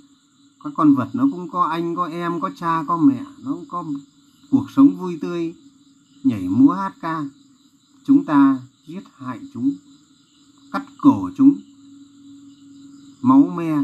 các 0.65 0.73
con 0.77 0.95
vật 0.95 1.09
nó 1.13 1.29
cũng 1.33 1.49
có 1.49 1.63
anh, 1.63 1.95
có 1.97 2.07
em, 2.07 2.41
có 2.41 2.51
cha, 2.57 2.85
có 2.89 2.97
mẹ, 2.97 3.25
nó 3.45 3.53
cũng 3.53 3.65
có 3.69 3.85
cuộc 4.51 4.71
sống 4.77 4.97
vui 4.97 5.19
tươi, 5.21 5.55
nhảy 6.25 6.49
múa 6.49 6.73
hát 6.73 6.95
ca. 7.01 7.25
Chúng 8.05 8.25
ta 8.25 8.59
giết 8.87 9.03
hại 9.17 9.41
chúng, 9.55 9.73
cắt 10.73 10.83
cổ 11.01 11.31
chúng, 11.37 11.55
máu 13.23 13.53
me. 13.57 13.79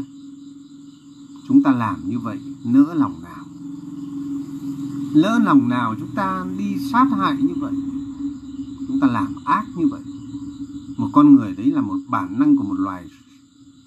Chúng 1.47 1.63
ta 1.63 1.71
làm 1.71 2.09
như 2.09 2.19
vậy, 2.19 2.39
nỡ 2.65 2.93
lòng 2.93 3.23
nào? 3.23 3.45
Lỡ 5.13 5.39
lòng 5.43 5.69
nào 5.69 5.95
chúng 5.99 6.15
ta 6.15 6.45
đi 6.57 6.75
sát 6.91 7.07
hại 7.17 7.37
như 7.41 7.53
vậy? 7.57 7.73
Chúng 8.87 8.99
ta 8.99 9.07
làm 9.07 9.35
ác 9.45 9.65
như 9.75 9.87
vậy? 9.91 10.01
Một 10.97 11.09
con 11.13 11.35
người 11.35 11.55
đấy 11.55 11.71
là 11.71 11.81
một 11.81 11.97
bản 12.07 12.39
năng 12.39 12.57
của 12.57 12.63
một 12.63 12.79
loài 12.79 13.07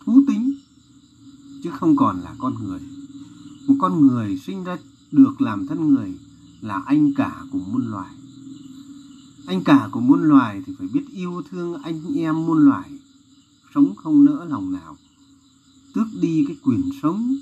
thú 0.04 0.22
tính 0.26 0.53
chứ 1.64 1.70
không 1.70 1.96
còn 1.96 2.20
là 2.20 2.34
con 2.38 2.54
người. 2.64 2.80
Một 3.66 3.74
con 3.78 4.06
người 4.06 4.38
sinh 4.38 4.64
ra 4.64 4.78
được 5.12 5.40
làm 5.40 5.66
thân 5.66 5.94
người 5.94 6.14
là 6.60 6.82
anh 6.86 7.14
cả 7.14 7.40
của 7.50 7.58
muôn 7.58 7.90
loài. 7.90 8.14
Anh 9.46 9.64
cả 9.64 9.88
của 9.92 10.00
muôn 10.00 10.22
loài 10.22 10.62
thì 10.66 10.72
phải 10.78 10.88
biết 10.92 11.04
yêu 11.12 11.42
thương 11.50 11.82
anh 11.82 12.14
em 12.14 12.46
muôn 12.46 12.58
loài, 12.58 12.90
sống 13.74 13.94
không 13.96 14.24
nỡ 14.24 14.46
lòng 14.48 14.72
nào. 14.72 14.96
Tước 15.94 16.06
đi 16.20 16.44
cái 16.48 16.56
quyền 16.64 16.90
sống, 17.02 17.36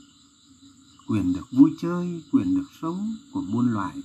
quyền 1.07 1.33
được 1.33 1.47
vui 1.53 1.71
chơi, 1.81 2.23
quyền 2.33 2.55
được 2.55 2.69
sống 2.83 3.15
của 3.33 3.41
muôn 3.41 3.73
loài. 3.73 3.97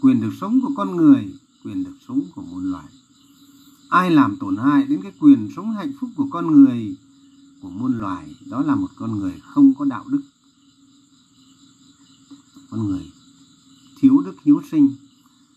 Quyền 0.00 0.20
được 0.20 0.32
sống 0.40 0.60
của 0.60 0.70
con 0.76 0.96
người, 0.96 1.34
quyền 1.64 1.84
được 1.84 1.96
sống 2.08 2.22
của 2.34 2.42
muôn 2.42 2.70
loài. 2.70 2.88
Ai 3.88 4.10
làm 4.10 4.36
tổn 4.36 4.56
hại 4.56 4.84
đến 4.84 5.02
cái 5.02 5.12
quyền 5.20 5.48
sống 5.56 5.70
hạnh 5.70 5.92
phúc 6.00 6.10
của 6.16 6.26
con 6.30 6.46
người 6.52 6.96
của 7.62 7.70
muôn 7.70 7.98
loài, 7.98 8.34
đó 8.46 8.62
là 8.62 8.74
một 8.74 8.88
con 8.96 9.18
người 9.18 9.40
không 9.40 9.74
có 9.74 9.84
đạo 9.84 10.04
đức. 10.08 10.22
Con 12.70 12.88
người 12.88 13.12
thiếu 13.96 14.22
đức 14.24 14.34
hiếu 14.44 14.62
sinh, 14.70 14.94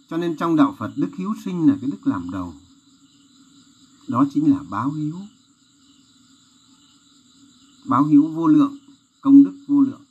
cho 0.10 0.18
nên 0.18 0.38
trong 0.38 0.56
đạo 0.56 0.76
phật 0.80 0.92
đức 0.96 1.10
hiếu 1.18 1.34
sinh 1.46 1.68
là 1.68 1.78
cái 1.82 1.90
đức 1.92 2.08
làm 2.08 2.30
đầu. 2.32 2.54
Đó 4.08 4.26
chính 4.34 4.52
là 4.52 4.60
báo 4.70 4.92
hiếu 4.92 5.18
báo 7.86 8.06
hiếu 8.06 8.28
vô 8.28 8.48
lượng, 8.48 8.78
công 9.22 9.44
đức 9.44 9.54
vô 9.68 9.82
lượng. 9.82 10.02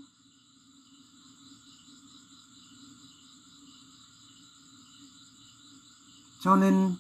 Cho 6.41 6.57
nên 6.57 6.95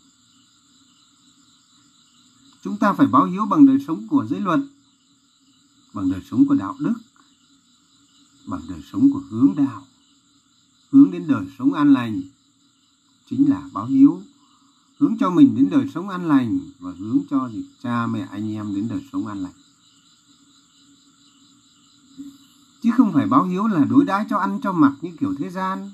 chúng 2.62 2.76
ta 2.76 2.92
phải 2.92 3.06
báo 3.06 3.24
hiếu 3.24 3.46
bằng 3.46 3.66
đời 3.66 3.78
sống 3.86 4.08
của 4.08 4.26
giới 4.30 4.40
luật 4.40 4.60
bằng 5.92 6.10
đời 6.10 6.20
sống 6.30 6.46
của 6.48 6.54
đạo 6.54 6.76
đức, 6.78 6.94
bằng 8.46 8.60
đời 8.68 8.80
sống 8.92 9.10
của 9.12 9.22
hướng 9.30 9.54
đạo. 9.56 9.86
Hướng 10.92 11.10
đến 11.10 11.24
đời 11.28 11.44
sống 11.58 11.72
an 11.72 11.92
lành 11.92 12.22
chính 13.30 13.50
là 13.50 13.68
báo 13.72 13.86
hiếu. 13.86 14.22
Hướng 14.98 15.16
cho 15.20 15.30
mình 15.30 15.56
đến 15.56 15.70
đời 15.70 15.86
sống 15.94 16.08
an 16.08 16.28
lành 16.28 16.58
và 16.78 16.92
hướng 16.98 17.18
cho 17.30 17.48
gì? 17.48 17.64
Cha, 17.82 18.06
mẹ, 18.06 18.28
anh 18.30 18.54
em 18.54 18.74
đến 18.74 18.88
đời 18.88 19.04
sống 19.12 19.26
an 19.26 19.42
lành. 19.42 19.52
Chứ 22.82 22.90
không 22.96 23.12
phải 23.12 23.26
báo 23.26 23.44
hiếu 23.44 23.66
là 23.66 23.84
đối 23.84 24.04
đãi 24.04 24.26
cho 24.30 24.38
ăn 24.38 24.60
cho 24.62 24.72
mặc 24.72 24.92
như 25.00 25.10
kiểu 25.20 25.34
thế 25.38 25.50
gian. 25.50 25.90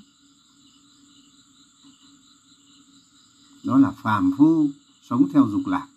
Đó 3.63 3.77
là 3.77 3.91
phàm 3.91 4.31
phu, 4.37 4.69
sống 5.09 5.27
theo 5.33 5.47
dục 5.51 5.67
lạc, 5.67 5.87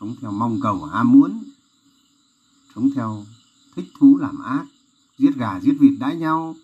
sống 0.00 0.14
theo 0.20 0.32
mong 0.32 0.60
cầu, 0.60 0.84
ham 0.84 1.12
muốn, 1.12 1.44
sống 2.74 2.90
theo 2.94 3.24
thích 3.78 3.92
thú 3.98 4.16
làm 4.16 4.38
ác, 4.38 4.64
giết 5.18 5.34
gà 5.36 5.60
giết 5.60 5.76
vịt 5.80 5.92
đãi 5.98 6.16
nhau. 6.16 6.56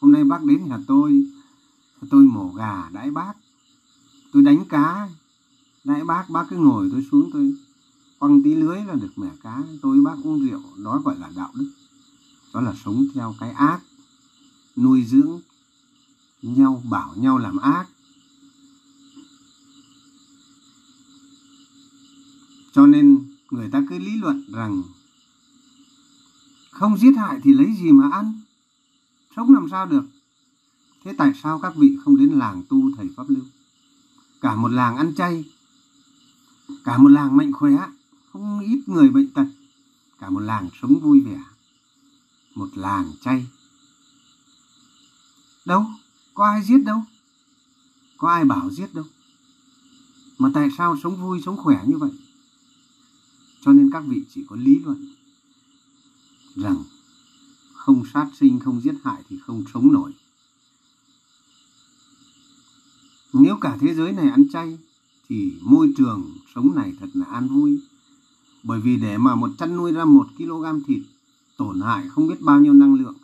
Hôm 0.00 0.12
nay 0.12 0.24
bác 0.24 0.44
đến 0.44 0.68
nhà 0.68 0.78
tôi 0.86 1.26
tôi 2.10 2.24
mổ 2.24 2.52
gà 2.56 2.90
đãi 2.92 3.10
bác, 3.10 3.32
tôi 4.32 4.42
đánh 4.42 4.64
cá, 4.68 5.08
đãi 5.84 6.04
bác 6.04 6.30
bác 6.30 6.46
cứ 6.50 6.56
ngồi 6.56 6.88
tôi 6.92 7.06
xuống 7.10 7.30
tôi 7.32 7.54
quăng 8.18 8.42
tí 8.42 8.54
lưới 8.54 8.84
là 8.84 8.94
được 8.94 9.12
mẻ 9.16 9.30
cá. 9.42 9.62
Tôi 9.82 10.00
bác 10.00 10.16
uống 10.24 10.48
rượu, 10.48 10.62
đó 10.76 11.00
gọi 11.04 11.18
là 11.18 11.30
đạo 11.36 11.50
đức, 11.54 11.70
đó 12.54 12.60
là 12.60 12.74
sống 12.84 13.06
theo 13.14 13.34
cái 13.40 13.50
ác, 13.50 13.80
nuôi 14.76 15.04
dưỡng 15.04 15.40
nhau, 16.42 16.82
bảo 16.90 17.14
nhau 17.16 17.38
làm 17.38 17.56
ác. 17.56 17.86
Cho 22.72 22.86
nên 22.86 23.24
người 23.50 23.70
ta 23.70 23.82
cứ 23.88 23.98
lý 23.98 24.16
luận 24.16 24.44
rằng 24.52 24.82
không 26.80 26.98
giết 26.98 27.12
hại 27.16 27.40
thì 27.42 27.52
lấy 27.52 27.74
gì 27.74 27.92
mà 27.92 28.08
ăn? 28.12 28.40
Sống 29.36 29.54
làm 29.54 29.68
sao 29.70 29.86
được? 29.86 30.04
Thế 31.04 31.14
tại 31.18 31.32
sao 31.42 31.58
các 31.58 31.76
vị 31.76 31.96
không 32.04 32.16
đến 32.16 32.28
làng 32.28 32.62
tu 32.68 32.96
thầy 32.96 33.06
pháp 33.16 33.24
lưu? 33.28 33.44
Cả 34.40 34.54
một 34.54 34.68
làng 34.68 34.96
ăn 34.96 35.14
chay, 35.14 35.44
cả 36.84 36.98
một 36.98 37.08
làng 37.08 37.36
mạnh 37.36 37.52
khỏe, 37.52 37.72
không 38.32 38.60
ít 38.60 38.80
người 38.86 39.08
bệnh 39.08 39.30
tật, 39.30 39.46
cả 40.18 40.30
một 40.30 40.40
làng 40.40 40.68
sống 40.82 41.00
vui 41.00 41.20
vẻ, 41.20 41.44
một 42.54 42.68
làng 42.74 43.12
chay. 43.20 43.46
Đâu? 45.64 45.86
Có 46.34 46.44
ai 46.44 46.62
giết 46.62 46.78
đâu? 46.78 47.02
Có 48.16 48.28
ai 48.28 48.44
bảo 48.44 48.70
giết 48.70 48.94
đâu? 48.94 49.04
Mà 50.38 50.50
tại 50.54 50.68
sao 50.78 50.96
sống 51.02 51.16
vui, 51.16 51.42
sống 51.44 51.56
khỏe 51.56 51.84
như 51.86 51.98
vậy? 51.98 52.10
Cho 53.60 53.72
nên 53.72 53.90
các 53.92 54.04
vị 54.06 54.22
chỉ 54.34 54.44
có 54.48 54.56
lý 54.56 54.78
luận 54.84 55.09
rằng 56.60 56.84
không 57.74 58.04
sát 58.14 58.26
sinh, 58.40 58.60
không 58.60 58.80
giết 58.80 58.94
hại 59.04 59.22
thì 59.28 59.38
không 59.38 59.64
sống 59.74 59.92
nổi. 59.92 60.12
Nếu 63.32 63.56
cả 63.60 63.76
thế 63.80 63.94
giới 63.94 64.12
này 64.12 64.30
ăn 64.30 64.48
chay, 64.52 64.78
thì 65.28 65.52
môi 65.62 65.92
trường 65.96 66.30
sống 66.54 66.74
này 66.74 66.92
thật 67.00 67.08
là 67.14 67.26
an 67.26 67.48
vui. 67.48 67.80
Bởi 68.62 68.80
vì 68.80 68.96
để 68.96 69.18
mà 69.18 69.34
một 69.34 69.50
chăn 69.58 69.76
nuôi 69.76 69.92
ra 69.92 70.04
một 70.04 70.26
kg 70.38 70.64
thịt, 70.86 71.00
tổn 71.56 71.80
hại 71.80 72.08
không 72.08 72.28
biết 72.28 72.40
bao 72.40 72.60
nhiêu 72.60 72.72
năng 72.72 72.94
lượng, 72.94 73.14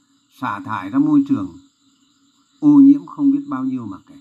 xả 0.40 0.60
thải 0.60 0.90
ra 0.90 0.98
môi 0.98 1.24
trường, 1.28 1.58
ô 2.60 2.68
nhiễm 2.68 3.06
không 3.06 3.30
biết 3.30 3.42
bao 3.46 3.64
nhiêu 3.64 3.86
mà 3.86 3.96
kể. 4.06 4.14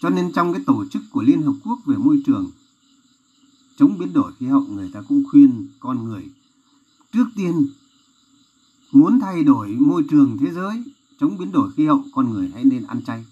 Cho 0.00 0.10
nên 0.10 0.32
trong 0.32 0.52
cái 0.52 0.62
tổ 0.66 0.84
chức 0.86 1.02
của 1.10 1.22
Liên 1.22 1.42
Hợp 1.42 1.54
Quốc 1.64 1.78
về 1.86 1.96
môi 1.96 2.22
trường, 2.26 2.50
chống 3.76 3.98
biến 3.98 4.12
đổi 4.12 4.32
khí 4.38 4.46
hậu, 4.46 4.66
người 4.66 4.90
ta 4.92 5.02
cũng 5.08 5.22
khuyên 5.30 5.68
con 5.80 6.04
người 6.04 6.28
trước 7.16 7.28
tiên 7.34 7.68
muốn 8.92 9.20
thay 9.20 9.44
đổi 9.44 9.68
môi 9.68 10.04
trường 10.10 10.38
thế 10.40 10.52
giới, 10.52 10.82
chống 11.20 11.38
biến 11.38 11.52
đổi 11.52 11.72
khí 11.72 11.86
hậu, 11.86 12.04
con 12.12 12.30
người 12.30 12.50
hãy 12.54 12.64
nên 12.64 12.86
ăn 12.86 13.04
chay. 13.04 13.24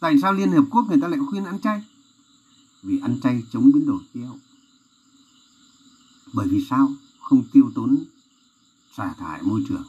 Tại 0.00 0.18
sao 0.22 0.32
Liên 0.32 0.50
Hợp 0.50 0.64
Quốc 0.70 0.86
người 0.88 1.00
ta 1.00 1.08
lại 1.08 1.20
khuyên 1.30 1.44
ăn 1.44 1.60
chay? 1.60 1.84
Vì 2.82 3.00
ăn 3.00 3.20
chay 3.22 3.42
chống 3.52 3.72
biến 3.72 3.86
đổi 3.86 4.02
khí 4.12 4.20
hậu. 4.20 4.38
Bởi 6.32 6.48
vì 6.48 6.64
sao? 6.70 6.92
Không 7.20 7.42
tiêu 7.52 7.72
tốn, 7.74 8.04
xả 8.96 9.14
thải 9.18 9.42
môi 9.42 9.64
trường. 9.68 9.84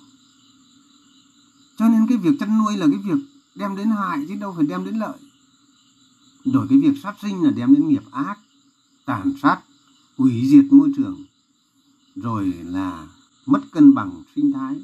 Cho 1.78 1.88
nên 1.88 2.08
cái 2.08 2.18
việc 2.18 2.32
chăn 2.40 2.58
nuôi 2.58 2.78
là 2.78 2.88
cái 2.92 3.00
việc 3.04 3.26
đem 3.56 3.76
đến 3.76 3.90
hại, 3.90 4.26
chứ 4.28 4.36
đâu 4.36 4.54
phải 4.58 4.66
đem 4.66 4.86
đến 4.86 4.96
lợi. 4.96 5.18
Rồi 6.46 6.68
cái 6.70 6.78
việc 6.78 6.94
sát 7.04 7.16
sinh 7.22 7.44
là 7.44 7.52
đem 7.52 7.74
đến 7.74 7.88
nghiệp 7.88 8.04
ác, 8.12 8.40
tàn 9.06 9.34
sát, 9.42 9.60
hủy 10.18 10.48
diệt 10.48 10.66
môi 10.74 10.92
trường. 10.98 11.26
Rồi 12.16 12.54
là 12.66 13.08
mất 13.46 13.62
cân 13.72 13.94
bằng 13.94 14.24
sinh 14.36 14.52
thái. 14.52 14.82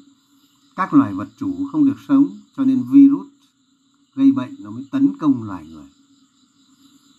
Các 0.75 0.93
loài 0.93 1.13
vật 1.13 1.27
chủ 1.39 1.67
không 1.71 1.85
được 1.85 1.97
sống, 2.07 2.29
cho 2.57 2.63
nên 2.63 2.83
virus 2.91 3.27
gây 4.15 4.31
bệnh 4.31 4.55
nó 4.59 4.69
mới 4.69 4.85
tấn 4.91 5.17
công 5.19 5.43
loài 5.43 5.65
người. 5.65 5.87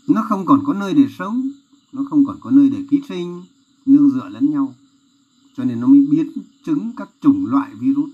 Nó 0.09 0.23
không 0.29 0.47
còn 0.47 0.63
có 0.67 0.75
nơi 0.75 0.95
để 0.95 1.07
sống, 1.19 1.51
nó 1.93 2.03
không 2.11 2.25
còn 2.27 2.39
có 2.41 2.51
nơi 2.51 2.69
để 2.69 2.85
ký 2.91 3.01
sinh, 3.09 3.45
nương 3.87 4.11
dựa 4.11 4.29
lẫn 4.29 4.51
nhau. 4.51 4.75
Cho 5.57 5.65
nên 5.65 5.81
nó 5.81 5.87
mới 5.87 6.07
biến 6.11 6.33
chứng 6.65 6.93
các 6.97 7.09
chủng 7.21 7.47
loại 7.47 7.75
virus 7.75 8.11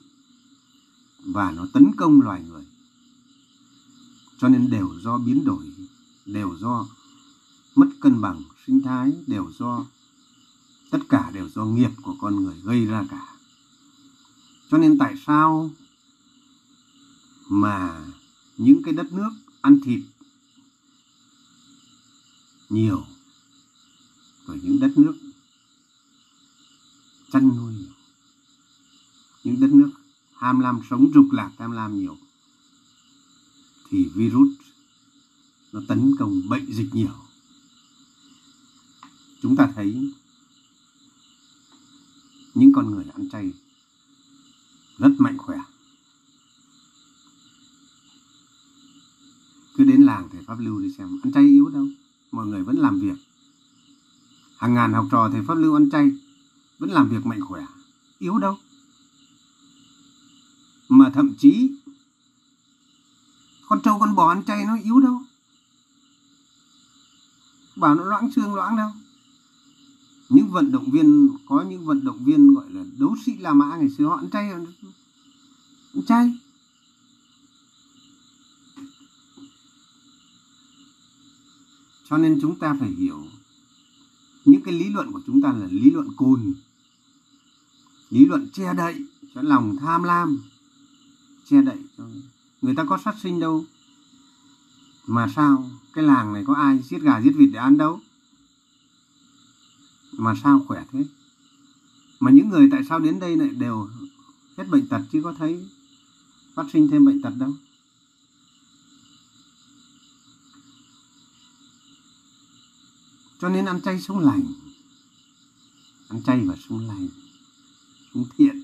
và 1.24 1.50
nó 1.50 1.66
tấn 1.72 1.92
công 1.96 2.20
loài 2.20 2.42
người. 2.48 2.64
Cho 4.38 4.48
nên 4.48 4.70
đều 4.70 4.90
do 5.02 5.18
biến 5.18 5.44
đổi, 5.44 5.64
đều 6.26 6.56
do 6.60 6.86
mất 7.74 7.88
cân 8.00 8.20
bằng 8.20 8.42
sinh 8.66 8.82
thái, 8.82 9.12
đều 9.26 9.50
do 9.58 9.86
tất 10.94 11.00
cả 11.08 11.30
đều 11.32 11.48
do 11.48 11.64
nghiệp 11.64 11.90
của 12.02 12.14
con 12.20 12.44
người 12.44 12.54
gây 12.64 12.86
ra 12.86 13.04
cả. 13.10 13.26
Cho 14.70 14.78
nên 14.78 14.98
tại 14.98 15.14
sao 15.26 15.70
mà 17.48 18.06
những 18.56 18.82
cái 18.82 18.94
đất 18.94 19.12
nước 19.12 19.30
ăn 19.60 19.80
thịt 19.84 20.00
nhiều, 22.68 23.04
rồi 24.46 24.60
những 24.62 24.80
đất 24.80 24.92
nước 24.96 25.14
chăn 27.32 27.48
nuôi 27.56 27.72
nhiều, 27.72 27.94
những 29.44 29.60
đất 29.60 29.70
nước 29.72 29.90
ham 30.36 30.60
lam 30.60 30.80
sống 30.90 31.10
dục 31.14 31.26
lạc 31.32 31.50
tham 31.58 31.70
lam 31.70 31.98
nhiều, 31.98 32.16
thì 33.90 34.08
virus 34.14 34.48
nó 35.72 35.80
tấn 35.88 36.12
công 36.18 36.48
bệnh 36.48 36.72
dịch 36.72 36.88
nhiều. 36.92 37.14
Chúng 39.42 39.56
ta 39.56 39.72
thấy 39.74 40.12
những 42.54 42.72
con 42.72 42.90
người 42.90 43.04
ăn 43.14 43.28
chay 43.30 43.52
rất 44.98 45.10
mạnh 45.18 45.38
khỏe. 45.38 45.58
Cứ 49.76 49.84
đến 49.84 50.02
làng 50.02 50.28
thầy 50.32 50.42
pháp 50.42 50.58
lưu 50.58 50.80
đi 50.80 50.92
xem, 50.98 51.20
ăn 51.22 51.32
chay 51.32 51.42
yếu 51.42 51.68
đâu, 51.68 51.86
mọi 52.32 52.46
người 52.46 52.62
vẫn 52.62 52.78
làm 52.78 53.00
việc. 53.00 53.16
Hàng 54.58 54.74
ngàn 54.74 54.92
học 54.92 55.06
trò 55.10 55.28
thầy 55.32 55.42
pháp 55.46 55.54
lưu 55.54 55.76
ăn 55.76 55.90
chay, 55.90 56.10
vẫn 56.78 56.90
làm 56.90 57.08
việc 57.08 57.26
mạnh 57.26 57.40
khỏe, 57.48 57.66
yếu 58.18 58.38
đâu. 58.38 58.56
Mà 60.88 61.10
thậm 61.14 61.34
chí, 61.38 61.70
con 63.68 63.80
trâu 63.82 63.98
con 63.98 64.14
bò 64.14 64.28
ăn 64.28 64.44
chay 64.44 64.64
nó 64.64 64.76
yếu 64.84 65.00
đâu. 65.00 65.22
Bảo 67.76 67.94
nó 67.94 68.04
loãng 68.04 68.30
xương 68.32 68.54
loãng 68.54 68.76
đâu 68.76 68.90
những 70.34 70.48
vận 70.48 70.72
động 70.72 70.90
viên, 70.90 71.28
có 71.48 71.62
những 71.62 71.84
vận 71.84 72.04
động 72.04 72.24
viên 72.24 72.54
gọi 72.54 72.70
là 72.70 72.84
đấu 72.98 73.16
sĩ 73.26 73.36
La 73.36 73.54
Mã 73.54 73.76
ngày 73.76 73.90
xưa, 73.90 74.06
họ 74.06 74.16
ăn 74.16 74.30
chay 74.30 74.50
ăn 74.50 74.66
chay. 76.06 76.38
Cho 82.10 82.18
nên 82.18 82.38
chúng 82.40 82.58
ta 82.58 82.76
phải 82.80 82.90
hiểu, 82.90 83.26
những 84.44 84.62
cái 84.62 84.74
lý 84.74 84.88
luận 84.88 85.12
của 85.12 85.20
chúng 85.26 85.42
ta 85.42 85.52
là 85.52 85.66
lý 85.70 85.90
luận 85.90 86.08
cồn 86.16 86.54
lý 88.10 88.26
luận 88.26 88.48
che 88.52 88.74
đậy 88.74 89.04
cho 89.34 89.42
lòng 89.42 89.76
tham 89.76 90.02
lam, 90.02 90.42
che 91.50 91.62
đậy 91.62 91.78
cho 91.98 92.04
người 92.62 92.74
ta 92.74 92.84
có 92.84 92.98
sát 93.04 93.14
sinh 93.22 93.40
đâu. 93.40 93.64
Mà 95.06 95.28
sao 95.36 95.70
cái 95.92 96.04
làng 96.04 96.32
này 96.32 96.44
có 96.46 96.54
ai 96.54 96.78
giết 96.82 97.02
gà 97.02 97.20
giết 97.20 97.32
vịt 97.36 97.50
để 97.52 97.58
ăn 97.58 97.78
đâu? 97.78 98.00
Mà 100.18 100.34
sao 100.42 100.64
khỏe 100.68 100.84
thế? 100.92 101.04
Mà 102.20 102.30
những 102.30 102.48
người 102.48 102.68
tại 102.70 102.80
sao 102.88 102.98
đến 102.98 103.20
đây 103.20 103.36
lại 103.36 103.48
đều 103.48 103.88
hết 104.56 104.64
bệnh 104.68 104.88
tật 104.88 105.00
chứ 105.12 105.20
có 105.24 105.34
thấy 105.38 105.66
phát 106.54 106.66
sinh 106.72 106.88
thêm 106.88 107.04
bệnh 107.04 107.22
tật 107.22 107.32
đâu? 107.38 107.52
Cho 113.40 113.48
nên 113.48 113.64
ăn 113.64 113.80
chay 113.80 114.00
sống 114.00 114.18
lành. 114.18 114.42
Ăn 116.08 116.22
chay 116.22 116.44
và 116.44 116.54
sống 116.68 116.88
lành 116.88 117.08
sống 118.14 118.24
thiện. 118.36 118.62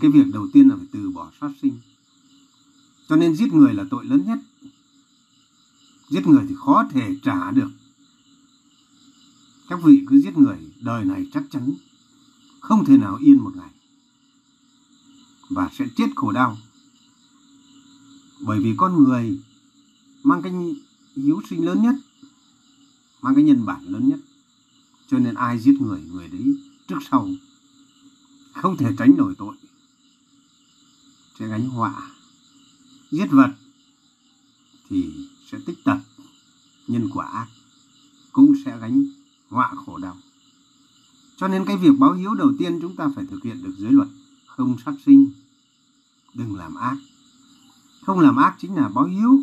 Cái 0.00 0.10
việc 0.10 0.24
đầu 0.32 0.48
tiên 0.52 0.68
là 0.68 0.76
phải 0.76 0.86
từ 0.92 1.10
bỏ 1.10 1.30
sát 1.40 1.50
sinh. 1.62 1.78
Cho 3.08 3.16
nên 3.16 3.36
giết 3.36 3.52
người 3.52 3.74
là 3.74 3.84
tội 3.90 4.04
lớn 4.04 4.24
nhất. 4.26 4.38
Giết 6.08 6.26
người 6.26 6.44
thì 6.48 6.54
khó 6.58 6.84
thể 6.90 7.16
trả 7.22 7.50
được 7.50 7.70
các 9.68 9.82
vị 9.82 10.04
cứ 10.08 10.20
giết 10.20 10.38
người, 10.38 10.58
đời 10.80 11.04
này 11.04 11.26
chắc 11.32 11.42
chắn 11.50 11.74
không 12.60 12.84
thể 12.84 12.96
nào 12.96 13.16
yên 13.16 13.38
một 13.38 13.56
ngày. 13.56 13.70
Và 15.50 15.70
sẽ 15.72 15.84
chết 15.96 16.06
khổ 16.16 16.32
đau. 16.32 16.58
Bởi 18.40 18.60
vì 18.60 18.74
con 18.76 19.04
người 19.04 19.38
mang 20.22 20.42
cái 20.42 20.52
hiếu 21.16 21.40
sinh 21.50 21.66
lớn 21.66 21.82
nhất, 21.82 21.94
mang 23.22 23.34
cái 23.34 23.44
nhân 23.44 23.64
bản 23.64 23.84
lớn 23.84 24.08
nhất. 24.08 24.18
Cho 25.10 25.18
nên 25.18 25.34
ai 25.34 25.58
giết 25.58 25.74
người 25.80 26.00
người 26.12 26.28
đấy 26.28 26.56
trước 26.88 26.98
sau 27.10 27.28
không 28.54 28.76
thể 28.76 28.90
tránh 28.98 29.14
nổi 29.16 29.34
tội. 29.38 29.56
Sẽ 31.38 31.48
gánh 31.48 31.68
họa 31.68 32.10
giết 33.10 33.26
vật 33.30 33.52
thì 34.88 35.10
sẽ 35.50 35.58
tích 35.66 35.84
tật, 35.84 35.98
nhân 36.88 37.08
quả 37.14 37.26
ác 37.26 37.46
cũng 38.32 38.52
sẽ 38.64 38.78
gánh 38.80 39.06
họa 39.50 39.70
khổ 39.86 39.98
đau. 39.98 40.16
Cho 41.36 41.48
nên 41.48 41.64
cái 41.64 41.76
việc 41.76 41.98
báo 41.98 42.12
hiếu 42.12 42.34
đầu 42.34 42.52
tiên 42.58 42.78
chúng 42.82 42.96
ta 42.96 43.08
phải 43.14 43.24
thực 43.30 43.42
hiện 43.42 43.62
được 43.62 43.74
giới 43.78 43.92
luật 43.92 44.08
không 44.46 44.76
sát 44.84 44.94
sinh, 45.06 45.30
đừng 46.34 46.56
làm 46.56 46.74
ác. 46.74 46.96
Không 48.02 48.20
làm 48.20 48.36
ác 48.36 48.56
chính 48.58 48.74
là 48.74 48.88
báo 48.88 49.04
hiếu 49.04 49.40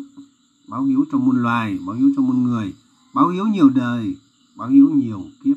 báo 0.68 0.84
hiếu 0.84 1.04
cho 1.12 1.18
muôn 1.18 1.36
loài, 1.36 1.78
báo 1.86 1.96
hiếu 1.96 2.10
cho 2.16 2.22
muôn 2.22 2.42
người, 2.42 2.74
báo 3.14 3.28
hiếu 3.28 3.46
nhiều 3.46 3.68
đời, 3.68 4.16
báo 4.56 4.68
hiếu 4.68 4.90
nhiều 4.90 5.24
kiếp. 5.44 5.56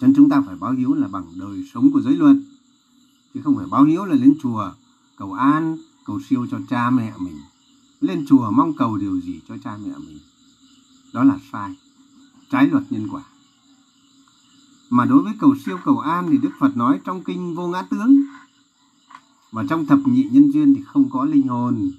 Cho 0.00 0.06
nên 0.06 0.14
chúng 0.16 0.28
ta 0.28 0.42
phải 0.46 0.56
báo 0.56 0.72
hiếu 0.72 0.94
là 0.94 1.08
bằng 1.08 1.24
đời 1.36 1.64
sống 1.74 1.92
của 1.92 2.00
giới 2.00 2.16
luật, 2.16 2.36
chứ 3.34 3.40
không 3.44 3.56
phải 3.56 3.66
báo 3.70 3.84
hiếu 3.84 4.04
là 4.04 4.14
lên 4.14 4.34
chùa, 4.42 4.72
cầu 5.16 5.32
an, 5.32 5.78
cầu 6.04 6.20
siêu 6.28 6.46
cho 6.50 6.58
cha 6.70 6.90
mẹ 6.90 7.12
mình. 7.18 7.38
Lên 8.00 8.26
chùa 8.28 8.50
mong 8.50 8.72
cầu 8.76 8.96
điều 8.96 9.20
gì 9.20 9.40
cho 9.48 9.56
cha 9.64 9.76
mẹ 9.76 9.92
mình. 9.98 10.18
Đó 11.12 11.24
là 11.24 11.38
sai 11.52 11.74
trái 12.52 12.66
luật 12.66 12.84
nhân 12.90 13.08
quả. 13.10 13.22
Mà 14.90 15.04
đối 15.04 15.22
với 15.22 15.32
cầu 15.40 15.54
siêu 15.66 15.78
cầu 15.84 15.98
an 15.98 16.28
thì 16.30 16.38
đức 16.38 16.50
phật 16.58 16.76
nói 16.76 17.00
trong 17.04 17.24
kinh 17.24 17.54
vô 17.54 17.68
ngã 17.68 17.82
tướng. 17.82 18.24
Và 19.52 19.64
trong 19.68 19.86
thập 19.86 19.98
nhị 20.04 20.28
nhân 20.30 20.50
duyên 20.52 20.74
thì 20.74 20.82
không 20.86 21.10
có 21.10 21.24
linh 21.24 21.48
hồn. 21.48 21.90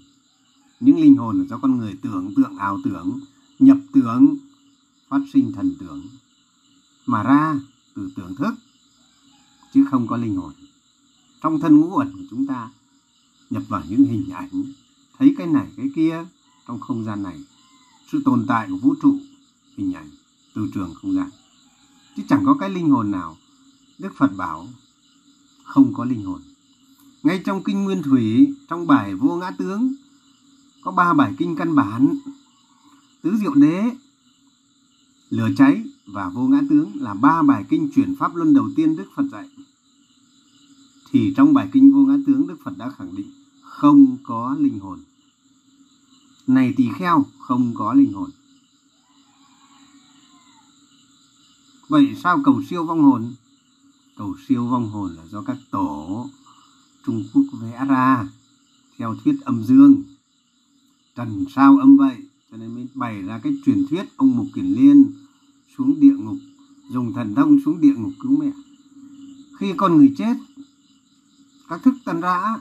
Những 0.80 1.00
linh 1.00 1.16
hồn 1.16 1.40
là 1.40 1.46
do 1.50 1.58
con 1.58 1.78
người 1.78 1.96
tưởng 2.02 2.34
tượng, 2.36 2.58
ảo 2.58 2.80
tưởng, 2.84 3.20
nhập 3.60 3.78
tưởng, 3.94 4.38
phát 5.10 5.20
sinh 5.34 5.52
thần 5.52 5.76
tưởng. 5.80 6.02
Mà 7.06 7.24
ra 7.24 7.60
từ 7.96 8.10
tưởng 8.16 8.36
thức, 8.36 8.54
chứ 9.74 9.86
không 9.92 10.08
có 10.08 10.18
linh 10.18 10.36
hồn. 10.36 10.54
Trong 11.42 11.60
thân 11.60 11.78
ngũ 11.78 11.96
ẩn 11.96 12.12
của 12.14 12.24
chúng 12.30 12.48
ta, 12.48 12.70
nhập 13.50 13.64
vào 13.68 13.84
những 13.90 14.04
hình 14.04 14.30
ảnh, 14.30 14.64
thấy 15.18 15.36
cái 15.38 15.48
này, 15.48 15.68
cái 15.78 15.90
kia, 15.96 16.26
trong 16.68 16.80
không 16.80 17.06
gian 17.06 17.24
này, 17.24 17.40
sự 18.12 18.22
tồn 18.26 18.46
tại 18.48 18.68
của 18.70 18.78
vũ 18.78 18.96
trụ, 19.02 19.18
hình 19.78 19.94
ảnh 19.94 20.10
từ 20.54 20.68
trường 20.74 20.94
không 20.94 21.14
gian. 21.14 21.30
Chứ 22.16 22.24
chẳng 22.30 22.46
có 22.46 22.54
cái 22.60 22.70
linh 22.70 22.90
hồn 22.90 23.12
nào. 23.12 23.38
Đức 24.00 24.14
phật 24.18 24.38
bảo 24.38 24.68
không 25.64 25.94
có 25.94 26.06
linh 26.06 26.24
hồn. 26.24 26.42
Ngay 27.24 27.42
trong 27.46 27.64
kinh 27.64 27.84
nguyên 27.84 28.04
thủy, 28.04 28.54
trong 28.68 28.88
bài 28.88 29.16
vô 29.16 29.36
ngã 29.36 29.52
tướng, 29.52 29.94
có 30.82 30.92
ba 30.92 31.14
bài 31.14 31.34
kinh 31.38 31.56
căn 31.56 31.76
bản. 31.76 32.18
Tứ 33.22 33.38
diệu 33.38 33.54
đế, 33.54 33.84
lửa 35.30 35.50
cháy 35.58 35.84
và 36.06 36.30
vô 36.30 36.48
ngã 36.48 36.62
tướng 36.70 36.92
là 36.96 37.14
ba 37.14 37.42
bài 37.42 37.66
kinh 37.70 37.90
chuyển 37.96 38.16
pháp 38.16 38.36
luân 38.36 38.54
đầu 38.54 38.70
tiên 38.76 38.96
đức 38.96 39.06
phật 39.16 39.24
dạy. 39.32 39.50
Thì 41.12 41.34
trong 41.38 41.54
bài 41.54 41.70
kinh 41.74 41.94
vô 41.94 42.00
ngã 42.00 42.18
tướng, 42.28 42.48
đức 42.48 42.58
phật 42.64 42.78
đã 42.78 42.90
khẳng 42.90 43.16
định 43.16 43.32
không 43.62 44.18
có 44.24 44.56
linh 44.60 44.80
hồn. 44.80 45.00
Này 46.48 46.74
tỳ 46.78 46.90
kheo, 46.96 47.26
không 47.40 47.74
có 47.76 47.94
linh 47.94 48.14
hồn. 48.14 48.30
Vậy 51.94 52.16
sao 52.24 52.42
cầu 52.44 52.62
siêu 52.70 52.86
vong 52.86 53.02
hồn? 53.02 53.34
Cầu 54.18 54.36
siêu 54.48 54.68
vong 54.68 54.90
hồn 54.90 55.16
là 55.16 55.24
do 55.32 55.42
các 55.42 55.58
tổ 55.72 56.30
trung 57.06 57.24
quốc 57.34 57.44
vẽ 57.62 57.86
ra 57.90 58.28
theo 58.98 59.16
thuyết 59.24 59.36
âm 59.42 59.64
dương. 59.64 60.04
Trần 61.16 61.46
sao 61.56 61.78
âm 61.78 61.98
vậy? 61.98 62.16
Cho 62.52 62.58
nên 62.58 62.76
mới 62.76 62.88
bày 62.94 63.22
ra 63.22 63.40
cái 63.44 63.54
truyền 63.66 63.86
thuyết 63.90 64.18
ông 64.18 64.38
mục 64.38 64.48
kiền 64.56 64.66
liên 64.66 65.12
xuống 65.78 66.00
địa 66.00 66.16
ngục, 66.18 66.38
dùng 66.90 67.14
thần 67.14 67.36
thông 67.36 67.60
xuống 67.66 67.82
địa 67.82 67.94
ngục 67.98 68.14
cứu 68.20 68.38
mẹ. 68.40 68.52
Khi 69.60 69.74
con 69.78 69.98
người 69.98 70.14
chết, 70.18 70.36
các 71.70 71.84
thức 71.84 71.94
tân 72.06 72.22
rã, 72.22 72.58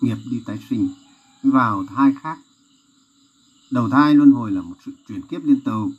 nghiệp 0.00 0.16
đi 0.30 0.42
tái 0.46 0.58
sinh, 0.70 0.88
vào 1.42 1.86
thai 1.86 2.14
khác. 2.22 2.38
Đầu 3.70 3.90
thai 3.90 4.14
luân 4.14 4.32
hồi 4.32 4.50
là 4.52 4.62
một 4.62 4.76
sự 4.86 4.92
chuyển 5.08 5.22
kiếp 5.22 5.44
liên 5.44 5.60
tục, 5.60 5.90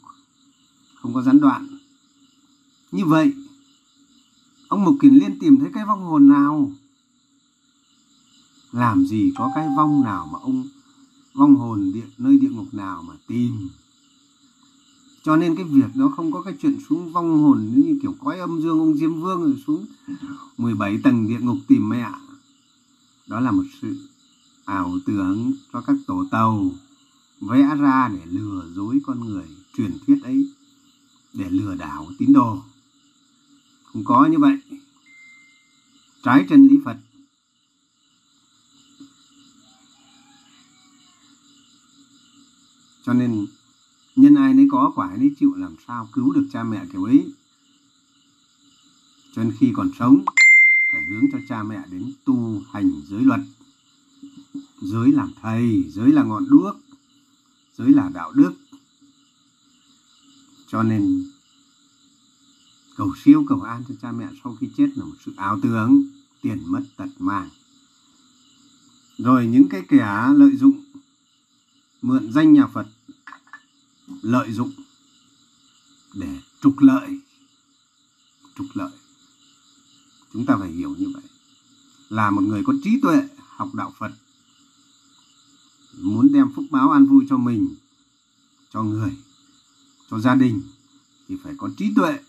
không 0.95 1.13
có 1.13 1.21
gián 1.21 1.39
đoạn 1.39 1.78
như 2.91 3.05
vậy 3.05 3.33
ông 4.67 4.85
mục 4.85 4.95
kiền 5.01 5.13
liên 5.13 5.39
tìm 5.39 5.59
thấy 5.59 5.69
cái 5.73 5.85
vong 5.85 6.03
hồn 6.03 6.29
nào? 6.29 6.71
Làm 8.71 9.05
gì 9.05 9.31
có 9.37 9.51
cái 9.55 9.67
vong 9.77 10.03
nào 10.03 10.29
mà 10.33 10.39
ông 10.39 10.67
vong 11.33 11.55
hồn 11.55 11.91
địa, 11.93 12.07
nơi 12.17 12.37
địa 12.37 12.49
ngục 12.49 12.73
nào 12.73 13.03
mà 13.07 13.13
tìm? 13.27 13.69
Cho 15.23 15.35
nên 15.35 15.55
cái 15.55 15.65
việc 15.65 15.95
đó 15.95 16.11
không 16.15 16.31
có 16.31 16.41
cái 16.41 16.53
chuyện 16.61 16.79
xuống 16.89 17.11
vong 17.11 17.43
hồn 17.43 17.71
như 17.75 17.99
kiểu 18.01 18.15
cõi 18.19 18.39
âm 18.39 18.61
dương 18.61 18.79
ông 18.79 18.97
diêm 18.97 19.21
vương 19.21 19.41
rồi 19.41 19.63
xuống 19.67 19.85
17 20.57 20.99
tầng 21.03 21.27
địa 21.27 21.39
ngục 21.39 21.57
tìm 21.67 21.89
mẹ 21.89 22.09
đó 23.27 23.39
là 23.39 23.51
một 23.51 23.63
sự 23.81 23.97
ảo 24.65 24.99
tưởng 25.05 25.53
cho 25.73 25.81
các 25.81 25.95
tổ 26.07 26.25
tàu 26.31 26.71
vẽ 27.41 27.75
ra 27.79 28.09
để 28.13 28.19
lừa 28.25 28.65
dối 28.75 28.99
con 29.05 29.19
người 29.19 29.45
truyền 29.77 29.91
thuyết 30.07 30.23
ấy 30.23 30.49
để 31.33 31.49
lừa 31.49 31.75
đảo 31.75 32.07
tín 32.17 32.33
đồ 32.33 32.57
không 33.93 34.03
có 34.05 34.25
như 34.25 34.39
vậy. 34.39 34.57
Trái 36.23 36.45
chân 36.49 36.67
lý 36.67 36.79
phật. 36.85 36.97
Cho 43.05 43.13
nên, 43.13 43.47
nhân 44.15 44.35
ai 44.35 44.53
nấy 44.53 44.67
có 44.71 44.91
quả 44.95 45.15
nấy 45.17 45.31
chịu, 45.39 45.53
làm 45.55 45.75
sao 45.87 46.09
cứu 46.13 46.33
được 46.33 46.47
cha 46.53 46.63
mẹ 46.63 46.85
kiểu 46.91 47.03
ấy? 47.03 47.33
Cho 49.35 49.43
nên 49.43 49.53
khi 49.59 49.71
còn 49.75 49.91
sống, 49.99 50.23
phải 50.91 51.03
hướng 51.03 51.25
cho 51.31 51.37
cha 51.49 51.63
mẹ 51.63 51.79
đến 51.91 52.13
tu 52.25 52.61
hành 52.71 53.01
giới 53.07 53.21
luật. 53.21 53.39
Giới 54.81 55.11
làm 55.11 55.31
thầy, 55.41 55.83
giới 55.89 56.11
là 56.11 56.23
ngọn 56.23 56.49
đuốc, 56.49 56.75
giới 57.77 57.89
là 57.89 58.09
đạo 58.13 58.31
đức. 58.31 58.53
Cho 60.67 60.83
nên 60.83 61.25
cầu 62.99 63.13
siêu 63.23 63.45
cầu 63.47 63.61
an 63.61 63.83
cho 63.87 63.95
cha 64.01 64.11
mẹ 64.11 64.27
sau 64.43 64.57
khi 64.59 64.69
chết 64.77 64.87
là 64.95 65.05
một 65.05 65.15
sự 65.25 65.33
ảo 65.37 65.59
tưởng, 65.63 66.03
tiền 66.41 66.63
mất 66.65 66.83
tật 66.97 67.09
mang. 67.19 67.49
Rồi 69.17 69.45
những 69.47 69.69
cái 69.69 69.81
kẻ 69.89 70.33
lợi 70.35 70.55
dụng, 70.55 70.83
mượn 72.01 72.33
danh 72.33 72.53
nhà 72.53 72.67
Phật, 72.67 72.87
lợi 74.21 74.51
dụng 74.51 74.71
để 76.13 76.39
trục 76.61 76.79
lợi 76.79 77.19
trục 78.55 78.67
lợi. 78.73 78.91
Chúng 80.33 80.45
ta 80.45 80.57
phải 80.59 80.71
hiểu 80.71 80.95
như 80.99 81.07
vậy. 81.13 81.23
Là 82.09 82.29
một 82.29 82.41
người 82.41 82.63
có 82.65 82.73
trí 82.83 82.99
tuệ, 83.01 83.27
học 83.37 83.75
đạo 83.75 83.93
Phật, 83.97 84.11
muốn 85.93 86.33
đem 86.33 86.51
phúc 86.55 86.65
báo 86.71 86.91
an 86.91 87.05
vui 87.05 87.25
cho 87.29 87.37
mình, 87.37 87.75
cho 88.73 88.83
người, 88.83 89.17
cho 90.09 90.19
gia 90.19 90.35
đình, 90.35 90.61
thì 91.27 91.37
phải 91.43 91.53
có 91.57 91.69
trí 91.77 91.93
tuệ 91.95 92.19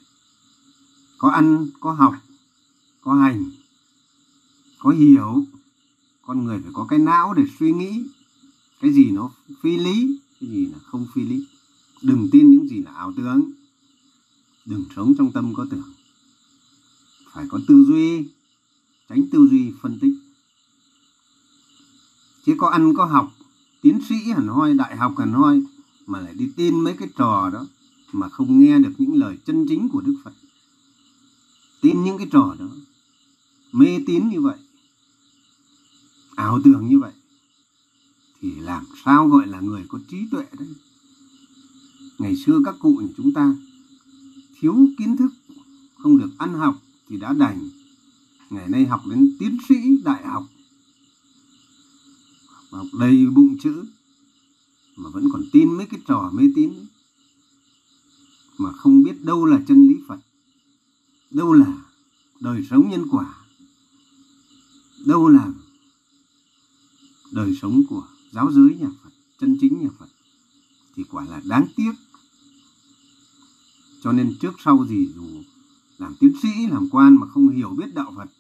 có 1.20 1.28
ăn, 1.28 1.66
có 1.80 1.92
học, 1.92 2.14
có 3.00 3.14
hành, 3.14 3.44
có 4.78 4.90
hiểu, 4.90 5.44
con 6.22 6.44
người 6.44 6.60
phải 6.62 6.70
có 6.74 6.86
cái 6.88 6.98
não 6.98 7.34
để 7.34 7.42
suy 7.58 7.72
nghĩ. 7.72 8.04
Cái 8.80 8.92
gì 8.92 9.10
nó 9.10 9.30
phi 9.62 9.76
lý, 9.76 10.18
cái 10.40 10.50
gì 10.50 10.66
là 10.66 10.78
không 10.78 11.06
phi 11.14 11.22
lý. 11.22 11.46
Đừng 12.02 12.28
tin 12.32 12.50
những 12.50 12.68
gì 12.68 12.82
là 12.82 12.92
ảo 12.92 13.12
tưởng. 13.16 13.50
Đừng 14.66 14.84
sống 14.96 15.14
trong 15.18 15.32
tâm 15.32 15.54
có 15.54 15.66
tưởng. 15.70 15.92
Phải 17.32 17.46
có 17.48 17.60
tư 17.68 17.84
duy, 17.88 18.28
tránh 19.08 19.24
tư 19.32 19.48
duy 19.50 19.72
phân 19.82 19.98
tích. 19.98 20.14
Chứ 22.46 22.54
có 22.58 22.68
ăn, 22.68 22.94
có 22.94 23.04
học, 23.04 23.32
tiến 23.80 24.00
sĩ 24.08 24.14
hẳn 24.14 24.48
hoi, 24.48 24.74
đại 24.74 24.96
học 24.96 25.14
hẳn 25.18 25.32
hoi, 25.32 25.62
mà 26.06 26.20
lại 26.20 26.34
đi 26.34 26.50
tin 26.56 26.80
mấy 26.80 26.96
cái 26.96 27.08
trò 27.16 27.50
đó 27.52 27.66
mà 28.12 28.28
không 28.28 28.60
nghe 28.60 28.78
được 28.78 28.92
những 28.98 29.14
lời 29.14 29.38
chân 29.46 29.66
chính 29.68 29.88
của 29.88 30.00
đức 30.00 30.14
phật 30.24 30.32
tin 31.80 32.04
những 32.04 32.18
cái 32.18 32.26
trò 32.32 32.56
đó. 32.58 32.68
Mê 33.72 33.98
tín 34.06 34.28
như 34.28 34.40
vậy. 34.40 34.58
Ảo 36.34 36.60
tưởng 36.64 36.88
như 36.88 36.98
vậy. 36.98 37.12
Thì 38.40 38.54
làm 38.60 38.84
sao 39.04 39.28
gọi 39.28 39.46
là 39.46 39.60
người 39.60 39.84
có 39.88 39.98
trí 40.08 40.18
tuệ 40.30 40.44
đấy 40.58 40.68
ngày 42.20 42.36
xưa 42.36 42.60
các 42.64 42.74
cụ 42.80 42.96
của 43.00 43.08
chúng 43.16 43.32
ta 43.32 43.54
thiếu 44.60 44.88
kiến 44.98 45.16
thức, 45.16 45.30
không 45.98 46.18
được 46.18 46.30
ăn 46.38 46.54
học 46.54 46.82
thì 47.08 47.16
đã 47.16 47.32
đành. 47.32 47.68
Ngày 48.50 48.68
nay 48.68 48.86
học 48.86 49.02
đến 49.10 49.36
tiến 49.38 49.56
sĩ 49.68 49.74
đại 50.04 50.26
học 50.26 50.44
học 52.70 52.86
đầy 53.00 53.26
bụng 53.26 53.56
chữ, 53.62 53.84
mà 54.96 55.10
vẫn 55.10 55.28
còn 55.32 55.42
tin 55.52 55.76
mấy 55.76 55.86
cái 55.86 56.00
trò 56.06 56.30
mê 56.34 56.44
tín. 56.56 56.72
Mà 58.58 58.72
không 58.72 59.02
biết 59.02 59.22
đâu 59.22 59.46
là 59.46 59.60
chân 59.68 59.88
lý 59.88 59.94
Phật 60.08 60.18
đâu 61.30 61.52
là 61.52 61.84
đời 62.40 62.66
sống 62.70 62.90
nhân 62.90 63.04
quả? 63.10 63.34
Đâu 65.06 65.28
là 65.28 65.52
đời 67.32 67.54
sống 67.62 67.82
của 67.88 68.06
giáo 68.32 68.52
giới 68.52 68.76
nhà 68.80 68.88
Phật, 69.02 69.10
chân 69.38 69.56
chính 69.60 69.82
nhà 69.82 69.88
Phật? 69.98 70.08
Thì 70.94 71.04
quả 71.10 71.24
là 71.24 71.40
đáng 71.44 71.66
tiếc. 71.76 71.92
Cho 74.02 74.12
nên 74.12 74.34
trước 74.40 74.54
sau 74.64 74.86
gì 74.88 75.08
dù 75.14 75.42
làm 75.98 76.14
tiến 76.20 76.32
sĩ, 76.42 76.48
làm 76.70 76.88
quan 76.90 77.16
mà 77.16 77.26
không 77.26 77.48
hiểu 77.48 77.70
biết 77.70 77.94
đạo 77.94 78.12
Phật, 78.16 78.30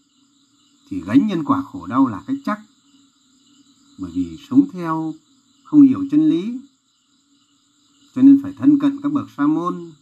thì 0.88 1.02
gánh 1.06 1.26
nhân 1.26 1.44
quả 1.44 1.62
khổ 1.62 1.86
đau 1.86 2.06
là 2.06 2.22
cách 2.26 2.36
chắc. 2.44 2.60
Bởi 3.98 4.10
vì 4.14 4.38
sống 4.48 4.68
theo 4.72 5.14
không 5.64 5.82
hiểu 5.82 6.04
chân 6.10 6.28
lý, 6.28 6.58
cho 8.14 8.22
nên 8.22 8.42
phải 8.42 8.52
thân 8.58 8.78
cận 8.78 8.98
các 9.02 9.12
bậc 9.12 9.30
sa 9.36 9.46
môn, 9.46 9.92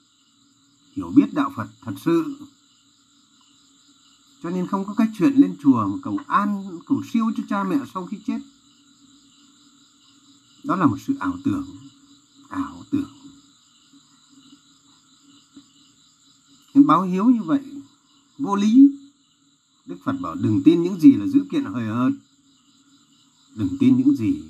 hiểu 0.92 1.12
biết 1.16 1.34
đạo 1.34 1.52
Phật 1.56 1.68
thật 1.80 1.94
sự 2.04 2.36
cho 4.42 4.50
nên 4.50 4.66
không 4.66 4.84
có 4.84 4.94
cái 4.94 5.06
chuyện 5.18 5.34
lên 5.34 5.56
chùa 5.62 5.86
mà 5.86 5.96
cầu 6.02 6.18
an, 6.26 6.78
cầu 6.86 7.02
siêu 7.12 7.24
cho 7.36 7.42
cha 7.48 7.64
mẹ 7.64 7.76
sau 7.94 8.06
khi 8.06 8.18
chết. 8.26 8.38
Đó 10.64 10.76
là 10.76 10.86
một 10.86 10.96
sự 11.06 11.14
ảo 11.20 11.32
tưởng 11.44 11.66
ảo 12.48 12.84
tưởng. 12.90 13.10
Những 16.74 16.86
báo 16.86 17.02
hiếu 17.02 17.24
như 17.24 17.42
vậy, 17.42 17.60
vô 18.38 18.56
lý. 18.56 18.90
Đức 19.86 19.96
phật 20.04 20.16
bảo 20.20 20.34
đừng 20.34 20.62
tin 20.64 20.82
những 20.82 21.00
gì 21.00 21.12
là 21.12 21.26
dữ 21.26 21.40
kiện 21.50 21.64
hời 21.64 21.86
hợt. 21.86 22.12
Đừng 23.54 23.68
tin 23.80 23.96
những 23.96 24.16
gì 24.16 24.42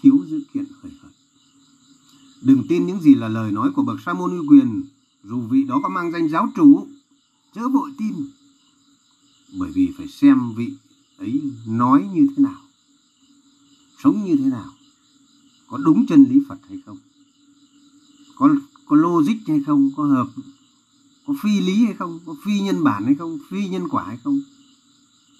thiếu 0.00 0.24
dữ 0.28 0.40
kiện 0.54 0.64
hời 0.82 0.92
hợt. 1.02 1.12
Đừng 2.42 2.62
tin 2.68 2.86
những 2.86 3.00
gì 3.00 3.14
là 3.14 3.28
lời 3.28 3.52
nói 3.52 3.70
của 3.74 3.82
bậc 3.82 4.00
sa 4.06 4.12
môn 4.12 4.30
uy 4.30 4.46
quyền, 4.48 4.84
dù 5.24 5.40
vị 5.40 5.62
đó 5.62 5.80
có 5.82 5.88
mang 5.88 6.12
danh 6.12 6.28
giáo 6.28 6.52
chủ, 6.56 6.88
chớ 7.54 7.68
vội 7.68 7.90
tin 7.98 8.14
bởi 9.52 9.70
vì 9.70 9.90
phải 9.96 10.08
xem 10.08 10.54
vị 10.56 10.72
ấy 11.16 11.40
nói 11.66 12.08
như 12.14 12.26
thế 12.36 12.42
nào, 12.42 12.60
sống 14.02 14.24
như 14.24 14.36
thế 14.36 14.44
nào, 14.44 14.72
có 15.68 15.78
đúng 15.78 16.06
chân 16.06 16.24
lý 16.30 16.40
Phật 16.48 16.58
hay 16.68 16.78
không, 16.86 16.98
có 18.36 18.54
có 18.86 18.96
logic 18.96 19.36
hay 19.46 19.62
không, 19.66 19.90
có 19.96 20.04
hợp, 20.04 20.28
có 21.26 21.34
phi 21.42 21.60
lý 21.60 21.84
hay 21.84 21.94
không, 21.94 22.20
có 22.26 22.34
phi 22.44 22.60
nhân 22.60 22.84
bản 22.84 23.04
hay 23.04 23.14
không, 23.14 23.38
phi 23.50 23.68
nhân 23.68 23.88
quả 23.88 24.04
hay 24.04 24.16
không. 24.24 24.40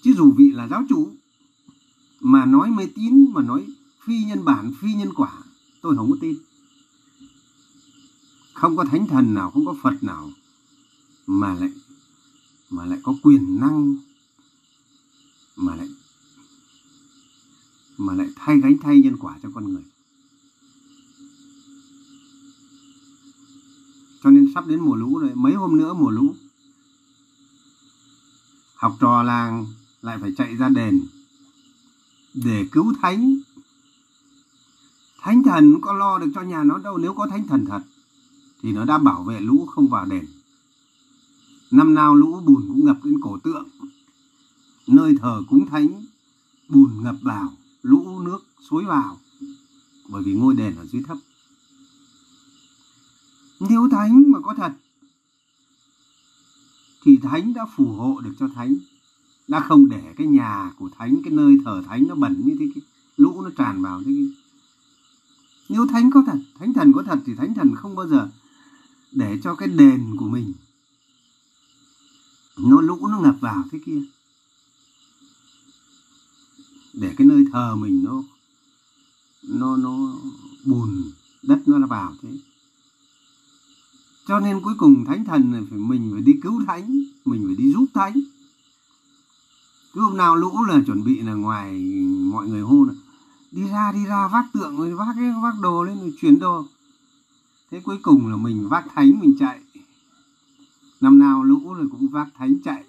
Chứ 0.03 0.15
dù 0.17 0.33
vị 0.37 0.51
là 0.53 0.69
giáo 0.69 0.85
chủ 0.89 1.13
mà 2.21 2.45
nói 2.45 2.71
mê 2.71 2.87
tín, 2.95 3.33
mà 3.33 3.43
nói 3.43 3.67
phi 4.05 4.25
nhân 4.25 4.45
bản, 4.45 4.73
phi 4.81 4.95
nhân 4.95 5.13
quả, 5.15 5.33
tôi 5.81 5.97
không 5.97 6.11
có 6.11 6.17
tin. 6.21 6.37
Không 8.53 8.77
có 8.77 8.85
thánh 8.85 9.07
thần 9.07 9.35
nào, 9.35 9.51
không 9.51 9.67
có 9.67 9.75
phật 9.83 10.03
nào 10.03 10.31
mà 11.27 11.55
lại 11.55 11.71
mà 12.71 12.85
lại 12.85 12.99
có 13.03 13.15
quyền 13.23 13.61
năng, 13.61 13.97
mà 15.57 15.75
lại 15.77 15.89
mà 17.99 18.15
lại 18.15 18.29
thay 18.37 18.61
gánh 18.61 18.79
thay 18.83 19.01
nhân 19.01 19.17
quả 19.17 19.39
cho 19.43 19.51
con 19.55 19.73
người. 19.73 19.83
Cho 24.23 24.31
nên 24.31 24.53
sắp 24.55 24.67
đến 24.67 24.81
mùa 24.81 24.95
lũ 24.95 25.19
rồi, 25.19 25.31
mấy 25.35 25.55
hôm 25.55 25.77
nữa 25.77 25.95
mùa 25.95 26.11
lũ, 26.11 26.35
học 28.75 28.97
trò 29.01 29.23
làng 29.23 29.67
lại 30.03 30.19
phải 30.19 30.33
chạy 30.37 30.57
ra 30.57 30.69
đền 30.69 31.01
để 32.35 32.67
cứu 32.73 32.95
thánh. 33.03 33.39
Thánh 35.21 35.43
thần 35.43 35.81
có 35.81 35.93
lo 35.93 36.19
được 36.19 36.31
cho 36.35 36.43
nhà 36.43 36.65
nó 36.65 36.79
đâu, 36.79 36.99
nếu 36.99 37.15
có 37.15 37.27
thánh 37.27 37.47
thần 37.47 37.67
thật 37.67 37.83
thì 38.63 38.73
nó 38.73 38.85
đã 38.85 38.99
bảo 38.99 39.25
vệ 39.25 39.41
lũ 39.41 39.67
không 39.67 39.89
vào 39.89 40.07
đền 40.07 40.27
năm 41.71 41.95
nào 41.95 42.15
lũ 42.15 42.41
bùn 42.47 42.65
cũng 42.69 42.85
ngập 42.85 43.05
đến 43.05 43.21
cổ 43.23 43.39
tượng. 43.39 43.69
Nơi 44.87 45.15
thờ 45.21 45.43
cúng 45.49 45.67
thánh, 45.67 46.05
bùn 46.69 47.03
ngập 47.03 47.17
vào, 47.23 47.53
lũ 47.83 48.21
nước 48.21 48.39
suối 48.71 48.85
vào, 48.85 49.19
bởi 50.09 50.23
vì 50.23 50.35
ngôi 50.35 50.55
đền 50.55 50.77
ở 50.77 50.87
dưới 50.87 51.03
thấp. 51.03 51.19
Nếu 53.61 53.89
thánh 53.91 54.25
mà 54.27 54.41
có 54.41 54.55
thật, 54.55 54.73
thì 57.03 57.17
thánh 57.17 57.55
đã 57.55 57.67
phù 57.77 57.93
hộ 57.93 58.21
được 58.21 58.33
cho 58.39 58.49
thánh, 58.55 58.77
đã 59.49 59.61
không 59.61 59.89
để 59.89 60.15
cái 60.17 60.27
nhà 60.27 60.73
của 60.79 60.89
thánh, 60.99 61.23
cái 61.25 61.33
nơi 61.33 61.57
thờ 61.65 61.83
thánh 61.89 62.09
nó 62.09 62.15
bẩn 62.15 62.43
như 62.45 62.57
thế 62.59 62.67
kia, 62.75 62.81
lũ 63.17 63.43
nó 63.43 63.51
tràn 63.57 63.83
vào 63.83 64.03
thế 64.03 64.13
kia. 64.13 64.29
Nếu 65.69 65.87
thánh 65.87 66.11
có 66.11 66.23
thật, 66.27 66.39
thánh 66.59 66.73
thần 66.73 66.93
có 66.93 67.03
thật 67.03 67.19
thì 67.27 67.35
thánh 67.35 67.55
thần 67.55 67.75
không 67.75 67.97
bao 67.97 68.09
giờ 68.09 68.29
để 69.13 69.39
cho 69.43 69.55
cái 69.55 69.69
đền 69.69 70.17
của 70.17 70.29
mình 70.29 70.53
nó 72.63 72.81
lũ 72.81 73.07
nó 73.07 73.19
ngập 73.19 73.37
vào 73.41 73.65
thế 73.73 73.79
kia. 73.87 74.03
Để 76.93 77.15
cái 77.17 77.27
nơi 77.27 77.45
thờ 77.53 77.77
mình 77.77 78.05
nó 78.05 78.23
nó 79.43 79.77
nó 79.77 80.15
bùn, 80.65 81.11
đất 81.43 81.59
nó 81.67 81.87
vào 81.87 82.15
thế. 82.23 82.39
Cho 84.27 84.41
nên 84.41 84.61
cuối 84.61 84.75
cùng 84.79 85.05
thánh 85.05 85.25
thần 85.25 85.53
này 85.53 85.63
phải 85.71 85.79
mình 85.79 86.11
phải 86.13 86.21
đi 86.23 86.33
cứu 86.43 86.63
thánh, 86.67 87.03
mình 87.25 87.45
phải 87.47 87.57
đi 87.57 87.73
giúp 87.73 87.87
thánh. 87.95 88.21
Cứ 89.93 90.01
hôm 90.01 90.17
nào 90.17 90.37
lũ 90.37 90.65
là 90.69 90.81
chuẩn 90.87 91.05
bị 91.05 91.21
là 91.21 91.35
ngoài 91.35 91.73
mọi 92.33 92.49
người 92.49 92.61
hô 92.61 92.85
là, 92.85 92.95
đi 93.53 93.69
ra 93.69 93.93
đi 93.93 94.05
ra, 94.05 94.29
vác 94.29 94.47
tượng 94.53 94.77
rồi 94.77 94.95
vác 94.95 95.09
cái, 95.17 95.33
vác 95.43 95.55
đồ 95.61 95.85
lên 95.85 95.99
rồi 95.99 96.15
chuyển 96.21 96.39
đồ. 96.39 96.67
Thế 97.71 97.81
cuối 97.81 97.99
cùng 98.03 98.31
là 98.31 98.37
mình 98.37 98.69
vác 98.69 98.85
thánh, 98.95 99.21
mình 99.21 99.37
chạy 99.39 99.61
năm 101.01 101.19
nào 101.19 101.43
lũ 101.43 101.75
rồi 101.75 101.89
cũng 101.91 102.09
vác 102.09 102.29
thánh 102.35 102.57
chạy. 102.65 102.85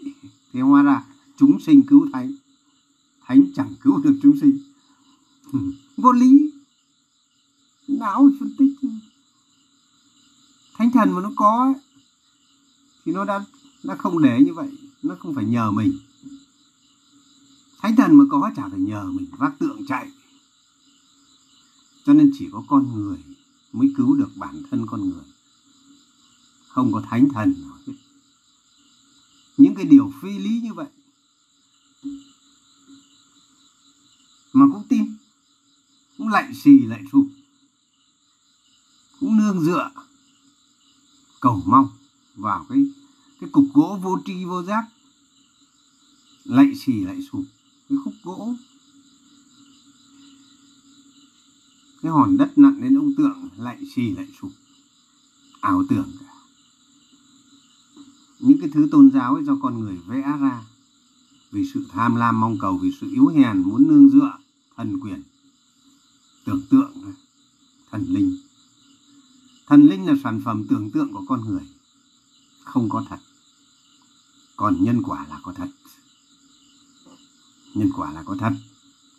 Thế 0.53 0.59
hóa 0.59 0.83
ra 0.83 1.03
chúng 1.37 1.59
sinh 1.59 1.81
cứu 1.87 2.07
thánh. 2.13 2.35
Thánh 3.25 3.45
chẳng 3.55 3.73
cứu 3.81 3.97
được 3.97 4.19
chúng 4.23 4.37
sinh. 4.41 4.57
Vô 5.97 6.11
lý. 6.11 6.51
Não 7.87 8.29
phân 8.39 8.53
tích. 8.57 8.73
Thánh 10.77 10.91
thần 10.91 11.11
mà 11.11 11.21
nó 11.21 11.31
có 11.35 11.73
thì 13.05 13.11
nó 13.11 13.25
đã 13.25 13.45
nó 13.83 13.95
không 13.97 14.21
để 14.21 14.39
như 14.45 14.53
vậy. 14.53 14.69
Nó 15.03 15.15
không 15.19 15.35
phải 15.35 15.45
nhờ 15.45 15.71
mình. 15.71 15.97
Thánh 17.81 17.95
thần 17.95 18.15
mà 18.15 18.23
có 18.29 18.51
chả 18.55 18.69
phải 18.69 18.79
nhờ 18.79 19.03
mình 19.11 19.25
vác 19.37 19.59
tượng 19.59 19.85
chạy. 19.87 20.11
Cho 22.05 22.13
nên 22.13 22.31
chỉ 22.39 22.47
có 22.51 22.63
con 22.67 22.95
người 22.95 23.17
mới 23.73 23.93
cứu 23.97 24.15
được 24.15 24.29
bản 24.35 24.63
thân 24.71 24.85
con 24.87 25.01
người. 25.09 25.25
Không 26.67 26.93
có 26.93 27.01
thánh 27.09 27.29
thần 27.33 27.53
nào 27.61 27.77
hết 27.87 27.93
những 29.61 29.75
cái 29.75 29.85
điều 29.85 30.13
phi 30.21 30.39
lý 30.39 30.59
như 30.59 30.73
vậy 30.73 30.87
mà 34.53 34.65
cũng 34.73 34.83
tin, 34.89 35.15
cũng 36.17 36.27
lạy 36.27 36.53
xì, 36.53 36.79
lạy 36.79 37.03
sụp 37.11 37.27
cũng 39.19 39.37
nương 39.37 39.61
dựa 39.65 39.91
cầu 41.39 41.61
mong 41.65 41.89
vào 42.35 42.65
cái 42.69 42.85
cái 43.39 43.49
cục 43.49 43.65
gỗ 43.73 43.99
vô 44.03 44.19
tri 44.25 44.45
vô 44.45 44.63
giác, 44.63 44.83
lạy 46.43 46.75
xì, 46.75 46.93
lạy 46.93 47.17
sụp 47.31 47.43
cái 47.89 47.97
khúc 48.03 48.13
gỗ, 48.23 48.53
cái 52.01 52.11
hòn 52.11 52.37
đất 52.37 52.57
nặng 52.57 52.81
đến 52.81 52.97
ông 52.97 53.13
tượng 53.17 53.49
lạy 53.57 53.77
xì, 53.95 54.09
lạy 54.11 54.27
sụp 54.41 54.51
ảo 55.61 55.83
tưởng 55.89 56.11
cả 56.19 56.30
những 58.41 58.59
cái 58.59 58.69
thứ 58.73 58.87
tôn 58.91 59.11
giáo 59.11 59.35
ấy 59.35 59.43
do 59.43 59.57
con 59.61 59.79
người 59.79 59.97
vẽ 60.07 60.21
ra 60.21 60.63
vì 61.51 61.65
sự 61.73 61.85
tham 61.89 62.15
lam 62.15 62.39
mong 62.39 62.57
cầu, 62.59 62.77
vì 62.77 62.91
sự 63.01 63.09
yếu 63.11 63.27
hèn 63.27 63.57
muốn 63.57 63.87
nương 63.87 64.09
dựa 64.09 64.37
thần 64.77 64.99
quyền, 64.99 65.23
tưởng 66.45 66.61
tượng 66.69 66.93
thần 67.91 68.05
linh. 68.07 68.37
Thần 69.67 69.87
linh 69.87 70.05
là 70.05 70.13
sản 70.23 70.41
phẩm 70.45 70.63
tưởng 70.69 70.91
tượng 70.91 71.13
của 71.13 71.23
con 71.27 71.41
người, 71.47 71.63
không 72.63 72.89
có 72.89 73.05
thật. 73.09 73.19
Còn 74.55 74.83
nhân 74.83 75.01
quả 75.03 75.25
là 75.29 75.39
có 75.43 75.53
thật. 75.53 75.67
Nhân 77.73 77.89
quả 77.95 78.11
là 78.11 78.23
có 78.23 78.35
thật. 78.39 78.53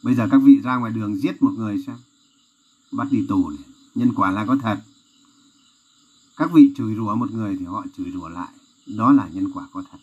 Bây 0.03 0.15
giờ 0.15 0.29
các 0.31 0.39
vị 0.45 0.61
ra 0.61 0.77
ngoài 0.77 0.93
đường 0.93 1.17
giết 1.17 1.43
một 1.43 1.53
người 1.57 1.85
xem 1.87 1.97
bắt 2.93 3.09
đi 3.11 3.27
tù 3.29 3.51
này. 3.51 3.65
nhân 3.95 4.13
quả 4.17 4.31
là 4.31 4.47
có 4.47 4.57
thật. 4.63 4.81
Các 6.37 6.53
vị 6.53 6.73
chửi 6.77 6.95
rủa 6.95 7.15
một 7.15 7.31
người 7.31 7.57
thì 7.61 7.65
họ 7.65 7.85
chửi 7.97 8.11
rủa 8.11 8.29
lại 8.29 8.49
đó 8.87 9.13
là 9.13 9.29
nhân 9.33 9.49
quả 9.55 9.69
có 9.73 9.83
thật. 9.91 9.99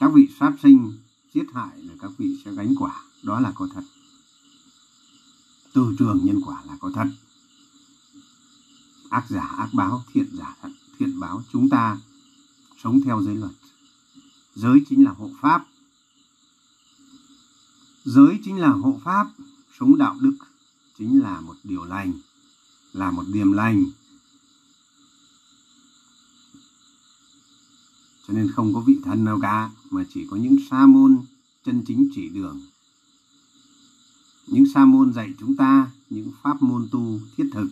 Các 0.00 0.10
vị 0.14 0.28
sát 0.40 0.52
sinh, 0.62 0.92
giết 1.34 1.46
hại 1.54 1.78
là 1.82 1.94
các 2.00 2.10
vị 2.18 2.36
sẽ 2.44 2.52
gánh 2.52 2.74
quả. 2.78 3.02
Đó 3.22 3.40
là 3.40 3.52
có 3.54 3.68
thật. 3.74 3.82
Từ 5.72 5.94
trường 5.98 6.20
nhân 6.24 6.40
quả 6.46 6.62
là 6.66 6.76
có 6.80 6.90
thật. 6.94 7.06
Ác 9.10 9.24
giả, 9.28 9.42
ác 9.42 9.68
báo, 9.72 10.04
thiện 10.12 10.26
giả 10.32 10.56
thật, 10.62 10.68
thiện 10.98 11.20
báo. 11.20 11.42
Chúng 11.52 11.68
ta 11.68 11.98
sống 12.82 13.00
theo 13.04 13.22
giới 13.22 13.34
luật. 13.34 13.52
Giới 14.54 14.84
chính 14.88 15.04
là 15.04 15.10
hộ 15.10 15.30
pháp. 15.40 15.66
Giới 18.04 18.40
chính 18.44 18.60
là 18.60 18.68
hộ 18.68 19.00
pháp, 19.04 19.26
sống 19.80 19.98
đạo 19.98 20.16
đức, 20.20 20.36
chính 20.98 21.22
là 21.22 21.40
một 21.40 21.56
điều 21.64 21.84
lành, 21.84 22.12
là 22.92 23.10
một 23.10 23.24
điềm 23.32 23.52
lành. 23.52 23.84
Cho 28.32 28.38
nên 28.38 28.50
không 28.50 28.74
có 28.74 28.80
vị 28.80 28.98
thần 29.04 29.24
nào 29.24 29.38
cả, 29.42 29.70
mà 29.90 30.04
chỉ 30.14 30.26
có 30.30 30.36
những 30.36 30.56
sa 30.70 30.86
môn 30.86 31.18
chân 31.64 31.82
chính 31.86 32.08
chỉ 32.14 32.28
đường. 32.28 32.60
Những 34.46 34.64
sa 34.74 34.84
môn 34.84 35.12
dạy 35.12 35.34
chúng 35.40 35.56
ta, 35.56 35.90
những 36.10 36.32
pháp 36.42 36.62
môn 36.62 36.88
tu 36.90 37.20
thiết 37.36 37.44
thực. 37.52 37.68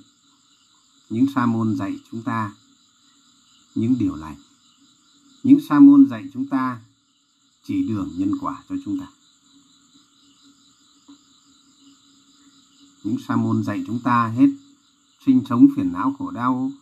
Những 1.11 1.27
sa 1.35 1.47
môn 1.47 1.77
dạy 1.77 1.99
chúng 2.11 2.23
ta 2.23 2.53
những 3.75 3.97
điều 3.99 4.15
lành. 4.15 4.37
Những 5.43 5.61
sa 5.69 5.79
môn 5.79 6.07
dạy 6.11 6.25
chúng 6.33 6.47
ta 6.47 6.81
chỉ 7.65 7.89
đường 7.89 8.11
nhân 8.17 8.33
quả 8.41 8.63
cho 8.69 8.75
chúng 8.85 8.99
ta. 9.01 9.07
Những 13.05 13.17
sa 13.29 13.37
môn 13.37 13.65
dạy 13.65 13.85
chúng 13.87 14.01
ta 14.01 14.27
hết 14.27 14.49
sinh 15.27 15.43
sống 15.49 15.69
phiền 15.77 15.93
não 15.93 16.17
khổ 16.19 16.31
đau, 16.31 16.73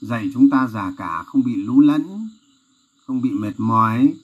dạy 0.00 0.30
chúng 0.34 0.50
ta 0.50 0.68
già 0.72 0.92
cả 0.96 1.22
không 1.22 1.42
bị 1.42 1.56
lú 1.56 1.80
lẫn 1.80 2.28
không 3.08 3.20
bị 3.20 3.30
mệt 3.30 3.54
mỏi, 3.58 4.14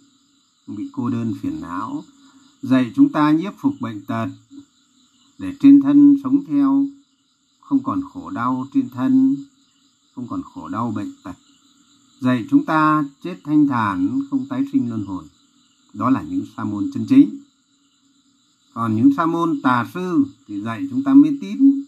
không 0.66 0.76
bị 0.76 0.88
cô 0.92 1.10
đơn 1.10 1.34
phiền 1.42 1.60
não. 1.60 2.04
Dạy 2.62 2.92
chúng 2.96 3.12
ta 3.12 3.30
nhiếp 3.30 3.52
phục 3.58 3.74
bệnh 3.80 4.00
tật, 4.04 4.28
để 5.38 5.54
trên 5.60 5.80
thân 5.80 6.16
sống 6.22 6.44
theo. 6.48 6.86
Không 7.60 7.82
còn 7.82 8.00
khổ 8.12 8.30
đau 8.30 8.66
trên 8.74 8.88
thân, 8.88 9.36
không 10.14 10.26
còn 10.28 10.42
khổ 10.42 10.68
đau 10.68 10.92
bệnh 10.96 11.12
tật. 11.22 11.34
Dạy 12.20 12.46
chúng 12.50 12.64
ta 12.64 13.04
chết 13.22 13.36
thanh 13.44 13.68
thản, 13.68 14.20
không 14.30 14.46
tái 14.46 14.64
sinh 14.72 14.88
luân 14.88 15.04
hồi. 15.04 15.24
Đó 15.94 16.10
là 16.10 16.22
những 16.22 16.46
sa 16.56 16.64
môn 16.64 16.90
chân 16.94 17.06
chính. 17.08 17.38
Còn 18.74 18.96
những 18.96 19.10
sa 19.16 19.26
môn 19.26 19.60
tà 19.62 19.86
sư 19.94 20.24
thì 20.46 20.60
dạy 20.60 20.86
chúng 20.90 21.04
ta 21.04 21.14
mê 21.14 21.28
tín, 21.40 21.84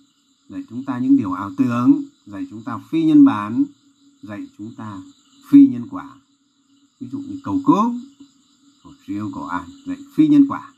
dạy 0.49 0.64
chúng 0.70 0.84
ta 0.84 0.99
những 0.99 1.16
điều 1.16 1.32
ảo 1.32 1.51
tưởng, 1.57 2.03
dạy 2.26 2.47
chúng 2.51 2.62
ta 2.62 2.78
phi 2.90 3.05
nhân 3.05 3.24
bản, 3.24 3.64
dạy 4.22 4.47
chúng 4.59 4.74
ta 4.74 4.99
phi 5.51 5.66
nhân 5.66 5.88
quả 5.90 6.09
ví 7.01 7.09
dụ 7.12 7.18
như 7.18 7.40
cầu 7.44 7.61
cứu 7.66 7.94
cầu 8.82 8.92
siêu, 9.07 9.30
cầu 9.34 9.44
an 9.44 9.64
dạy 9.86 9.99
phi 10.14 10.28
nhân 10.28 10.47
quả. 10.49 10.72